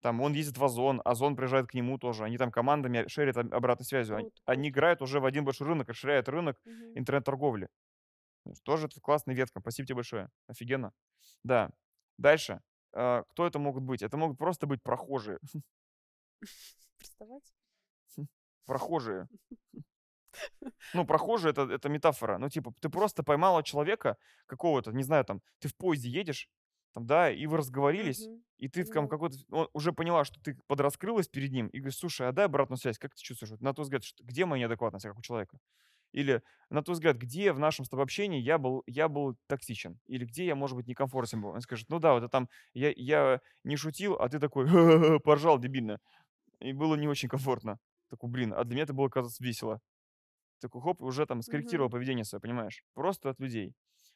[0.00, 2.24] Там он ездит в Озон, Озон приезжает к нему тоже.
[2.24, 4.16] Они там командами шерят об- обратной связью.
[4.16, 6.98] Они, они играют уже в один большой рынок, расширяют рынок Мгм.
[6.98, 7.68] интернет-торговли.
[8.64, 9.60] Тоже это классная ветка.
[9.60, 10.28] Спасибо тебе большое.
[10.46, 10.92] Офигенно.
[11.42, 11.70] Да.
[12.18, 12.60] Дальше.
[12.92, 14.02] А, Кто это могут быть?
[14.02, 15.38] Это могут просто быть прохожие.
[16.98, 17.54] Приставать?
[18.66, 19.28] Прохожие.
[20.94, 22.38] Ну, прохожие это, это метафора.
[22.38, 24.16] Ну, типа, ты просто поймала человека
[24.46, 26.48] какого-то, не знаю, там, ты в поезде едешь,
[26.94, 28.44] там, да, и вы разговорились, Мгм.
[28.58, 29.08] и ты там Поняла.
[29.08, 32.78] какой-то, он уже поняла, что ты подраскрылась перед ним, и говоришь, слушай, а дай обратную
[32.78, 33.50] связь, как ты чувствуешь?
[33.52, 35.58] Вот На твой взгляд, что- где моя неадекватность, как у человека?
[36.12, 40.00] Или, на твой взгляд, где в нашем с тобой общении я был, я был токсичен?
[40.06, 41.50] Или где я, может быть, некомфортен был?
[41.50, 44.66] Он скажет, ну да, вот это там я, я не шутил, а ты такой,
[45.24, 45.98] поржал дебильно.
[46.60, 47.78] И было не очень комфортно.
[48.10, 49.80] Такой, блин, а для меня это было, казалось, весело.
[50.60, 51.90] Такой, хоп, уже там скорректировал Мгм.
[51.90, 52.84] поведение свое, понимаешь?
[52.94, 53.74] Просто от людей.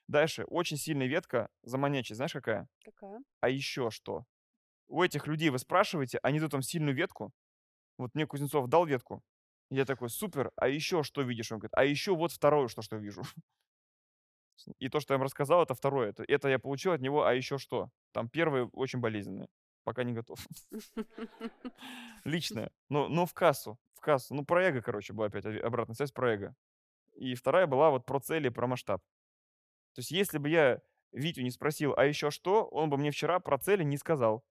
[0.08, 2.66] Дальше, очень сильная ветка заманячей, знаешь какая?
[2.82, 3.22] Какая?
[3.40, 4.24] А еще что?
[4.88, 7.30] У этих людей вы спрашиваете, они дают вам сильную ветку.
[7.98, 9.22] Вот мне Кузнецов дал ветку.
[9.70, 11.52] Я такой, супер, а еще что видишь?
[11.52, 13.22] Он говорит, а еще вот второе, что, что вижу.
[14.78, 16.08] И то, что я вам рассказал, это второе.
[16.08, 17.90] Это, это я получил от него, а еще что?
[18.12, 19.48] Там первое очень болезненное.
[19.84, 20.38] Пока не готов.
[22.24, 22.70] Личное.
[22.88, 23.78] Но, но в кассу.
[23.92, 24.34] В кассу.
[24.34, 26.54] Ну, про эго, короче, была опять обратная связь про эго.
[27.14, 29.02] И вторая была вот про цели, про масштаб.
[29.94, 30.80] То есть если бы я
[31.12, 34.44] Витю не спросил, а еще что, он бы мне вчера про цели не сказал.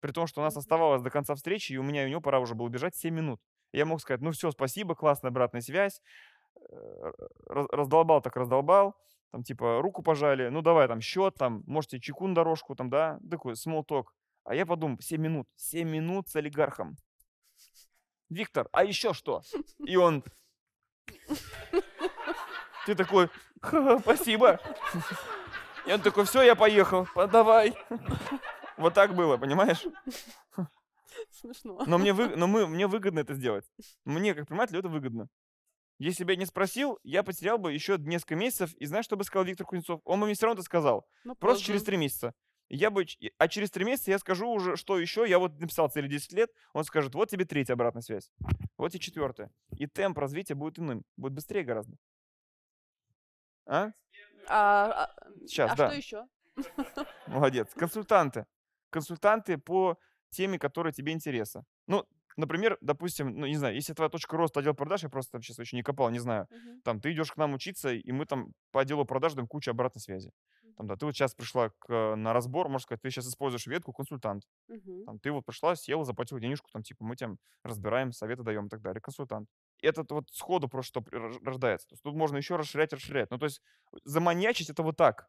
[0.00, 2.20] При том, что у нас оставалось до конца встречи, и у меня и у него
[2.20, 3.40] пора уже было бежать 7 минут.
[3.72, 6.00] Я мог сказать, ну все, спасибо, классная обратная связь.
[6.70, 7.12] Э,
[7.46, 8.96] раздолбал так раздолбал.
[9.30, 13.20] Там типа руку пожали, ну давай там счет, там, можете чеку на дорожку, там, да,
[13.30, 14.06] такой small talk.
[14.44, 16.96] А я подумал, 7 минут, 7 минут с олигархом.
[18.28, 19.42] Виктор, а еще что?
[19.84, 20.24] И он...
[22.86, 23.28] Ты такой,
[24.00, 24.60] спасибо.
[25.86, 27.74] И он такой, все, я поехал, давай.
[28.76, 29.84] Вот так было, понимаешь?
[31.30, 31.82] Смешно.
[31.86, 33.64] Но мне, вы, но мы, мне выгодно это сделать.
[34.04, 35.28] Мне, как предпринимателю, это выгодно.
[35.98, 38.72] Если бы я не спросил, я потерял бы еще несколько месяцев.
[38.76, 40.00] И знаешь, что бы сказал Виктор Кузнецов?
[40.04, 41.06] Он бы мне все равно это сказал.
[41.24, 41.66] Ну, Просто поздно.
[41.66, 42.32] через три месяца.
[42.70, 43.04] Я бы,
[43.36, 45.28] а через три месяца я скажу уже, что еще.
[45.28, 46.50] Я вот написал цели 10 лет.
[46.72, 48.30] Он скажет, вот тебе третья обратная связь.
[48.78, 49.50] Вот и четвертая.
[49.76, 51.02] И темп развития будет иным.
[51.18, 51.96] Будет быстрее гораздо.
[53.70, 53.92] А?
[54.48, 55.10] А, а,
[55.46, 55.86] Сейчас, а да.
[55.88, 56.26] что еще?
[57.28, 57.72] Молодец.
[57.74, 58.46] Консультанты.
[58.90, 59.96] Консультанты по
[60.30, 61.64] теме, которая тебе интересна.
[61.86, 62.04] Ну,
[62.36, 65.60] например, допустим, ну, не знаю, если твоя точка роста отдел продаж, я просто там сейчас
[65.60, 66.80] еще не копал, не знаю, Мгм.
[66.82, 70.00] там, ты идешь к нам учиться, и мы там по отделу продаж даем кучу обратной
[70.02, 70.32] связи.
[70.76, 73.66] Там, да, ты вот сейчас пришла к, э, на разбор, можно сказать, ты сейчас используешь
[73.68, 74.42] ветку консультант.
[74.66, 75.04] Мгм.
[75.04, 78.68] Там, ты вот пришла, села, заплатила денежку, там, типа, мы тебе разбираем, советы даем и
[78.68, 79.48] так далее, консультант.
[79.82, 81.88] И это вот сходу просто что рождается.
[81.88, 83.30] То есть тут можно еще расширять, расширять.
[83.30, 83.62] Ну, то есть
[84.04, 85.28] заманьячить это вот так.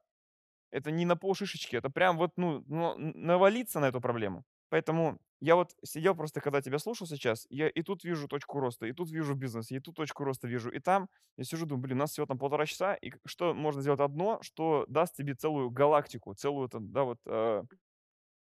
[0.72, 2.64] Это не на полшишечки, это прям вот, ну,
[2.98, 4.46] навалиться на эту проблему.
[4.70, 8.86] Поэтому я вот сидел просто, когда тебя слушал сейчас, я и тут вижу точку роста,
[8.86, 11.10] и тут вижу бизнес, и тут точку роста вижу, и там.
[11.38, 14.40] Я сижу, думаю, блин, у нас всего там полтора часа, и что можно сделать одно,
[14.42, 17.64] что даст тебе целую галактику, целую, там, да, вот, э,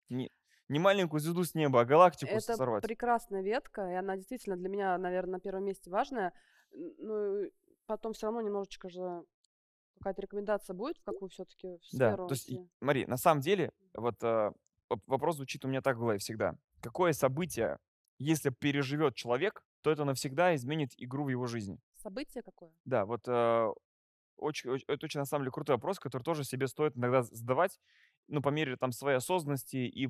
[0.09, 0.29] не,
[0.69, 2.83] не маленькую звезду с неба, а галактику Это сорвать.
[2.83, 6.33] прекрасная ветка, и она действительно для меня, наверное, на первом месте важная.
[6.71, 7.43] Ну,
[7.85, 9.23] потом все равно немножечко же
[9.99, 12.69] какая-то рекомендация будет, в какую все-таки Да, сферу то есть, и- идти.
[12.81, 14.51] смотри, на самом деле, вот э,
[14.89, 16.55] воп- вопрос звучит у меня так в голове всегда.
[16.81, 17.77] Какое событие,
[18.17, 21.79] если переживет человек, то это навсегда изменит игру в его жизни?
[22.01, 22.71] Событие какое?
[22.85, 23.73] Да, вот э,
[24.37, 27.79] очень, оч- это очень, на самом деле, крутой вопрос, который тоже себе стоит иногда задавать,
[28.27, 30.09] ну, по мере там своей осознанности и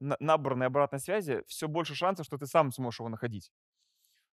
[0.00, 3.52] набранной обратной связи, все больше шансов, что ты сам сможешь его находить.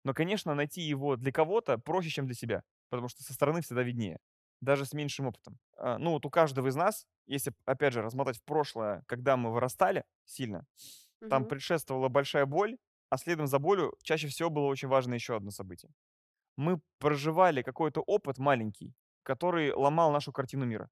[0.04, 3.82] Но, конечно, найти его для кого-то проще, чем для себя, потому что со стороны всегда
[3.82, 4.18] виднее,
[4.60, 5.58] даже с меньшим опытом.
[5.76, 9.52] А, Ну, вот у каждого из нас, если, опять же, размотать в прошлое, когда мы
[9.52, 10.66] вырастали сильно,
[11.28, 11.48] там Мгм.
[11.50, 12.78] предшествовала большая боль,
[13.10, 15.92] а следом за болью чаще всего было очень важно еще одно событие.
[16.56, 20.90] Мы проживали какой-то опыт маленький, который ломал нашу картину мира.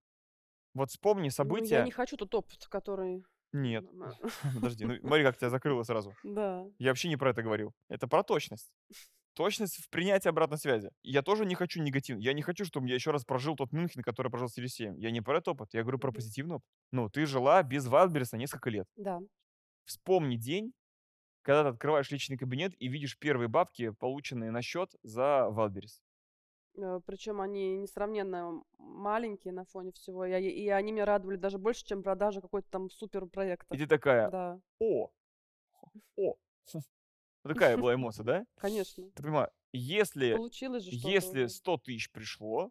[0.74, 1.82] Вот вспомни Ну, я события...
[1.82, 3.24] не хочу тот опыт, который...
[3.52, 4.12] Нет, м,
[4.54, 6.14] подожди, ну смотри, как тебя закрыло сразу.
[6.22, 6.66] Да.
[6.78, 7.74] Я вообще не про это говорил.
[7.88, 8.72] Это про точность.
[9.34, 10.90] Точность в принятии обратной связи.
[11.02, 12.18] Я тоже не хочу негатив.
[12.18, 14.96] Я не хочу, чтобы я еще раз прожил тот Мюнхен, который прожил с Елисеем.
[14.96, 15.72] Я не про этот опыт.
[15.72, 16.68] Я говорю про позитивный опыт.
[16.90, 18.88] Ну, ты жила без Вайлдберриса несколько лет.
[18.96, 19.20] Да.
[19.84, 20.72] Вспомни день,
[21.42, 26.02] когда ты открываешь личный кабинет и видишь первые бабки, полученные на счет за Вайлдберрис.
[27.06, 30.24] Причем они несравненно маленькие на фоне всего.
[30.24, 33.74] И, и они меня радовали даже больше, чем продажа какой-то там супер проекта.
[33.74, 35.10] И ты такая, Да, о,
[36.16, 36.34] о.
[37.42, 38.46] Такая была эмоция, да?
[38.56, 39.10] конечно.
[39.12, 41.54] Ты понимаешь, если, Получилось же если уже.
[41.54, 42.70] 100 тысяч пришло,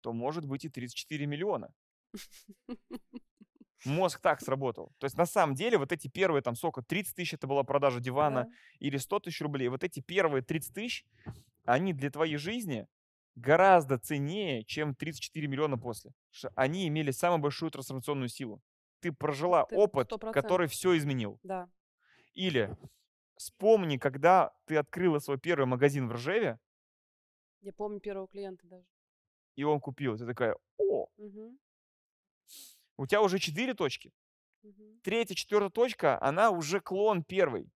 [0.00, 1.72] то может быть и 34 миллиона.
[3.84, 4.92] Мозг так сработал.
[4.98, 7.98] То есть на самом деле вот эти первые там сколько, 30 тысяч это была продажа
[8.00, 8.50] дивана Да.
[8.78, 9.68] или 100 тысяч рублей.
[9.68, 11.04] Вот эти первые 30 тысяч,
[11.64, 12.86] они для твоей жизни
[13.34, 16.12] гораздо ценнее, чем 34 миллиона после.
[16.30, 18.60] Что они имели самую большую трансформационную силу.
[19.00, 20.32] Ты прожила Ты опыт, 100%.
[20.32, 21.38] который все изменил.
[21.42, 21.68] Да.
[22.34, 22.76] Или
[23.36, 26.58] вспомни, когда ты открыла свой первый магазин в Ржеве,
[27.60, 28.86] Я помню первого клиента даже.
[29.56, 30.16] и он купил.
[30.16, 31.58] Ты такая, о, Мгм,
[32.96, 34.12] у тебя уже четыре точки.
[34.62, 35.00] мгм.
[35.02, 37.68] Третья, четвертая точка, она уже клон первой.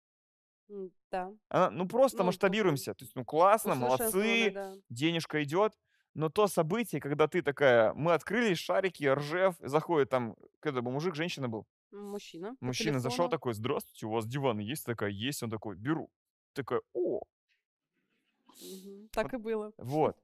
[0.68, 1.32] М, Да.
[1.48, 2.94] Она, ну, просто Ну, масштабируемся.
[2.94, 4.74] То есть, ну, классно, молодцы, да.
[4.88, 5.72] денежка идет.
[6.14, 11.14] Но то событие, когда ты такая, мы открыли шарики, ржев, заходит там, когда бы мужик,
[11.14, 11.66] женщина был.
[11.92, 12.56] Мужчина.
[12.58, 13.30] по Мужчина зашел телефону.
[13.30, 14.84] такой, здравствуйте, у вас диван есть?
[14.86, 15.42] Такая, есть.
[15.42, 16.10] Он такой, беру.
[16.54, 17.20] Такая, о,
[18.46, 19.72] Мгм, Так и было.
[19.76, 20.16] вот.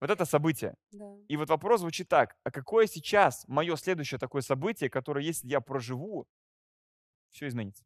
[0.00, 0.76] Вот это событие.
[0.92, 1.16] Да.
[1.28, 5.60] И вот вопрос звучит так, а какое сейчас мое следующее такое событие, которое, если я
[5.60, 6.26] проживу,
[7.30, 7.84] все изменится?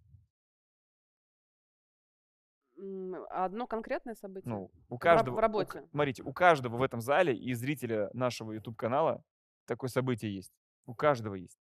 [3.31, 4.51] Одно конкретное событие?
[4.53, 5.85] Ну, у каждого, в у работе.
[5.91, 9.25] смотрите, у каждого в этом зале и зрителя нашего YouTube-канала
[9.67, 10.53] такое событие есть.
[10.87, 11.59] У каждого есть.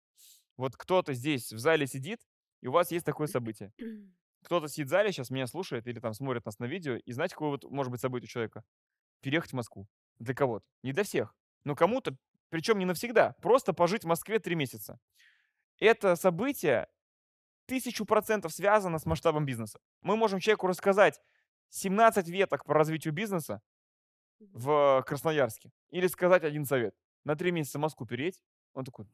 [0.58, 2.20] Вот кто-то здесь в зале сидит,
[2.62, 3.74] и у вас есть такое событие.
[4.44, 7.34] Кто-то сидит в зале, сейчас меня слушает или там смотрит нас на видео, и знаете,
[7.34, 8.64] какое вот может быть событие у человека?
[9.22, 9.88] Переехать в Москву.
[10.20, 10.66] Для кого-то.
[10.84, 11.36] Не для всех.
[11.64, 12.16] Но кому-то
[12.50, 15.00] Причем не навсегда, просто пожить в Москве три месяца.
[15.80, 16.88] Это событие
[17.68, 19.80] тысячу процентов связано с масштабом бизнеса.
[20.02, 21.22] Мы можем человеку рассказать
[21.70, 23.62] 17 веток по развитию бизнеса
[24.40, 26.96] в Красноярске или сказать один совет.
[27.24, 28.42] На три месяца в Москву переедь.
[28.74, 29.06] Он такой,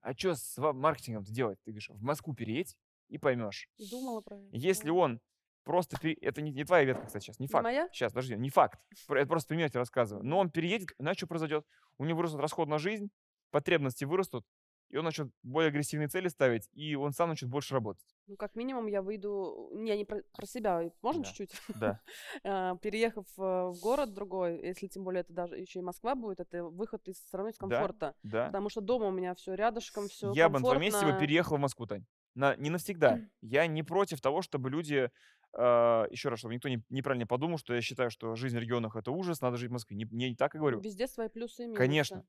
[0.00, 1.58] а что с маркетингом делать?
[1.64, 2.76] Ты говоришь, в Москву переедь
[3.08, 3.68] и поймешь.
[3.90, 4.48] Думала про это.
[4.56, 5.20] Если он
[5.64, 5.98] просто...
[5.98, 7.64] пере- Это не, не твоя ветка, кстати, сейчас, не факт.
[7.64, 7.88] моя?
[7.92, 8.78] Сейчас, подожди, не факт.
[9.08, 10.24] Это просто пример тебе рассказываю.
[10.24, 11.66] Но он переедет, знаешь, что произойдет?
[11.98, 13.10] У него вырастет расход на жизнь,
[13.50, 14.46] потребности вырастут,
[14.90, 18.04] и он начнет более агрессивные цели ставить, и он сам начнет больше работать.
[18.26, 19.70] Ну, как минимум, я выйду...
[19.72, 20.82] Не, не про, про себя.
[21.02, 21.28] Можно Да.
[21.28, 21.52] чуть-чуть?
[21.80, 22.00] Да.
[22.44, 26.40] А, Переехав э, в город другой, если тем более это даже еще и Москва будет,
[26.40, 27.60] это выход из страны из Да.
[27.60, 28.14] комфорта.
[28.22, 28.46] Да.
[28.46, 31.56] Потому что дома у меня все рядышком, все Я бы на твоем месте бы переехал
[31.56, 32.04] в Москву, Тань.
[32.34, 33.18] На, не навсегда.
[33.40, 35.10] Я не против того, чтобы люди...
[35.54, 39.10] еще раз, чтобы никто не, неправильно подумал, что я считаю, что жизнь в регионах это
[39.10, 39.96] ужас, надо жить в Москве.
[39.96, 40.78] Не, не так и говорю.
[40.80, 41.78] Везде свои плюсы и минусы.
[41.78, 42.24] Конечно.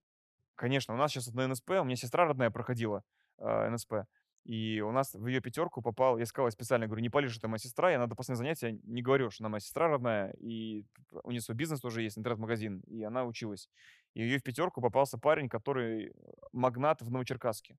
[0.59, 3.03] Конечно, у нас сейчас на НСП, у меня сестра родная проходила
[3.37, 3.93] э, НСП,
[4.43, 7.59] и у нас в ее пятерку попал, я сказал, специально говорю, не палишь, это моя
[7.59, 10.83] сестра, я надо после занятия не говорю, что она моя сестра родная, и
[11.23, 13.69] у нее свой бизнес тоже есть, интернет-магазин, и она училась.
[14.15, 16.11] И ее в пятерку попался парень, который
[16.51, 17.77] магнат в Новочеркасске.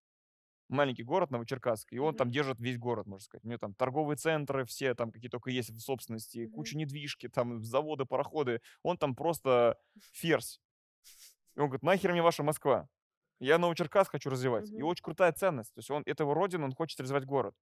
[0.69, 2.17] Маленький город Новочеркасск, и он Мгм.
[2.17, 3.45] там держит весь город, можно сказать.
[3.45, 6.49] У него там торговые центры все, там какие только есть в собственности, Мгм.
[6.49, 8.61] куча недвижки, там заводы, пароходы.
[8.85, 9.79] Он там просто
[10.13, 10.61] ферзь.
[11.57, 12.89] И он говорит, нахер мне ваша Москва?
[13.41, 14.71] Я Новочеркасск хочу развивать.
[14.77, 14.85] И Мгм.
[14.85, 15.73] очень крутая ценность.
[15.75, 17.55] То есть он, это его родина, он хочет развивать город.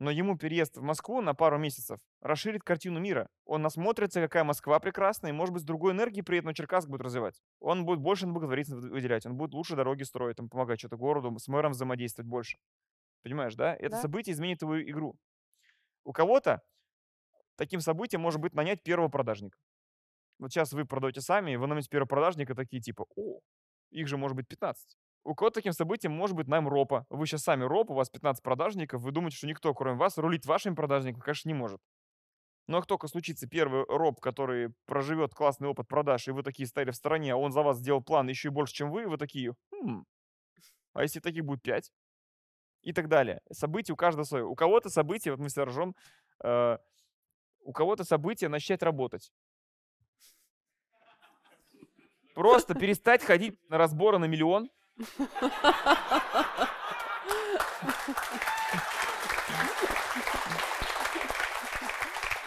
[0.00, 3.28] Но ему переезд в Москву на пару месяцев расширит картину мира.
[3.44, 7.40] Он насмотрится, какая Москва прекрасная, и, может быть, с другой энергией приедет Новочеркасск будет развивать.
[7.60, 11.38] Он будет больше на благотворительность выделять, он будет лучше дороги строить, там, помогать что-то городу,
[11.38, 12.58] с мэром взаимодействовать больше.
[13.22, 13.74] Понимаешь, да?
[13.76, 14.02] Это Да.
[14.02, 15.16] событие изменит твою игру.
[16.04, 16.62] У кого-то
[17.56, 19.58] таким событием может быть нанять первого продажника.
[20.38, 23.40] Вот сейчас вы продаете сами, и вы наметите первого продажника такие типа, о,
[23.90, 24.96] их же может быть 15.
[25.24, 27.06] У кого-то таким событием может быть найм ропа.
[27.08, 30.46] Вы сейчас сами роп, у вас 15 продажников, вы думаете, что никто, кроме вас, рулить
[30.46, 31.80] вашим продажником, конечно, не может.
[32.68, 36.90] Но как только случится первый роб, который проживет классный опыт продаж, и вы такие стояли
[36.90, 39.54] в стороне, а он за вас сделал план еще и больше, чем вы, вы такие,
[39.72, 40.04] «Хм,
[40.94, 41.92] а если таких будет 5?
[42.82, 43.40] И так далее.
[43.52, 44.44] События у каждого свое.
[44.44, 45.94] У кого-то события, вот мы всегда ржем,
[46.42, 46.78] э,
[47.60, 49.32] у кого-то события начать работать.
[52.34, 54.70] Просто перестать ходить на разборы на миллион.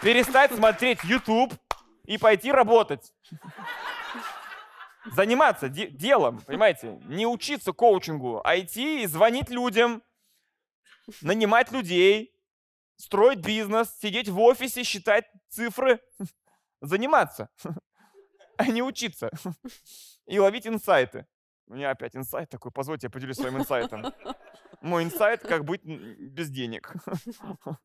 [0.02, 1.52] Перестать смотреть YouTube
[2.04, 3.12] и пойти работать.
[5.06, 6.98] Заниматься де- делом, понимаете?
[7.04, 10.02] Не учиться коучингу, а идти и звонить людям,
[11.22, 12.34] нанимать людей,
[12.96, 16.00] строить бизнес, сидеть в офисе, считать цифры,
[16.80, 17.48] заниматься,
[18.58, 19.30] а не учиться.
[20.26, 21.26] И ловить инсайты.
[21.68, 24.04] У меня опять инсайт такой, позвольте, я поделюсь своим инсайтом.
[24.80, 26.92] Мой инсайт, как быть без денег.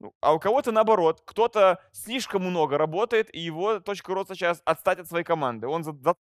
[0.00, 4.98] Ну, А у кого-то наоборот, кто-то слишком много работает, и его точка роста сейчас отстать
[4.98, 5.66] от своей команды.
[5.68, 5.92] Он за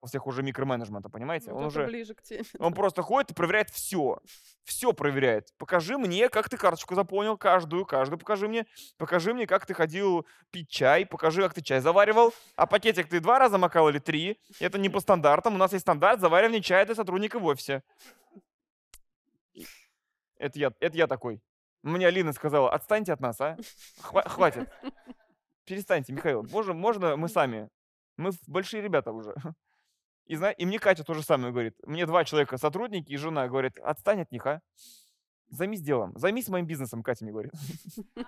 [0.04, 1.50] за- всех уже микроменеджмента, понимаете?
[1.52, 2.44] Вот Он уже ближе к теме.
[2.58, 4.18] он просто ходит и проверяет все.
[4.64, 5.48] Все проверяет.
[5.58, 8.66] Покажи мне, как ты карточку заполнил, каждую, каждую покажи мне.
[8.96, 12.32] Покажи мне, как ты ходил пить чай, покажи, как ты чай заваривал.
[12.56, 14.40] А пакетик ты два раза макал или три.
[14.60, 15.54] Это не по стандартам.
[15.54, 17.82] У нас есть стандарт заваривания чая для сотрудника в офисе.
[20.36, 21.40] Это я, это я такой.
[21.82, 23.56] Мне Алина сказала, отстаньте от нас, а?
[24.00, 24.68] Хва- хватит.
[25.64, 26.42] Перестаньте, Михаил.
[26.50, 27.68] Можно, можно мы сами.
[28.16, 29.34] Мы большие ребята уже.
[30.26, 31.76] И, и мне Катя то же самое говорит.
[31.86, 34.62] Мне два человека, сотрудники и жена, говорят, отстань от них, а?
[35.48, 36.16] Займись делом.
[36.16, 37.52] Займись моим бизнесом, Катя мне говорит.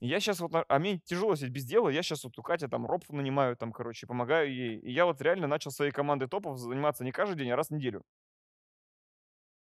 [0.00, 2.84] Я сейчас вот, а мне тяжело сидеть без дела, я сейчас вот у Кати там
[2.84, 4.78] роб нанимаю, там, короче, помогаю ей.
[4.80, 7.70] И я вот реально начал своей командой топов заниматься не каждый день, а раз в
[7.70, 8.02] неделю.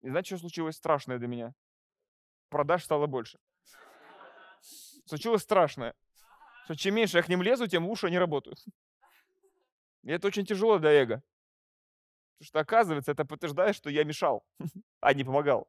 [0.02, 1.54] И знаете, что случилось страшное для меня?
[2.50, 3.38] Продаж стало больше.
[5.06, 5.94] Случилось страшное.
[6.64, 8.58] Что чем меньше я к ним лезу, тем лучше они работают.
[10.06, 11.22] И это очень тяжело для эго.
[12.38, 14.46] Потому что, оказывается, это подтверждает, что я мешал,
[15.00, 15.68] а не помогал.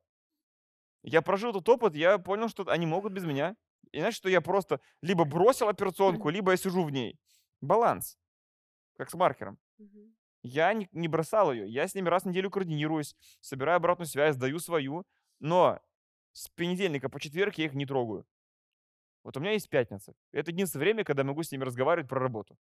[1.01, 3.55] Я прожил этот опыт, я понял, что они могут без меня.
[3.91, 7.17] И значит, что я просто либо бросил операционку, либо я сижу в ней.
[7.61, 8.17] Баланс.
[8.95, 9.57] Как с маркером.
[10.43, 11.67] Я не, не бросал ее.
[11.67, 15.03] Я с ними раз в неделю координируюсь, собираю обратную связь, даю свою.
[15.39, 15.79] Но
[16.33, 18.27] с понедельника по четверг я их не трогаю.
[19.27, 20.13] Вот у меня есть пятница.
[20.31, 22.55] Это единственное время, когда я могу с ними разговаривать про работу.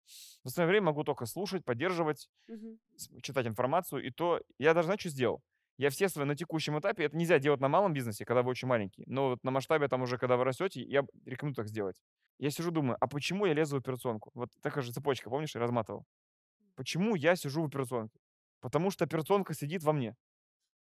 [0.43, 2.27] В остальное время могу только слушать, поддерживать,
[2.95, 4.03] с- читать информацию.
[4.03, 5.41] И то я даже, знаете, что сделал?
[5.77, 8.67] Я все свои на текущем этапе, это нельзя делать на малом бизнесе, когда вы очень
[8.67, 9.03] маленький.
[9.05, 11.97] Но вот на масштабе там уже, когда вы растете, я рекомендую так сделать.
[12.39, 14.31] Я сижу, думаю, а почему я лезу в операционку?
[14.33, 16.05] Вот такая же цепочка, помнишь, я разматывал.
[16.73, 18.19] Почему я сижу в операционке?
[18.59, 20.15] Потому что операционка сидит во мне.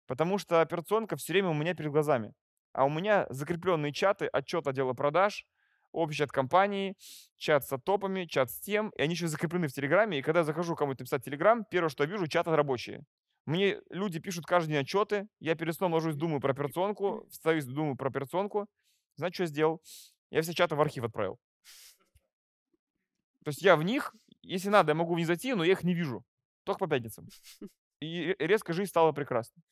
[0.06, 2.34] Потому что операционка все время у меня перед глазами.
[2.74, 5.46] А у меня закрепленные чаты, отчет отдела продаж,
[5.92, 6.96] общий чат компании,
[7.36, 10.18] чат с топами, чат с тем, и они еще закреплены в Телеграме.
[10.18, 13.04] И когда я захожу кому-то написать Телеграм, первое, что я вижу, чаты рабочие.
[13.46, 17.96] Мне люди пишут каждый день отчеты, я перед сном ложусь, думаю про операционку, встаю, думаю
[17.96, 18.66] про операционку.
[19.16, 19.82] Знаете, что я сделал?
[20.30, 21.38] Я все чаты в архив отправил.
[23.44, 25.82] То есть я в них, если надо, я могу в них зайти, но я их
[25.82, 26.24] не вижу.
[26.64, 27.26] Только по пятницам.
[28.00, 29.62] И резко жизнь стала прекрасной.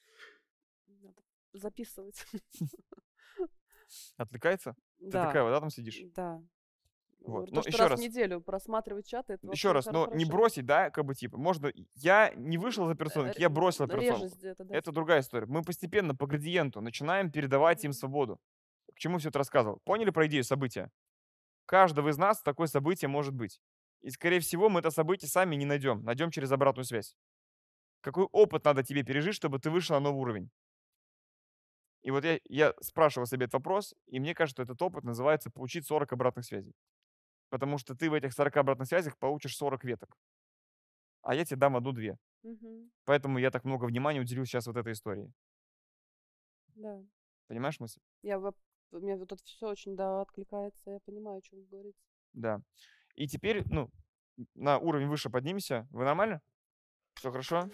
[0.86, 1.22] Надо
[1.52, 2.26] записывать.
[4.16, 4.74] Отвлекается?
[4.98, 6.00] Ты Да, такая вот, да, там сидишь?
[6.14, 6.42] да.
[7.20, 7.50] Вот.
[7.50, 8.00] Ну, еще раз раз.
[8.00, 10.30] в неделю просматривать чаты, это Еще раз, но не хорошо.
[10.30, 14.34] бросить, да, как бы типа, можно, я не вышел из Э, операционки, я бросил операционку.
[14.36, 14.74] где-то, да.
[14.74, 15.46] Это другая история.
[15.46, 18.40] Мы постепенно по градиенту начинаем передавать им свободу.
[18.94, 19.80] К чему все это рассказывал?
[19.84, 20.90] Поняли про идею события?
[21.66, 23.60] Каждого из нас такое событие может быть.
[24.00, 26.02] И, скорее всего, мы это событие сами не найдем.
[26.04, 27.14] Найдем через обратную связь.
[28.00, 30.50] Какой опыт надо тебе пережить, чтобы ты вышел на новый уровень?
[32.08, 35.50] И вот я, я спрашивал себе этот вопрос, и мне кажется, что этот опыт называется
[35.50, 36.74] получить 40 обратных связей.
[37.50, 40.16] Потому что ты в этих 40 обратных связях получишь 40 веток.
[41.20, 42.16] А я тебе дам одну-две.
[42.44, 42.90] Мгм.
[43.04, 45.30] Поэтому я так много внимания уделил сейчас вот этой истории.
[46.76, 47.04] Да.
[47.46, 48.00] Понимаешь мысль?
[48.22, 48.40] Я
[48.90, 52.00] мне вот это все очень да, откликается, я понимаю, о чем вы говорите.
[52.32, 52.62] Да.
[53.16, 53.90] И теперь, ну,
[54.54, 55.86] на уровень выше поднимемся.
[55.90, 56.40] Вы нормально?
[57.16, 57.68] Все хорошо?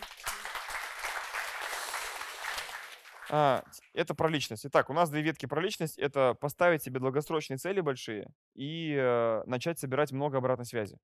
[3.30, 4.66] А, это про личность.
[4.66, 5.98] Итак, у нас две ветки про личность.
[5.98, 10.98] Это поставить себе долгосрочные цели большие и э, начать собирать много обратной связи,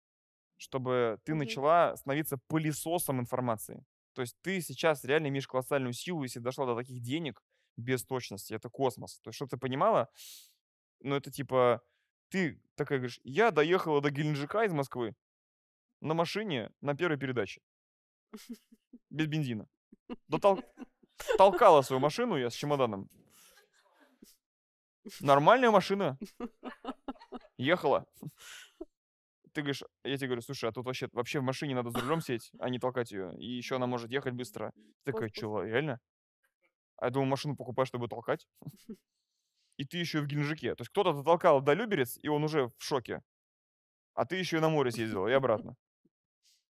[0.57, 1.41] чтобы ты Мгм.
[1.41, 3.85] начала становиться пылесосом информации.
[4.15, 7.43] То есть ты сейчас реально имеешь колоссальную силу, если дошла до таких денег
[7.77, 8.53] без точности.
[8.55, 9.21] Это космос.
[9.21, 10.09] То есть, чтобы ты понимала,
[11.01, 11.81] ну, это типа,
[12.29, 15.15] ты такая говоришь, я доехала до Геленджика из Москвы
[16.01, 17.63] на машине на первой передаче.
[19.11, 19.67] Без бензина.
[20.29, 20.63] Дотол-
[21.37, 23.09] Толкала свою машину я с чемоданом.
[25.21, 26.19] Нормальная машина.
[27.57, 28.07] Ехала.
[29.53, 32.21] Ты говоришь, я тебе говорю, слушай, а тут вообще, вообще в машине надо за рулем
[32.21, 33.35] сидеть, а не толкать ее.
[33.37, 34.73] И еще она может ехать быстро.
[35.05, 36.01] Ты такая, что, реально?
[36.97, 38.47] А я думаю, машину покупаешь, чтобы толкать.
[39.77, 40.75] И ты еще в Геленджике.
[40.75, 43.23] То есть кто-то дотолкал до Люберец, и он уже в шоке.
[44.15, 45.77] А ты еще и на море съездил, и обратно.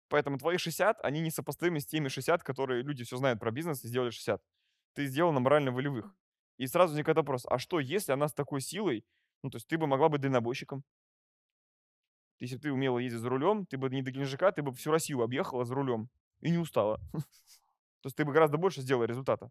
[0.09, 3.89] Поэтому твои 60, они несопоставимы с теми 60, которые люди все знают про бизнес и
[3.89, 4.43] сделали 60.
[4.95, 6.15] Ты сделал на морально-волевых.
[6.57, 9.05] И сразу возникает вопрос, а что, если она с такой силой,
[9.43, 10.83] ну, то есть ты бы могла быть дальнобойщиком?
[12.41, 14.91] Если бы ты умела ездить за рулем, ты бы не до Геленджика, ты бы всю
[14.91, 16.09] Россию объехала за рулем
[16.41, 16.99] и не устала.
[18.01, 19.51] То есть ты бы гораздо больше сделала результата.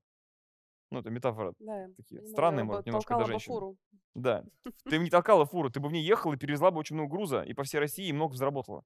[0.90, 1.54] Ну, это метафора.
[1.60, 3.52] Да, Такие странные, может, немножко бы женщин.
[3.52, 3.78] фуру.
[4.16, 4.46] Да.
[4.86, 7.12] Ты бы не толкала фуру, ты бы в ней ехала и перевезла бы очень много
[7.12, 8.84] груза, и по всей России много заработала.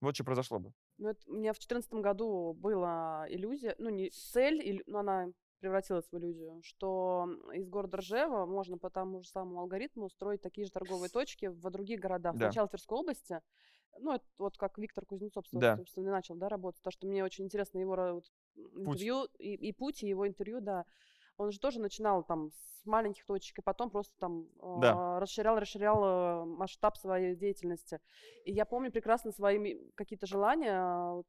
[0.00, 0.72] Вот что произошло бы.
[0.98, 5.28] Ну, это, у меня в 2014 году была иллюзия, ну, не цель, иль- но она
[5.60, 10.64] превратилась в иллюзию, что из города Ржева можно по тому же самому алгоритму устроить такие
[10.66, 12.36] же торговые точки в других городах.
[12.36, 12.46] Да.
[12.46, 13.40] Сначала в Тверской области,
[13.98, 15.76] ну, это вот как Виктор Кузнецов, со- Да.
[15.76, 20.02] собственно, начал, да, работать, потому что мне очень интересно его вот, интервью и, и путь,
[20.04, 20.84] и его интервью, да.
[21.38, 24.48] Он же тоже начинал там с маленьких точек, и потом просто там
[24.80, 25.16] Да.
[25.16, 28.00] а, расширял, расширял э, масштаб своей деятельности.
[28.44, 31.22] И я помню прекрасно свои какие-то желания.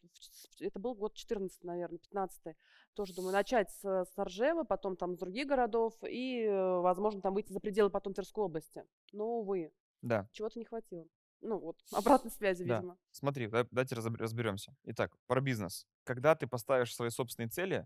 [0.60, 2.56] Это был год 14, наверное, 15
[2.96, 7.36] Тоже думаю, начать с, с Ржева, потом там с других городов и, э, возможно, там
[7.36, 8.84] выйти за пределы потом Тверской области.
[9.14, 9.72] Но, увы,
[10.02, 10.28] Да.
[10.32, 11.06] чего-то не хватило.
[11.42, 11.78] Ну вот,
[12.26, 12.78] обратной связи, Да.
[12.78, 12.98] видимо.
[13.12, 14.76] Смотри, да- давайте разберемся.
[14.86, 15.86] Итак, про бизнес.
[16.04, 17.86] Когда ты поставишь свои собственные цели,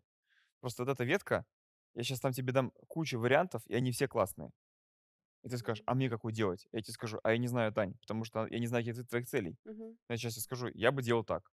[0.62, 1.46] просто вот эта ветка,
[1.96, 4.52] я сейчас там тебе дам кучу вариантов, и они все классные.
[5.44, 6.68] И ты скажешь, а мне какой делать?
[6.72, 9.28] Я тебе скажу, а я не знаю, Тань, потому что я не знаю каких твоих
[9.28, 9.58] целей.
[9.66, 9.98] Мгм.
[10.10, 11.52] Я сейчас тебе скажу, я бы делал так.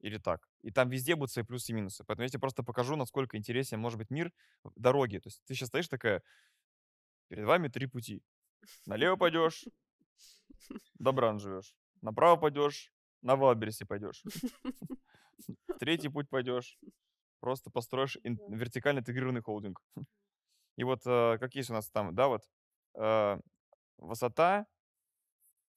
[0.00, 0.48] Или так.
[0.62, 2.04] И там везде будут свои плюсы и минусы.
[2.04, 4.32] Поэтому я тебе просто покажу, насколько интересен может быть мир
[4.76, 5.18] дороги.
[5.18, 6.22] То есть ты сейчас стоишь такая,
[7.28, 8.22] перед вами три пути.
[8.86, 9.64] Налево пойдешь,
[10.94, 11.74] добран живешь.
[12.02, 12.92] Направо пойдешь,
[13.22, 14.22] на Валбересе пойдешь.
[15.80, 16.78] Третий путь пойдешь,
[17.46, 19.80] просто построишь ин- вертикально интегрированный холдинг.
[20.76, 22.42] И вот э, как есть у нас там, да, вот
[22.94, 23.38] э,
[23.98, 24.66] высота,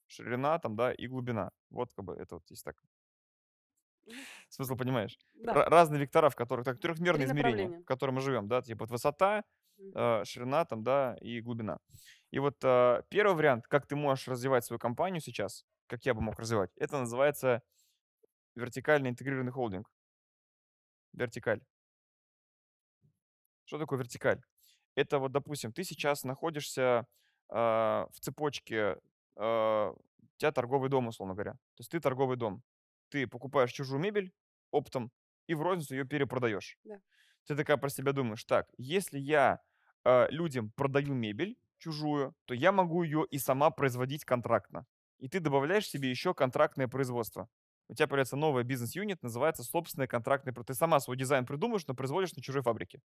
[0.08, 1.52] ширина там, да, и глубина.
[1.70, 2.76] Вот как бы это вот есть так.
[4.50, 5.20] Смысл понимаешь?
[5.36, 5.54] Да.
[5.54, 8.90] Ра- разные вектора, в которых, так, трехмерные измерения, в котором мы живем, да, типа вот
[8.90, 9.44] высота,
[9.78, 11.78] э, ширина там, да, и глубина.
[12.32, 16.22] И вот э, первый вариант, как ты можешь развивать свою компанию сейчас, как я бы
[16.22, 17.62] мог развивать, это называется
[18.56, 19.88] вертикальный интегрированный холдинг.
[21.14, 21.62] Вертикаль.
[23.66, 24.42] Что такое вертикаль?
[24.96, 27.08] Это вот, допустим, ты сейчас находишься
[27.50, 28.98] э, в цепочке,
[29.36, 31.54] э, у тебя торговый дом, условно говоря.
[31.54, 32.64] То есть ты торговый дом.
[33.10, 34.32] ты покупаешь чужую мебель
[34.72, 35.12] оптом
[35.48, 36.78] и в розницу ее перепродаешь.
[36.84, 37.00] Да.
[37.46, 39.62] Ты такая про себя думаешь, так, если я
[40.06, 44.86] э, людям продаю мебель чужую, то я могу ее и сама производить контрактно.
[45.18, 47.50] И ты добавляешь себе еще контрактное производство.
[47.90, 50.74] У тебя появляется новый бизнес-юнит, называется собственное контрактное производство.
[50.76, 53.02] Ты сама свой дизайн придумаешь, но производишь на чужой фабрике.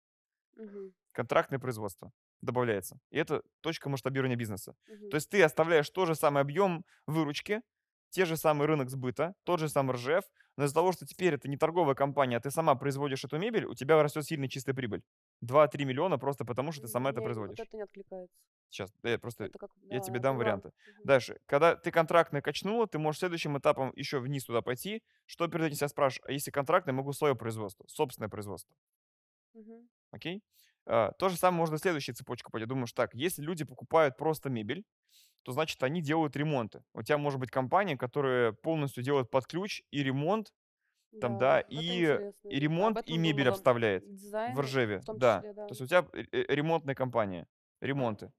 [0.56, 0.92] Мгм.
[1.12, 2.10] Контрактное производство
[2.40, 2.98] добавляется.
[3.10, 4.74] И это точка масштабирования бизнеса.
[4.88, 5.10] Мгм.
[5.10, 7.60] То есть ты оставляешь тот же самый объем выручки,
[8.08, 10.24] те же самый рынок сбыта, тот же самый РЖФ,
[10.56, 13.66] но из-за того, что теперь это не торговая компания, а ты сама производишь эту мебель,
[13.66, 15.02] у тебя растет сильно чистая прибыль.
[15.42, 17.58] 2-3 миллиона просто потому, что ты сама это Мне производишь.
[17.58, 18.40] Вот это не откликается.
[18.70, 20.70] Сейчас, я просто Это как, я тебе да, дам это варианты.
[20.86, 21.04] Мгм.
[21.04, 21.38] Дальше.
[21.46, 25.02] Когда ты контрактное качнула, ты можешь следующим этапом еще вниз туда пойти.
[25.26, 26.28] Что перед этим себя спрашиваешь?
[26.28, 28.74] А если контрактное, могу свое производство, собственное производство.
[29.54, 29.88] Мгм.
[30.10, 30.42] Окей?
[30.86, 32.66] А, то же самое можно в следующую цепочку пойти.
[32.66, 34.84] Думаешь, так, если люди покупают просто мебель,
[35.44, 36.84] то значит они делают ремонты.
[36.94, 40.52] У тебя может быть компания, которая полностью делает под ключ и ремонт,
[41.20, 42.48] там, да, это и, интересно.
[42.48, 43.56] и ремонт, и мебель думала.
[43.56, 45.00] обставляет Дизайн в Ржеве.
[45.06, 45.38] в да.
[45.38, 45.66] числе, да.
[45.66, 47.46] То есть у тебя э, э, ремонтная компания,
[47.80, 48.32] ремонты,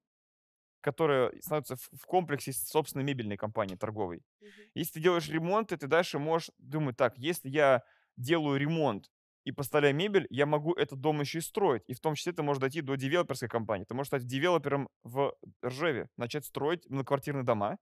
[0.82, 4.22] которая становится в комплексе собственной мебельной компанией торговой.
[4.42, 4.52] Мгм.
[4.76, 7.84] Если ты делаешь ремонт, ты дальше можешь думать, так, если я
[8.18, 9.10] делаю ремонт
[9.46, 11.84] и поставляю мебель, я могу этот дом еще и строить.
[11.88, 13.86] И в том числе ты можешь дойти до девелоперской компании.
[13.86, 15.36] Ты можешь стать девелопером в
[15.66, 17.78] Ржеве, начать строить многоквартирные дома,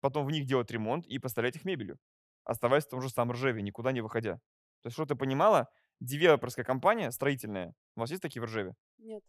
[0.00, 1.98] потом в них делать ремонт и поставлять их мебелью,
[2.44, 4.34] оставаясь в том же самом Ржеве, никуда не выходя.
[4.82, 5.68] То есть, что ты понимала,
[6.00, 8.74] девелоперская компания строительная, у вас есть такие в Ржеве?
[8.98, 9.22] Нет.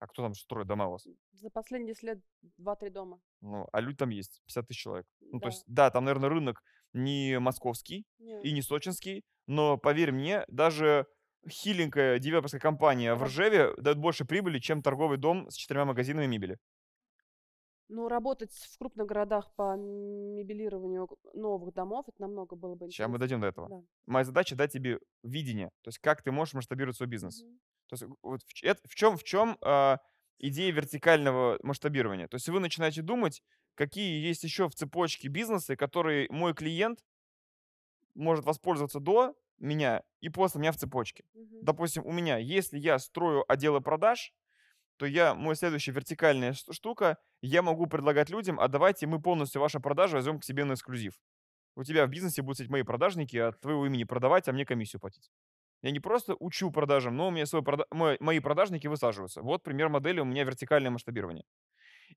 [0.00, 1.06] А кто там строит дома у вас?
[1.32, 2.18] За последние 10 лет
[2.58, 3.20] 2-3 дома.
[3.42, 5.06] Ну, а люди там есть, 50 тысяч человек.
[5.20, 6.62] Ну, то есть, да, там, наверное, рынок
[6.94, 8.44] не московский Нет.
[8.44, 11.06] и не сочинский, но, поверь мне, даже
[11.48, 16.58] хиленькая девелоперская компания в Ржеве дает больше прибыли, чем торговый дом с четырьмя магазинами мебели.
[17.92, 23.18] Ну, работать в крупных городах по мебелированию новых домов, это намного было бы Сейчас мы
[23.18, 23.68] дойдем до этого.
[23.68, 23.82] Да.
[24.06, 27.42] Моя задача дать тебе видение, то есть как ты можешь масштабировать свой бизнес.
[27.42, 27.58] Мгм.
[27.88, 29.98] То есть вот в, это- в чем, в чем а,
[30.38, 32.28] идея вертикального масштабирования?
[32.28, 33.42] То есть вы начинаете думать,
[33.74, 37.04] какие есть еще в цепочке бизнесы, которые мой клиент
[38.14, 41.24] может воспользоваться до меня и после меня в цепочке.
[41.34, 41.64] Мгм.
[41.64, 44.32] Допустим, у меня, если я строю отделы продаж,
[45.00, 49.80] то я, мой следующая вертикальная штука, я могу предлагать людям, а давайте мы полностью ваши
[49.80, 51.14] продажи возьмем к себе на эксклюзив.
[51.74, 55.00] У тебя в бизнесе будут сидеть мои продажники, от твоего имени продавать, а мне комиссию
[55.00, 55.30] платить.
[55.80, 59.40] Я не просто учу продажам, но у меня свой прода- мой- мои продажники высаживаются.
[59.40, 61.44] Вот пример модели у меня вертикальное масштабирование.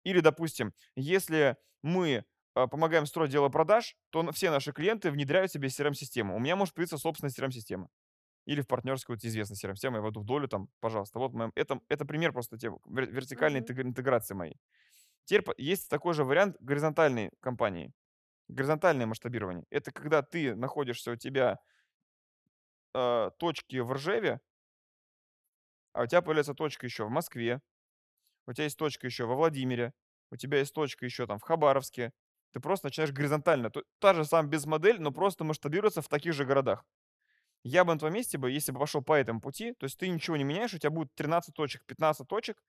[0.04, 5.70] Или, допустим, если мы а, помогаем строить дело продаж, то все наши клиенты внедряют себе
[5.70, 6.36] CRM-систему.
[6.36, 7.88] У меня может появиться собственная CRM-система.
[8.46, 11.20] Или в партнерскую вот известная CRM-система, я войду в долю там, пожалуйста.
[11.20, 14.58] Вот моя- это, это пример просто те, вер- вертикальной интегра- интеграции моей.
[15.26, 17.94] Теперь есть такой же вариант горизонтальной компании.
[18.50, 19.66] Горизонтальное масштабирование.
[19.72, 21.60] Это когда ты находишься у тебя
[22.94, 24.40] э, точки в Ржеве,
[25.94, 27.62] а у тебя появляется точка еще в Москве,
[28.48, 29.94] у тебя есть точка еще во Владимире,
[30.32, 32.14] у тебя есть точка еще там в Хабаровске.
[32.52, 33.72] Ты просто начинаешь горизонтально.
[34.00, 36.86] Та же самая бизнес-модель, но просто масштабируется в таких же городах.
[37.64, 40.10] Я бы на твоем месте, бы, если бы пошел по этому пути, то есть ты
[40.10, 42.62] ничего не меняешь, у тебя будет 13 точек, 15 точек,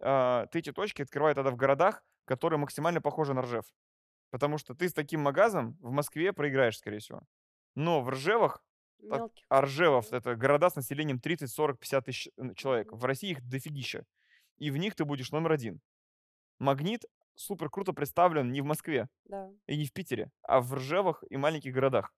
[0.00, 3.64] а, ты эти точки открывай тогда в городах, которые максимально похожи на Ржев.
[4.30, 7.22] Потому что ты с таким магазом в Москве проиграешь, скорее всего.
[7.74, 8.62] Но в Ржевах
[8.98, 9.44] Мелких.
[9.48, 12.92] а Ржевов это города с населением 30, 40, 50 тысяч человек.
[12.92, 14.04] В России их дофигища.
[14.58, 15.80] И в них ты будешь номер один.
[16.58, 17.04] Магнит
[17.34, 19.50] супер круто представлен не в Москве Да.
[19.66, 22.14] и не в Питере, а в Ржевах и маленьких городах.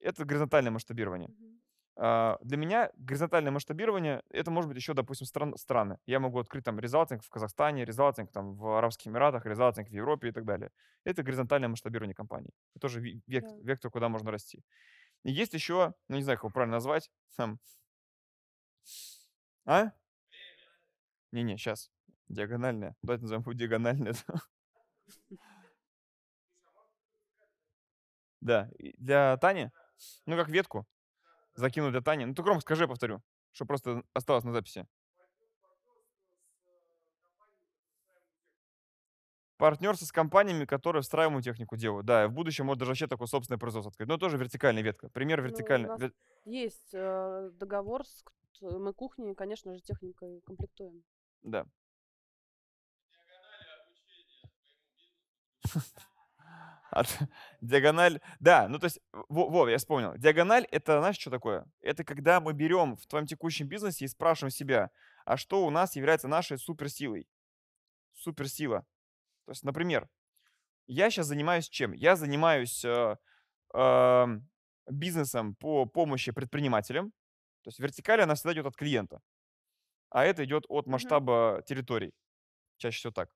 [0.00, 1.28] Это горизонтальное масштабирование.
[1.28, 1.60] Мгм.
[1.98, 5.98] А, Для меня горизонтальное масштабирование это может быть еще, допустим, стран, страны.
[6.06, 10.28] Я могу открыть там резалтинг в Казахстане, резалтинг там в Арабских Эмиратах, резалтинг в Европе
[10.28, 10.70] и так далее.
[11.04, 12.50] Это горизонтальное масштабирование компании.
[12.74, 13.56] Это тоже ви- век- Да.
[13.62, 14.62] вектор, куда можно расти.
[15.24, 17.58] И есть еще, ну не знаю, как его правильно назвать, там,
[19.64, 19.90] а?
[21.32, 21.90] Не-не, сейчас.
[22.28, 22.94] Диагональная.
[23.02, 24.14] Давайте назовем его диагональная.
[28.40, 28.70] Да.
[28.78, 29.70] Для Тани?
[30.26, 30.86] Ну, как ветку.
[31.56, 32.26] Закину для Тани.
[32.26, 33.22] Ну, ты громко скажи, я повторю.
[33.52, 34.86] Что просто осталось на записи.
[39.56, 42.04] Партнерство с компаниями, которые встраиваемую технику делают.
[42.04, 44.06] Да, и в будущем может даже вообще такое собственное производство открыть.
[44.08, 45.08] Но тоже вертикальная ветка.
[45.08, 45.88] Пример Ну, вертикальной.
[45.96, 46.12] вер-
[46.44, 48.22] есть э, договор с
[48.60, 51.02] мы кухни, конечно же, техникой комплектуем.
[51.42, 51.66] Да.
[57.60, 60.16] Диагональ, да, ну то есть, во, во, я вспомнил.
[60.16, 61.66] Диагональ это, знаешь, что такое?
[61.80, 64.90] Это когда мы берем в твоем текущем бизнесе и спрашиваем себя,
[65.24, 67.28] а что у нас является нашей суперсилой?
[68.14, 68.86] Суперсила.
[69.44, 70.08] То есть, например,
[70.86, 71.92] я сейчас занимаюсь чем?
[71.92, 73.16] Я занимаюсь э,
[73.74, 74.48] эм,
[74.88, 77.10] бизнесом по помощи предпринимателям.
[77.62, 79.20] То есть вертикаль, она всегда идет от клиента,
[80.10, 82.12] а это идет от масштаба территорий.
[82.76, 83.30] Чаще всего так.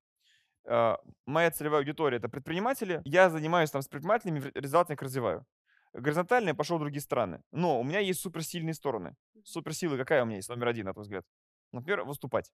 [0.71, 3.03] А, Моя целевая аудитория это предприниматели.
[3.05, 5.45] Я занимаюсь там с предпринимателями, результатно их развиваю.
[5.93, 7.43] Горизонтально я пошел в другие страны.
[7.51, 9.17] Но у меня есть суперсильные стороны.
[9.45, 11.27] Суперсилы какая у меня есть, номер один, на твой взгляд?
[11.73, 12.53] Например, выступать.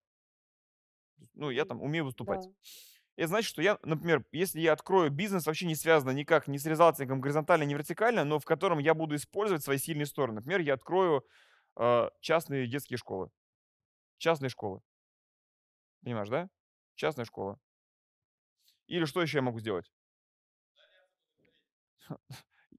[1.35, 2.45] Ну, я там умею выступать.
[2.45, 2.51] Да.
[3.17, 6.65] Это значит, что я, например, если я открою бизнес, вообще не связано никак ни с
[6.65, 10.37] резалтингом горизонтально, ни вертикально, но в котором я буду использовать свои сильные стороны.
[10.37, 11.27] Например, я открою
[11.79, 13.31] э, частные детские школы.
[14.19, 14.81] Частные школы.
[16.03, 16.49] Понимаешь, да?
[16.95, 17.59] Частная школа.
[18.87, 19.91] Или что еще я могу сделать?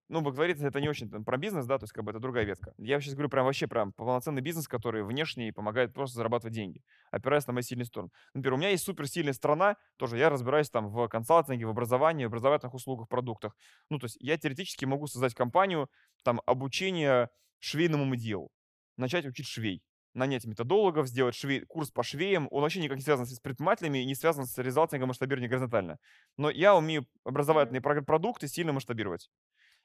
[0.09, 2.45] Ну, благотворительность это не очень там, про бизнес, да, то есть как бы это другая
[2.45, 2.73] ветка.
[2.77, 6.81] Я сейчас говорю прям вообще прям полноценный бизнес, который внешний помогает просто зарабатывать деньги,
[7.11, 8.09] опираясь на мои сильные стороны.
[8.33, 12.27] Например, у меня есть суперсильная страна, тоже я разбираюсь там в консалтинге, в образовании, в
[12.29, 13.57] образовательных услугах, продуктах.
[13.89, 15.89] Ну, то есть я теоретически могу создать компанию
[16.23, 17.29] там обучения
[17.59, 18.49] швейному делу,
[18.95, 19.83] начать учить швей,
[20.17, 22.47] нанять методологов, сделать швей, курс по швеям.
[22.51, 25.97] Он вообще никак не связан с предпринимателями и не связан с резалтингом масштабирования горизонтально.
[26.37, 29.29] Но я умею образовательные про- продукты сильно масштабировать.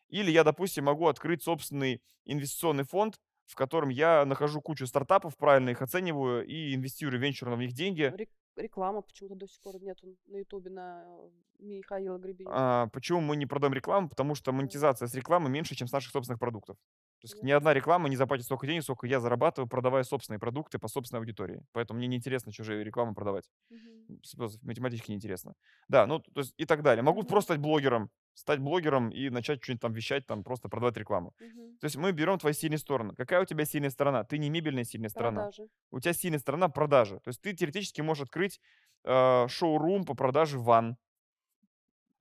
[0.08, 5.70] Или я, допустим, могу открыть собственный инвестиционный фонд, в котором я нахожу кучу стартапов, правильно
[5.70, 8.12] их оцениваю и инвестирую венчурно в них деньги.
[8.16, 11.06] Рек- Реклама почему-то до сих пор нету на Ютубе на
[11.58, 12.52] Михаила Гребенюка.
[12.54, 14.10] А, почему мы не продаем рекламу?
[14.10, 16.76] Потому что монетизация с рекламы меньше, чем с наших собственных продуктов.
[17.22, 20.80] То есть ни одна реклама не заплатит столько денег, сколько я зарабатываю, продавая собственные продукты
[20.80, 21.64] по собственной аудитории.
[21.70, 23.48] Поэтому мне неинтересно чужие рекламы продавать.
[24.36, 25.54] Просто математически неинтересно.
[25.86, 27.04] Да, ну, то есть и так далее.
[27.04, 31.32] Могу просто стать блогером, стать блогером и начать что-нибудь там вещать, там просто продавать рекламу.
[31.38, 31.78] Мгм.
[31.78, 33.14] То есть мы берем твои сильные стороны.
[33.14, 34.24] Какая у тебя сильная сторона?
[34.24, 35.42] Ты не мебельная сильная сторона.
[35.42, 35.68] Продажи.
[35.92, 37.20] У тебя сильная сторона продажи.
[37.20, 38.60] То есть ты теоретически можешь открыть
[39.04, 40.96] э, шоурум по продаже ванн.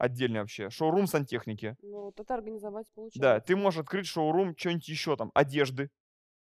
[0.02, 0.72] Отдельно вообще.
[0.72, 1.76] Шоурум сантехники.
[1.84, 3.40] Ну, вот это организовать Да, получается.
[3.46, 5.90] ты можешь открыть шоурум что-нибудь еще там, одежды.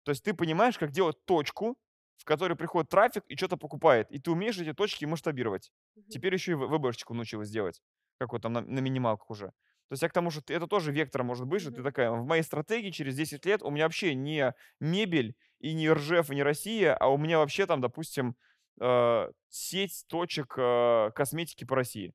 [0.03, 1.75] То есть ты понимаешь, как делать точку,
[2.17, 4.11] в которой приходит трафик и что-то покупает.
[4.11, 5.71] И ты умеешь эти точки масштабировать.
[5.95, 6.07] Мгм.
[6.07, 7.81] Теперь еще и в- выборочку научилась делать.
[8.19, 9.47] Как вот там на, на минималках уже.
[9.47, 12.11] То есть я к тому, что ты- это тоже вектор может быть, что ты такая,
[12.11, 16.35] в моей стратегии через 10 лет у меня вообще не мебель и не Ржев, и
[16.35, 18.35] не Россия, а у меня вообще там, допустим,
[18.79, 22.13] э, сеть точек э, косметики по России.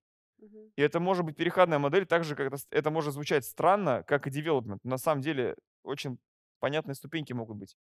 [0.77, 4.27] И это может быть переходная модель, так же, как это, это может звучать странно, как
[4.27, 4.78] и development.
[4.82, 6.19] На самом деле очень
[6.60, 7.77] понятные ступеньки могут быть.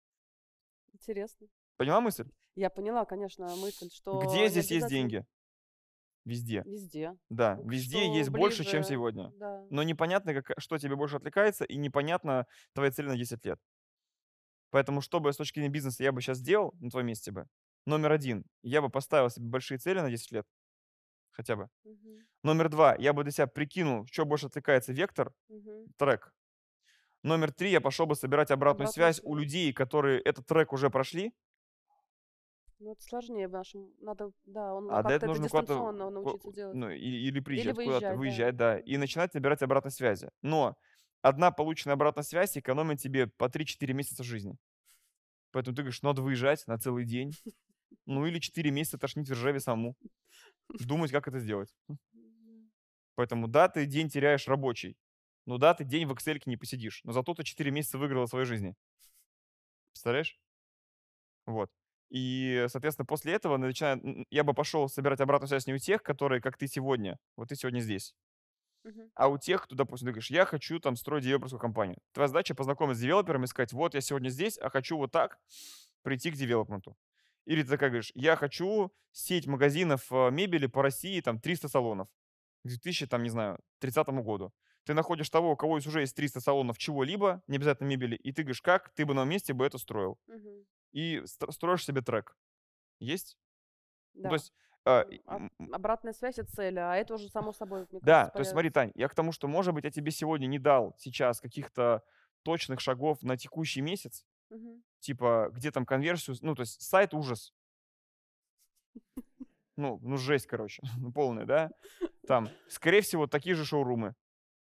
[0.92, 1.46] Интересно.
[1.76, 2.28] Поняла мысль?
[2.54, 5.26] Я поняла, конечно, мысль, что Где здесь есть обязательно- деньги?
[6.24, 6.62] Везде.
[6.66, 7.16] Везде.
[7.30, 9.30] Да, везде что есть больше, чем ближе, сегодня.
[9.36, 9.64] Да.
[9.70, 13.60] Но непонятно, как, что тебе больше отвлекается, и непонятно твоя цель на 10 лет.
[14.70, 17.46] Поэтому, что бы с точки зрения бизнеса я бы сейчас сделал на твоем месте бы?
[17.86, 20.46] Номер один, я бы поставил себе большие цели на 10 лет.
[21.36, 21.68] Хотя бы.
[21.84, 22.26] Мгм.
[22.42, 25.92] Номер два, я бы для себя прикинул, что больше отвлекается, вектор, Мгм.
[25.98, 26.32] трек.
[27.22, 30.88] Номер три, я пошел бы собирать обратную Обратную связь у людей, которые этот трек уже
[30.90, 31.32] прошли,
[32.78, 33.90] Ну, это сложнее в нашем.
[34.00, 36.76] Надо, да, он а как-то это нужно куда-то дистанционно научиться делать.
[36.76, 38.16] ну, и- или приезжать куда-то, выезжать, да.
[38.16, 40.30] выезжать, да, и начинать набирать обратной связи.
[40.42, 40.76] Но
[41.22, 44.56] одна полученная обратная связь экономит тебе по 3-4 месяца жизни.
[45.52, 47.32] Поэтому ты говоришь, надо выезжать на целый день.
[48.06, 49.96] Ну или 4 месяца тошнить в Ржеве саму.
[50.68, 51.74] Думать, как это сделать.
[53.14, 54.96] Поэтому да, ты день теряешь рабочий.
[55.46, 57.00] Ну да, ты день в Excel не посидишь.
[57.04, 58.74] Но зато ты 4 месяца выиграла своей жизни.
[59.92, 60.38] Представляешь?
[61.46, 61.70] Вот.
[62.10, 66.40] И, соответственно, после этого начинаю, я бы пошел собирать обратную связь не у тех, которые,
[66.40, 68.14] как ты сегодня, вот ты сегодня здесь,
[69.14, 71.98] а у тех, кто, допустим, ты говоришь, я хочу там строить девелоперскую компанию.
[72.12, 75.38] Твоя задача познакомиться с девелопером и сказать, вот я сегодня здесь, а хочу вот так
[76.02, 76.96] прийти к девелопменту.
[77.46, 82.08] Или ты такая говоришь, я хочу сеть магазинов э, мебели по России, там 300 салонов
[82.64, 84.52] к 2000, там, не знаю, 30 году.
[84.84, 88.32] Ты находишь того, у кого есть уже есть 300 салонов чего-либо, не обязательно мебели, и
[88.32, 90.18] ты говоришь, как ты бы на месте бы это строил.
[90.26, 90.66] Мгм.
[90.92, 92.36] И ст- строишь себе трек.
[92.98, 93.38] Есть?
[94.14, 94.28] Ну, Да.
[94.30, 94.52] то есть,
[94.84, 98.32] а, и- а- Обратная связь от цели, а это уже само собой, мне да, кажется,
[98.32, 98.70] то есть смотри.
[98.70, 102.02] Тань, я к тому, что, может быть, я тебе сегодня не дал сейчас каких-то
[102.42, 104.82] точных шагов на текущий месяц, Мгм.
[105.00, 107.52] типа, где там конверсию, ну, то есть сайт ужас.
[109.76, 111.70] Ну, ну жесть, короче, ну, полная, да?
[112.26, 114.14] Там, скорее всего, такие же шоурумы.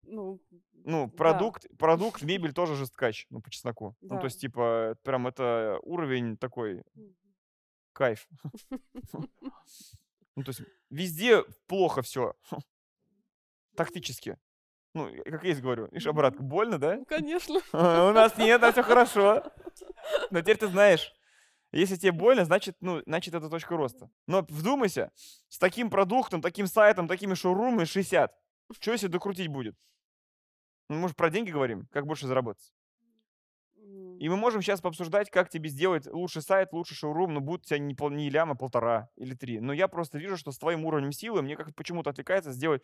[0.03, 0.39] Ну,
[0.73, 1.15] Ну, да.
[1.17, 3.95] продукт, продукт, мебель тоже жесткач, ну, по чесноку.
[4.01, 4.19] Ну, Да.
[4.19, 6.83] то есть, типа, прям это уровень такой,
[7.93, 8.27] кайф.
[10.35, 12.35] Ну, то есть, везде плохо все.
[13.75, 14.37] Тактически.
[14.97, 15.85] Ну, я как есть говорю.
[15.91, 16.95] Ишь, обратно, больно, да?
[16.95, 17.61] Ну, конечно.
[17.71, 19.43] А, У нас нет, а все хорошо.
[20.31, 21.13] Но теперь ты знаешь,
[21.71, 24.09] если тебе больно, значит, ну, значит, это точка роста.
[24.25, 25.11] Но вдумайся,
[25.49, 28.33] с таким продуктом, таким сайтом, такими шоурумами 60.
[28.79, 29.75] Что если докрутить будет?
[30.89, 32.73] Ну, мы же про деньги говорим, как больше заработать.
[34.19, 37.65] И мы можем сейчас пообсуждать, как тебе сделать лучший сайт, лучший шоурум, но будет у
[37.65, 39.59] тебя не, пол, не ляма, полтора или три.
[39.59, 42.83] Но я просто вижу, что с твоим уровнем силы мне как почему-то отвлекается сделать...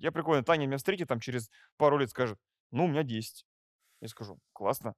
[0.00, 2.38] Я прикольно, Таня меня встретит там через пару лет, скажет,
[2.70, 3.46] ну, у меня 10.
[4.00, 4.94] Я скажу, классно.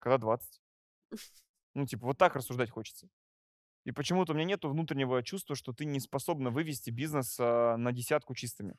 [0.00, 0.60] Когда 20?
[1.74, 3.08] Ну, типа, вот так рассуждать хочется.
[3.84, 7.92] И почему-то у меня нет внутреннего чувства, что ты не способна вывести бизнес а, на
[7.92, 8.74] десятку чистыми.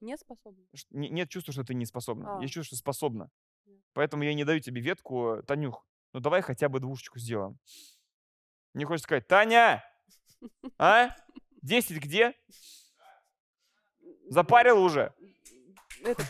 [0.00, 0.64] Не способна?
[0.74, 2.36] Ш- не- Нет чувства, что ты не способна.
[2.38, 2.40] А.
[2.40, 3.30] Есть чувство, что способна.
[3.66, 3.82] Нет.
[3.92, 7.58] Поэтому я не даю тебе ветку, Танюх, ну давай хотя бы двушечку сделаем.
[8.74, 9.84] Мне хочется сказать, Таня,
[10.78, 11.16] а?
[11.62, 12.34] 10 где?
[14.32, 15.12] Запарил уже?
[16.02, 16.26] Этот,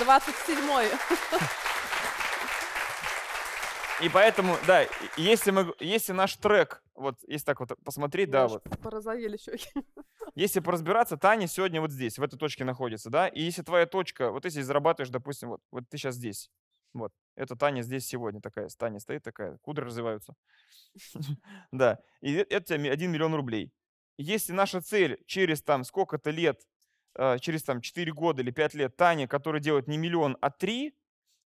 [0.00, 0.90] 27-й.
[4.04, 4.84] И поэтому, да,
[5.16, 9.70] если, мы, если наш трек, вот если так вот посмотреть, да, вот, Порозовели щеки.
[10.34, 14.32] если поразбираться, Таня сегодня вот здесь, в этой точке находится, да, и если твоя точка,
[14.32, 16.50] вот здесь зарабатываешь, допустим, вот, вот ты сейчас здесь,
[16.92, 20.34] вот, это Таня здесь сегодня такая, Таня стоит такая, кудры развиваются,
[21.70, 23.72] да, и это тебе 1 миллион рублей.
[24.16, 26.60] Если наша цель через там сколько-то лет,
[27.40, 30.94] через там 4 года или 5 лет Таня, который делает не миллион, а 3,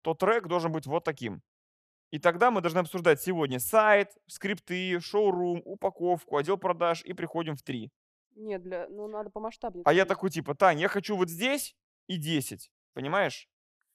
[0.02, 1.42] то трек должен быть вот таким.
[2.12, 7.64] И тогда мы должны обсуждать сегодня сайт, скрипты, шоурум, упаковку, отдел продаж и приходим в
[7.64, 7.90] 3.
[8.36, 9.84] Нет, для, ну надо помасштабнее.
[9.86, 11.76] А я такой типа, Тань, я хочу вот здесь
[12.08, 13.50] и 10, понимаешь?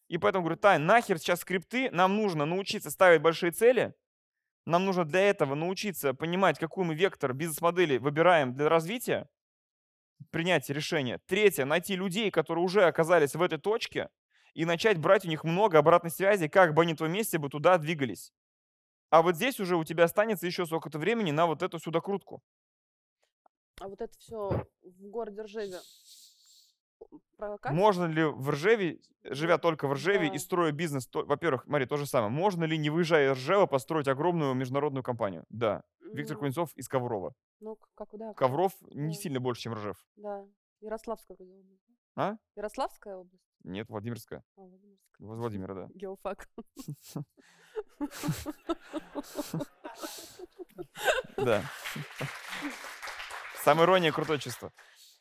[0.09, 3.95] И поэтому говорю, Тань, нахер сейчас скрипты, нам нужно научиться ставить большие цели,
[4.65, 9.29] нам нужно для этого научиться понимать, какой мы вектор бизнес-модели выбираем для развития,
[10.31, 11.21] принять решение.
[11.27, 14.09] Третье, найти людей, которые уже оказались в этой точке,
[14.55, 17.49] и начать брать у них много обратной связи, как бы они в твоем месте бы
[17.49, 18.33] туда двигались.
[19.11, 22.43] А вот здесь уже у тебя останется еще сколько-то времени на вот эту сюда крутку.
[23.81, 25.79] А вот это все в городе Ржеве.
[27.39, 27.75] Прокатит?
[27.77, 30.35] Можно ли в Ржеве, живя только в Ржеве Да.
[30.35, 33.67] и строя бизнес, то- во-первых, смотри, то же самое, можно ли, не выезжая из Ржева,
[33.67, 35.45] построить огромную международную компанию?
[35.49, 35.83] Да.
[36.13, 37.33] Виктор Ну, Кузнецов из Коврова.
[37.61, 38.35] Ну, как, да.
[38.35, 39.21] Ковров не Да.
[39.21, 39.97] сильно больше, чем Ржев.
[40.17, 40.45] Да.
[40.81, 41.83] Ярославская область.
[42.17, 42.37] А?
[42.57, 43.43] Ярославская область?
[43.65, 44.43] Нет, Владимирская.
[44.57, 44.99] А, Владимирская.
[45.21, 45.89] Воз Владимира, да.
[45.95, 46.49] Геофак.
[51.37, 51.63] Да.
[53.63, 54.73] Самая ирония крутое чувство.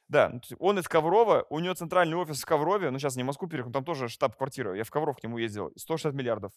[0.08, 3.26] Да, ну, он из Коврова, у него центральный офис в Коврове, ну сейчас не в
[3.26, 4.74] Москву переехал, там тоже штаб-квартира.
[4.76, 6.54] Я в Ковров к нему ездил, и 160 миллиардов.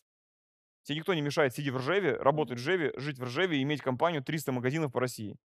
[0.84, 3.82] Тебе никто не мешает сидеть в Ржеве, работать в Ржеве, жить в Ржеве и иметь
[3.82, 5.36] компанию 300 магазинов по России.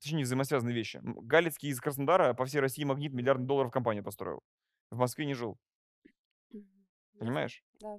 [0.00, 1.00] Точнее, взаимосвязанные вещи.
[1.02, 4.42] Галицкий из Краснодара по всей России магнит миллиард долларов компанию построил.
[4.90, 5.56] В Москве не жил,
[7.18, 7.64] понимаешь?
[7.80, 7.96] Да.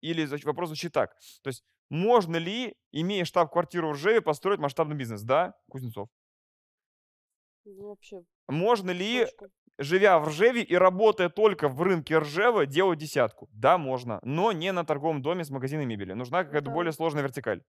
[0.00, 1.14] Или вопрос звучит так.
[1.42, 5.22] То есть можно ли, имея штаб-квартиру в Ржеве, построить масштабный бизнес?
[5.22, 6.08] Да, Кузнецов.
[7.64, 9.46] Ну, вообще, Можно ли, точку.
[9.78, 13.48] живя в Ржеве и работая только в рынке Ржева, делать десятку?
[13.52, 16.12] Да, можно, но не на торговом доме с магазином мебели.
[16.12, 16.72] Нужна какая-то да.
[16.72, 17.62] более сложная вертикаль.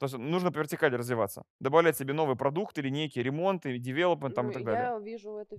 [0.00, 1.42] То есть нужно по вертикали развиваться.
[1.60, 4.82] Добавлять себе новые продукты, линейки, ремонты, девелопмент там Ну, и так далее.
[4.94, 5.56] Я вижу это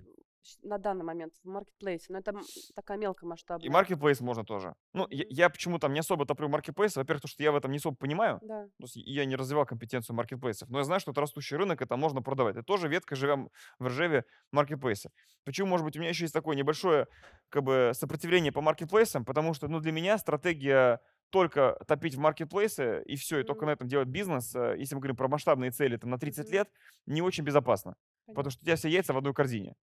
[0.64, 2.34] на данный момент в маркетплейсе, но это
[2.74, 3.64] такая мелкомасштабная.
[3.64, 4.74] И маркетплейс можно тоже.
[4.94, 5.26] Ну, я, Мгм.
[5.30, 6.96] я почему там не особо топлю маркетплейс.
[6.96, 8.40] Во-первых, потому что я в этом не особо понимаю.
[8.42, 8.64] Да.
[8.64, 10.68] То есть я не развивал компетенцию маркетплейсов.
[10.70, 12.56] Но я знаю, что это растущий рынок, это можно продавать.
[12.56, 13.48] Это тоже ветка, живем
[13.78, 15.10] в Ржеве, маркетплейса.
[15.44, 17.06] Почему, может быть, у меня еще есть такое небольшое
[17.48, 20.98] как бы, сопротивление по маркетплейсам, потому что ну, для меня стратегия
[21.32, 25.00] только топить в маркетплейсы и все, и только на этом делать бизнес, э, если мы
[25.00, 26.52] говорим про масштабные цели там, на 30 Мгм.
[26.52, 26.68] лет,
[27.06, 27.96] не очень безопасно.
[28.26, 28.50] Потому Понятно.
[28.50, 29.74] что у тебя все яйца в одной корзине.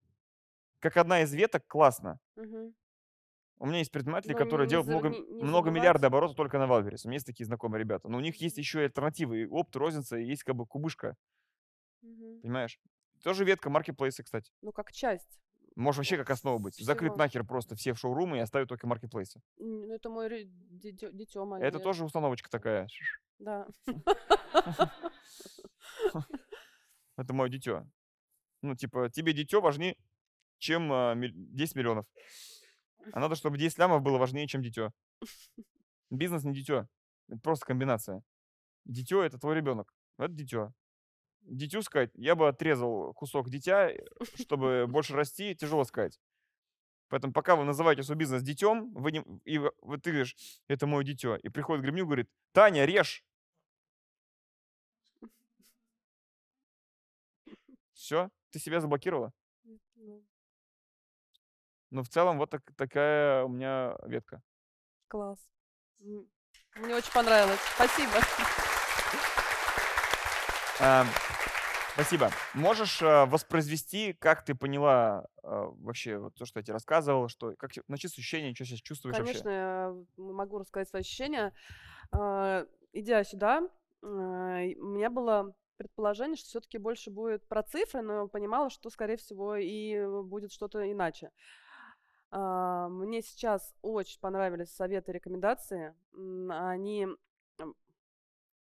[0.80, 2.20] Как одна из веток, классно.
[2.36, 2.74] Мгм.
[3.58, 6.38] У меня есть предприниматели, Но которые не делают за- много, не- не много миллиардов оборотов
[6.38, 7.04] только на Wildberries.
[7.04, 8.08] У меня есть такие знакомые ребята.
[8.08, 9.42] Но у них есть еще и альтернативы.
[9.42, 11.16] И опт, розница, и есть как бы кубышка,
[12.02, 12.42] Мгм.
[12.42, 12.80] понимаешь?
[13.24, 14.52] Тоже ветка маркетплейса, кстати.
[14.62, 15.40] Ну, как часть.
[15.80, 16.76] Может вообще как основа быть.
[16.76, 17.18] Закрыть всего.
[17.24, 19.40] нахер просто все шоурумы и оставить только маркетплейсы.
[19.60, 20.28] Ну, это мой
[21.46, 22.88] моё, Это тоже установочка такая.
[23.40, 23.66] Да.
[27.18, 27.86] Это мое дитё.
[28.62, 29.96] Ну, типа, тебе дитё важнее,
[30.58, 32.06] чем а, миль- 10 миллионов.
[33.14, 34.92] А надо, чтобы 10 лямов было важнее, чем дитё.
[36.10, 36.88] Бизнес не дитё.
[37.30, 38.22] Это просто комбинация.
[38.86, 39.94] Дитё это твой ребенок.
[40.18, 40.74] Это дитё.
[41.50, 43.98] Дитю сказать, я бы отрезал кусок дитя, э,
[44.36, 46.20] чтобы больше расти, тяжело сказать.
[47.08, 50.36] Поэтому пока вы называете свой бизнес детем, вы не, и вы- вот ты говоришь,
[50.68, 53.26] это мое дитё, и приходит Гремнюк, говорит, Таня, режь.
[57.94, 59.34] Все, ты себя заблокировала.
[59.96, 60.24] Ну,
[61.90, 64.42] Но в целом вот так- такая у меня ветка.
[65.08, 65.40] Класс.
[66.00, 67.60] Мне очень понравилось.
[67.76, 68.14] Спасибо.
[72.00, 72.30] Спасибо.
[72.54, 77.56] Можешь э, воспроизвести, как ты поняла э, вообще вот то, что я тебе рассказывал, что
[77.58, 80.06] как с ощущения, что сейчас чувствуешь Конечно, вообще?
[80.18, 81.54] я могу рассказать свои ощущения.
[82.14, 83.68] А, Идя сюда,
[84.02, 84.06] и
[84.80, 89.58] у меня было предположение, что все-таки больше будет про цифры, но понимала, что, скорее всего,
[89.58, 91.32] и будет что-то иначе.
[92.32, 95.94] А, Мне сейчас очень понравились советы рекомендации.
[96.50, 97.08] Они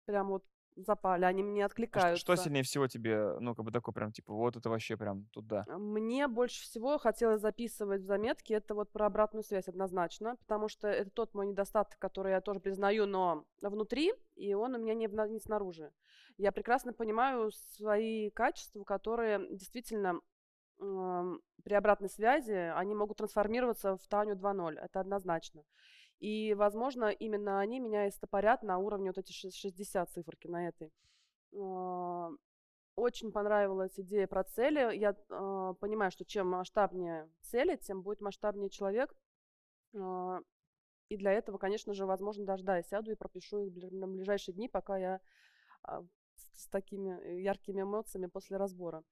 [0.06, 0.44] прям вот
[0.86, 2.36] запали, они мне А что, что откликаются.
[2.36, 5.66] сильнее всего тебе, ну, как бы такой прям, типа, вот это вообще прям туда.
[5.78, 10.88] Мне больше всего хотелось записывать в заметки это вот про обратную связь однозначно, потому что
[10.88, 15.08] это тот мой недостаток, который я тоже признаю, но внутри, и он у меня не,
[15.08, 15.92] не снаружи.
[16.38, 20.22] Я прекрасно понимаю свои качества, которые действительно
[20.80, 25.64] м, при обратной связи, они могут трансформироваться в Таню 2.0, это однозначно.
[26.20, 30.68] И, возможно, именно они меня и стопорят на уровне вот эти шест- 60 циферки на
[30.68, 30.92] этой.
[31.58, 32.30] А,
[32.96, 34.98] очень понравилась идея про цели.
[34.98, 39.16] Я а, понимаю, что чем масштабнее цели, тем будет масштабнее человек.
[39.96, 40.42] А,
[41.08, 44.54] и для этого, конечно же, возможно, даже да, я сяду и пропишу их на ближайшие
[44.54, 45.22] дни, пока я
[45.84, 46.02] а,
[46.36, 49.04] с, с такими э, яркими эмоциями после разбора.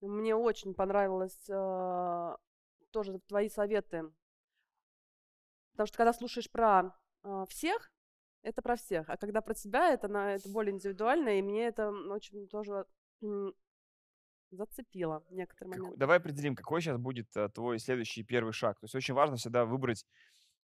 [0.00, 2.36] Мне очень понравилось а,
[2.92, 4.04] тоже твои советы,
[5.74, 7.90] потому что когда слушаешь про а, всех,
[8.42, 11.90] это про всех, а когда про тебя, это, на, это более индивидуально, и мне это
[11.90, 12.86] очень тоже
[14.50, 15.98] зацепило некоторые Как- моменты.
[15.98, 18.78] давай определим, какой сейчас будет э, твой следующий первый шаг.
[18.78, 20.06] То есть очень важно всегда выбрать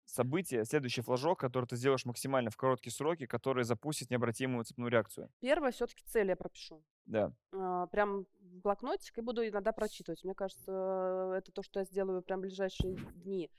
[0.05, 5.31] событие, следующий флажок, который ты сделаешь максимально в короткие сроки, который запустит необратимую цепную реакцию.
[5.41, 6.85] Первое, все-таки цели я пропишу.
[7.07, 7.33] Да.
[7.53, 10.25] А, Прям блокнотик и буду иногда прочитывать.
[10.25, 13.51] Мне кажется, э, это то, что я сделаю прям в ближайшие дни.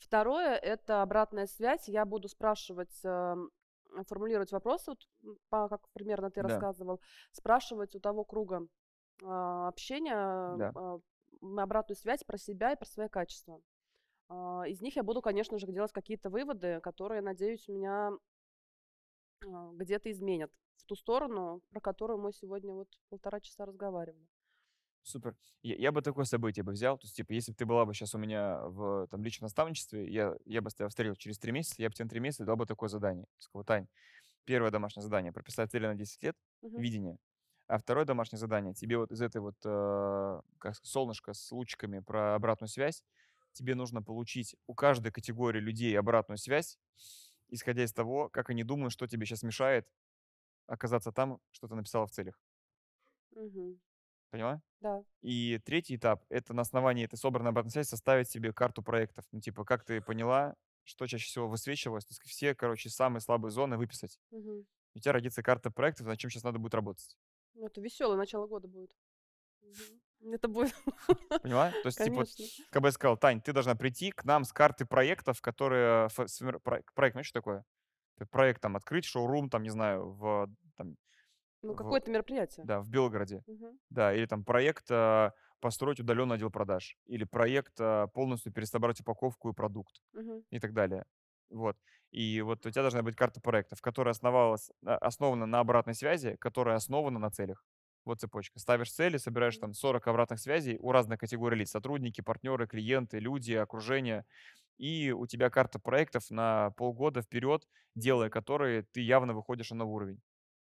[0.00, 1.88] Второе, это обратная связь.
[1.88, 3.50] Я буду спрашивать, эм,
[4.08, 5.06] формулировать вопросы, вот,
[5.50, 6.48] по- как примерно ты Да.
[6.48, 7.00] рассказывал,
[7.32, 8.66] спрашивать у того круга
[9.22, 10.16] а, общения
[10.58, 10.72] Да.
[11.42, 13.60] м, обратную связь про себя и про свои качества.
[14.28, 18.12] А, Из них я буду, конечно же, делать какие-то выводы, которые, надеюсь, меня
[19.46, 24.26] а, где-то изменят в ту сторону, про которую мы сегодня вот полтора часа разговаривали.
[25.02, 25.34] Супер.
[25.62, 26.98] Я, я бы такое событие бы взял.
[26.98, 30.06] То есть, типа, если бы ты была бы сейчас у меня в там, личном наставничестве,
[30.12, 32.56] я, я бы тебя встретил через три месяца, я бы тебе на три месяца дал
[32.56, 33.26] бы такое задание.
[33.38, 33.88] Сказал, Тань,
[34.44, 36.82] первое домашнее задание, прописать цели на 10 лет, Мгм.
[36.82, 37.18] видение.
[37.68, 42.34] А второе домашнее задание, тебе вот из этой вот, э, как солнышко с лучиками про
[42.34, 43.04] обратную связь,
[43.52, 46.78] тебе нужно получить у каждой категории людей обратную связь,
[47.48, 49.88] исходя из того, как они думают, что тебе сейчас мешает
[50.66, 52.40] оказаться там, что ты написала в целях.
[53.36, 53.80] Мгм.
[54.30, 54.62] Поняла?
[54.80, 55.02] Да.
[55.22, 59.24] И третий этап– это на основании этой собранной обратной связи составить себе карту проектов.
[59.32, 60.54] Ну, типа, как ты поняла,
[60.84, 64.18] что чаще всего высвечивалось, то есть все, короче, самые слабые зоны выписать.
[64.30, 64.38] И
[64.98, 67.16] у тебя родится карта проектов, над чем сейчас надо будет работать.
[67.54, 68.96] Ну, это веселое начало года будет.
[69.62, 70.32] Мгм.
[70.32, 70.74] Это будет,
[71.42, 71.70] Поняла?
[71.82, 72.24] То есть, типа,
[72.70, 76.08] как бы я сказал, Тань, ты должна прийти к нам с карты проектов, которые...
[76.62, 77.64] про- Проект, знаешь, что такое?
[78.30, 80.96] Проект, там, открыть шоурум, там, не знаю, в, там,
[81.62, 82.66] Ну, в, какое-то мероприятие.
[82.66, 83.44] да, в Белгороде.
[83.46, 83.78] Мгм.
[83.90, 86.96] Да, или там проект а, построить удаленный отдел продаж.
[87.06, 90.00] Или проект а, полностью пересобрать упаковку и продукт.
[90.12, 90.44] Мгм.
[90.50, 91.04] и так далее.
[91.50, 91.76] Вот.
[92.12, 96.36] И вот у тебя должна быть карта проектов, которая основалась, а, основана на обратной связи,
[96.40, 97.64] которая основана на целях.
[98.04, 98.58] Вот цепочка.
[98.58, 101.70] Ставишь цели, собираешь там 40 обратных связей у разных категорий лиц.
[101.70, 104.24] Сотрудники, партнеры, клиенты, люди, окружение.
[104.78, 109.94] И у тебя карта проектов на полгода вперед, делая которые ты явно выходишь на новый
[109.94, 110.20] уровень.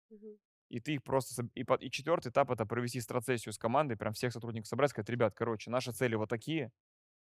[0.10, 0.38] Мгм.
[0.70, 1.48] И ты их просто...
[1.56, 5.34] И, и четвертый этап— это провести страцессию с командой, прям всех сотрудников собрать, сказать, ребят,
[5.34, 6.72] короче, наши цели вот такие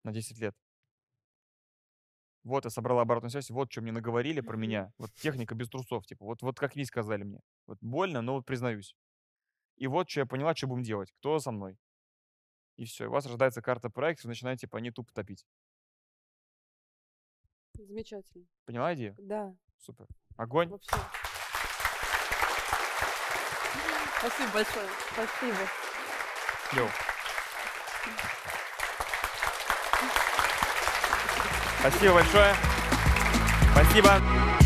[0.03, 0.55] на 10 лет.
[2.43, 4.93] Вот я собрала обратную связь, вот что мне наговорили про меня.
[4.97, 7.41] Вот техника без трусов, типа, вот, вот как они сказали мне.
[7.65, 8.95] Вот больно, но вот признаюсь.
[9.77, 11.77] И вот что я поняла, что будем делать, кто со мной.
[12.77, 15.45] И все, у вас рождается карта проекта, вы начинаете по ней тупо топить.
[17.73, 18.45] Замечательно.
[18.65, 19.15] Поняла идею?
[19.17, 20.07] Да, Супер.
[20.37, 20.69] Огонь.
[20.69, 20.95] вообще.
[24.25, 24.89] Спасибо большое.
[25.13, 25.57] Спасибо.
[26.71, 26.91] Клево.
[31.79, 32.55] Спасибо большое.
[33.71, 34.64] Спасибо.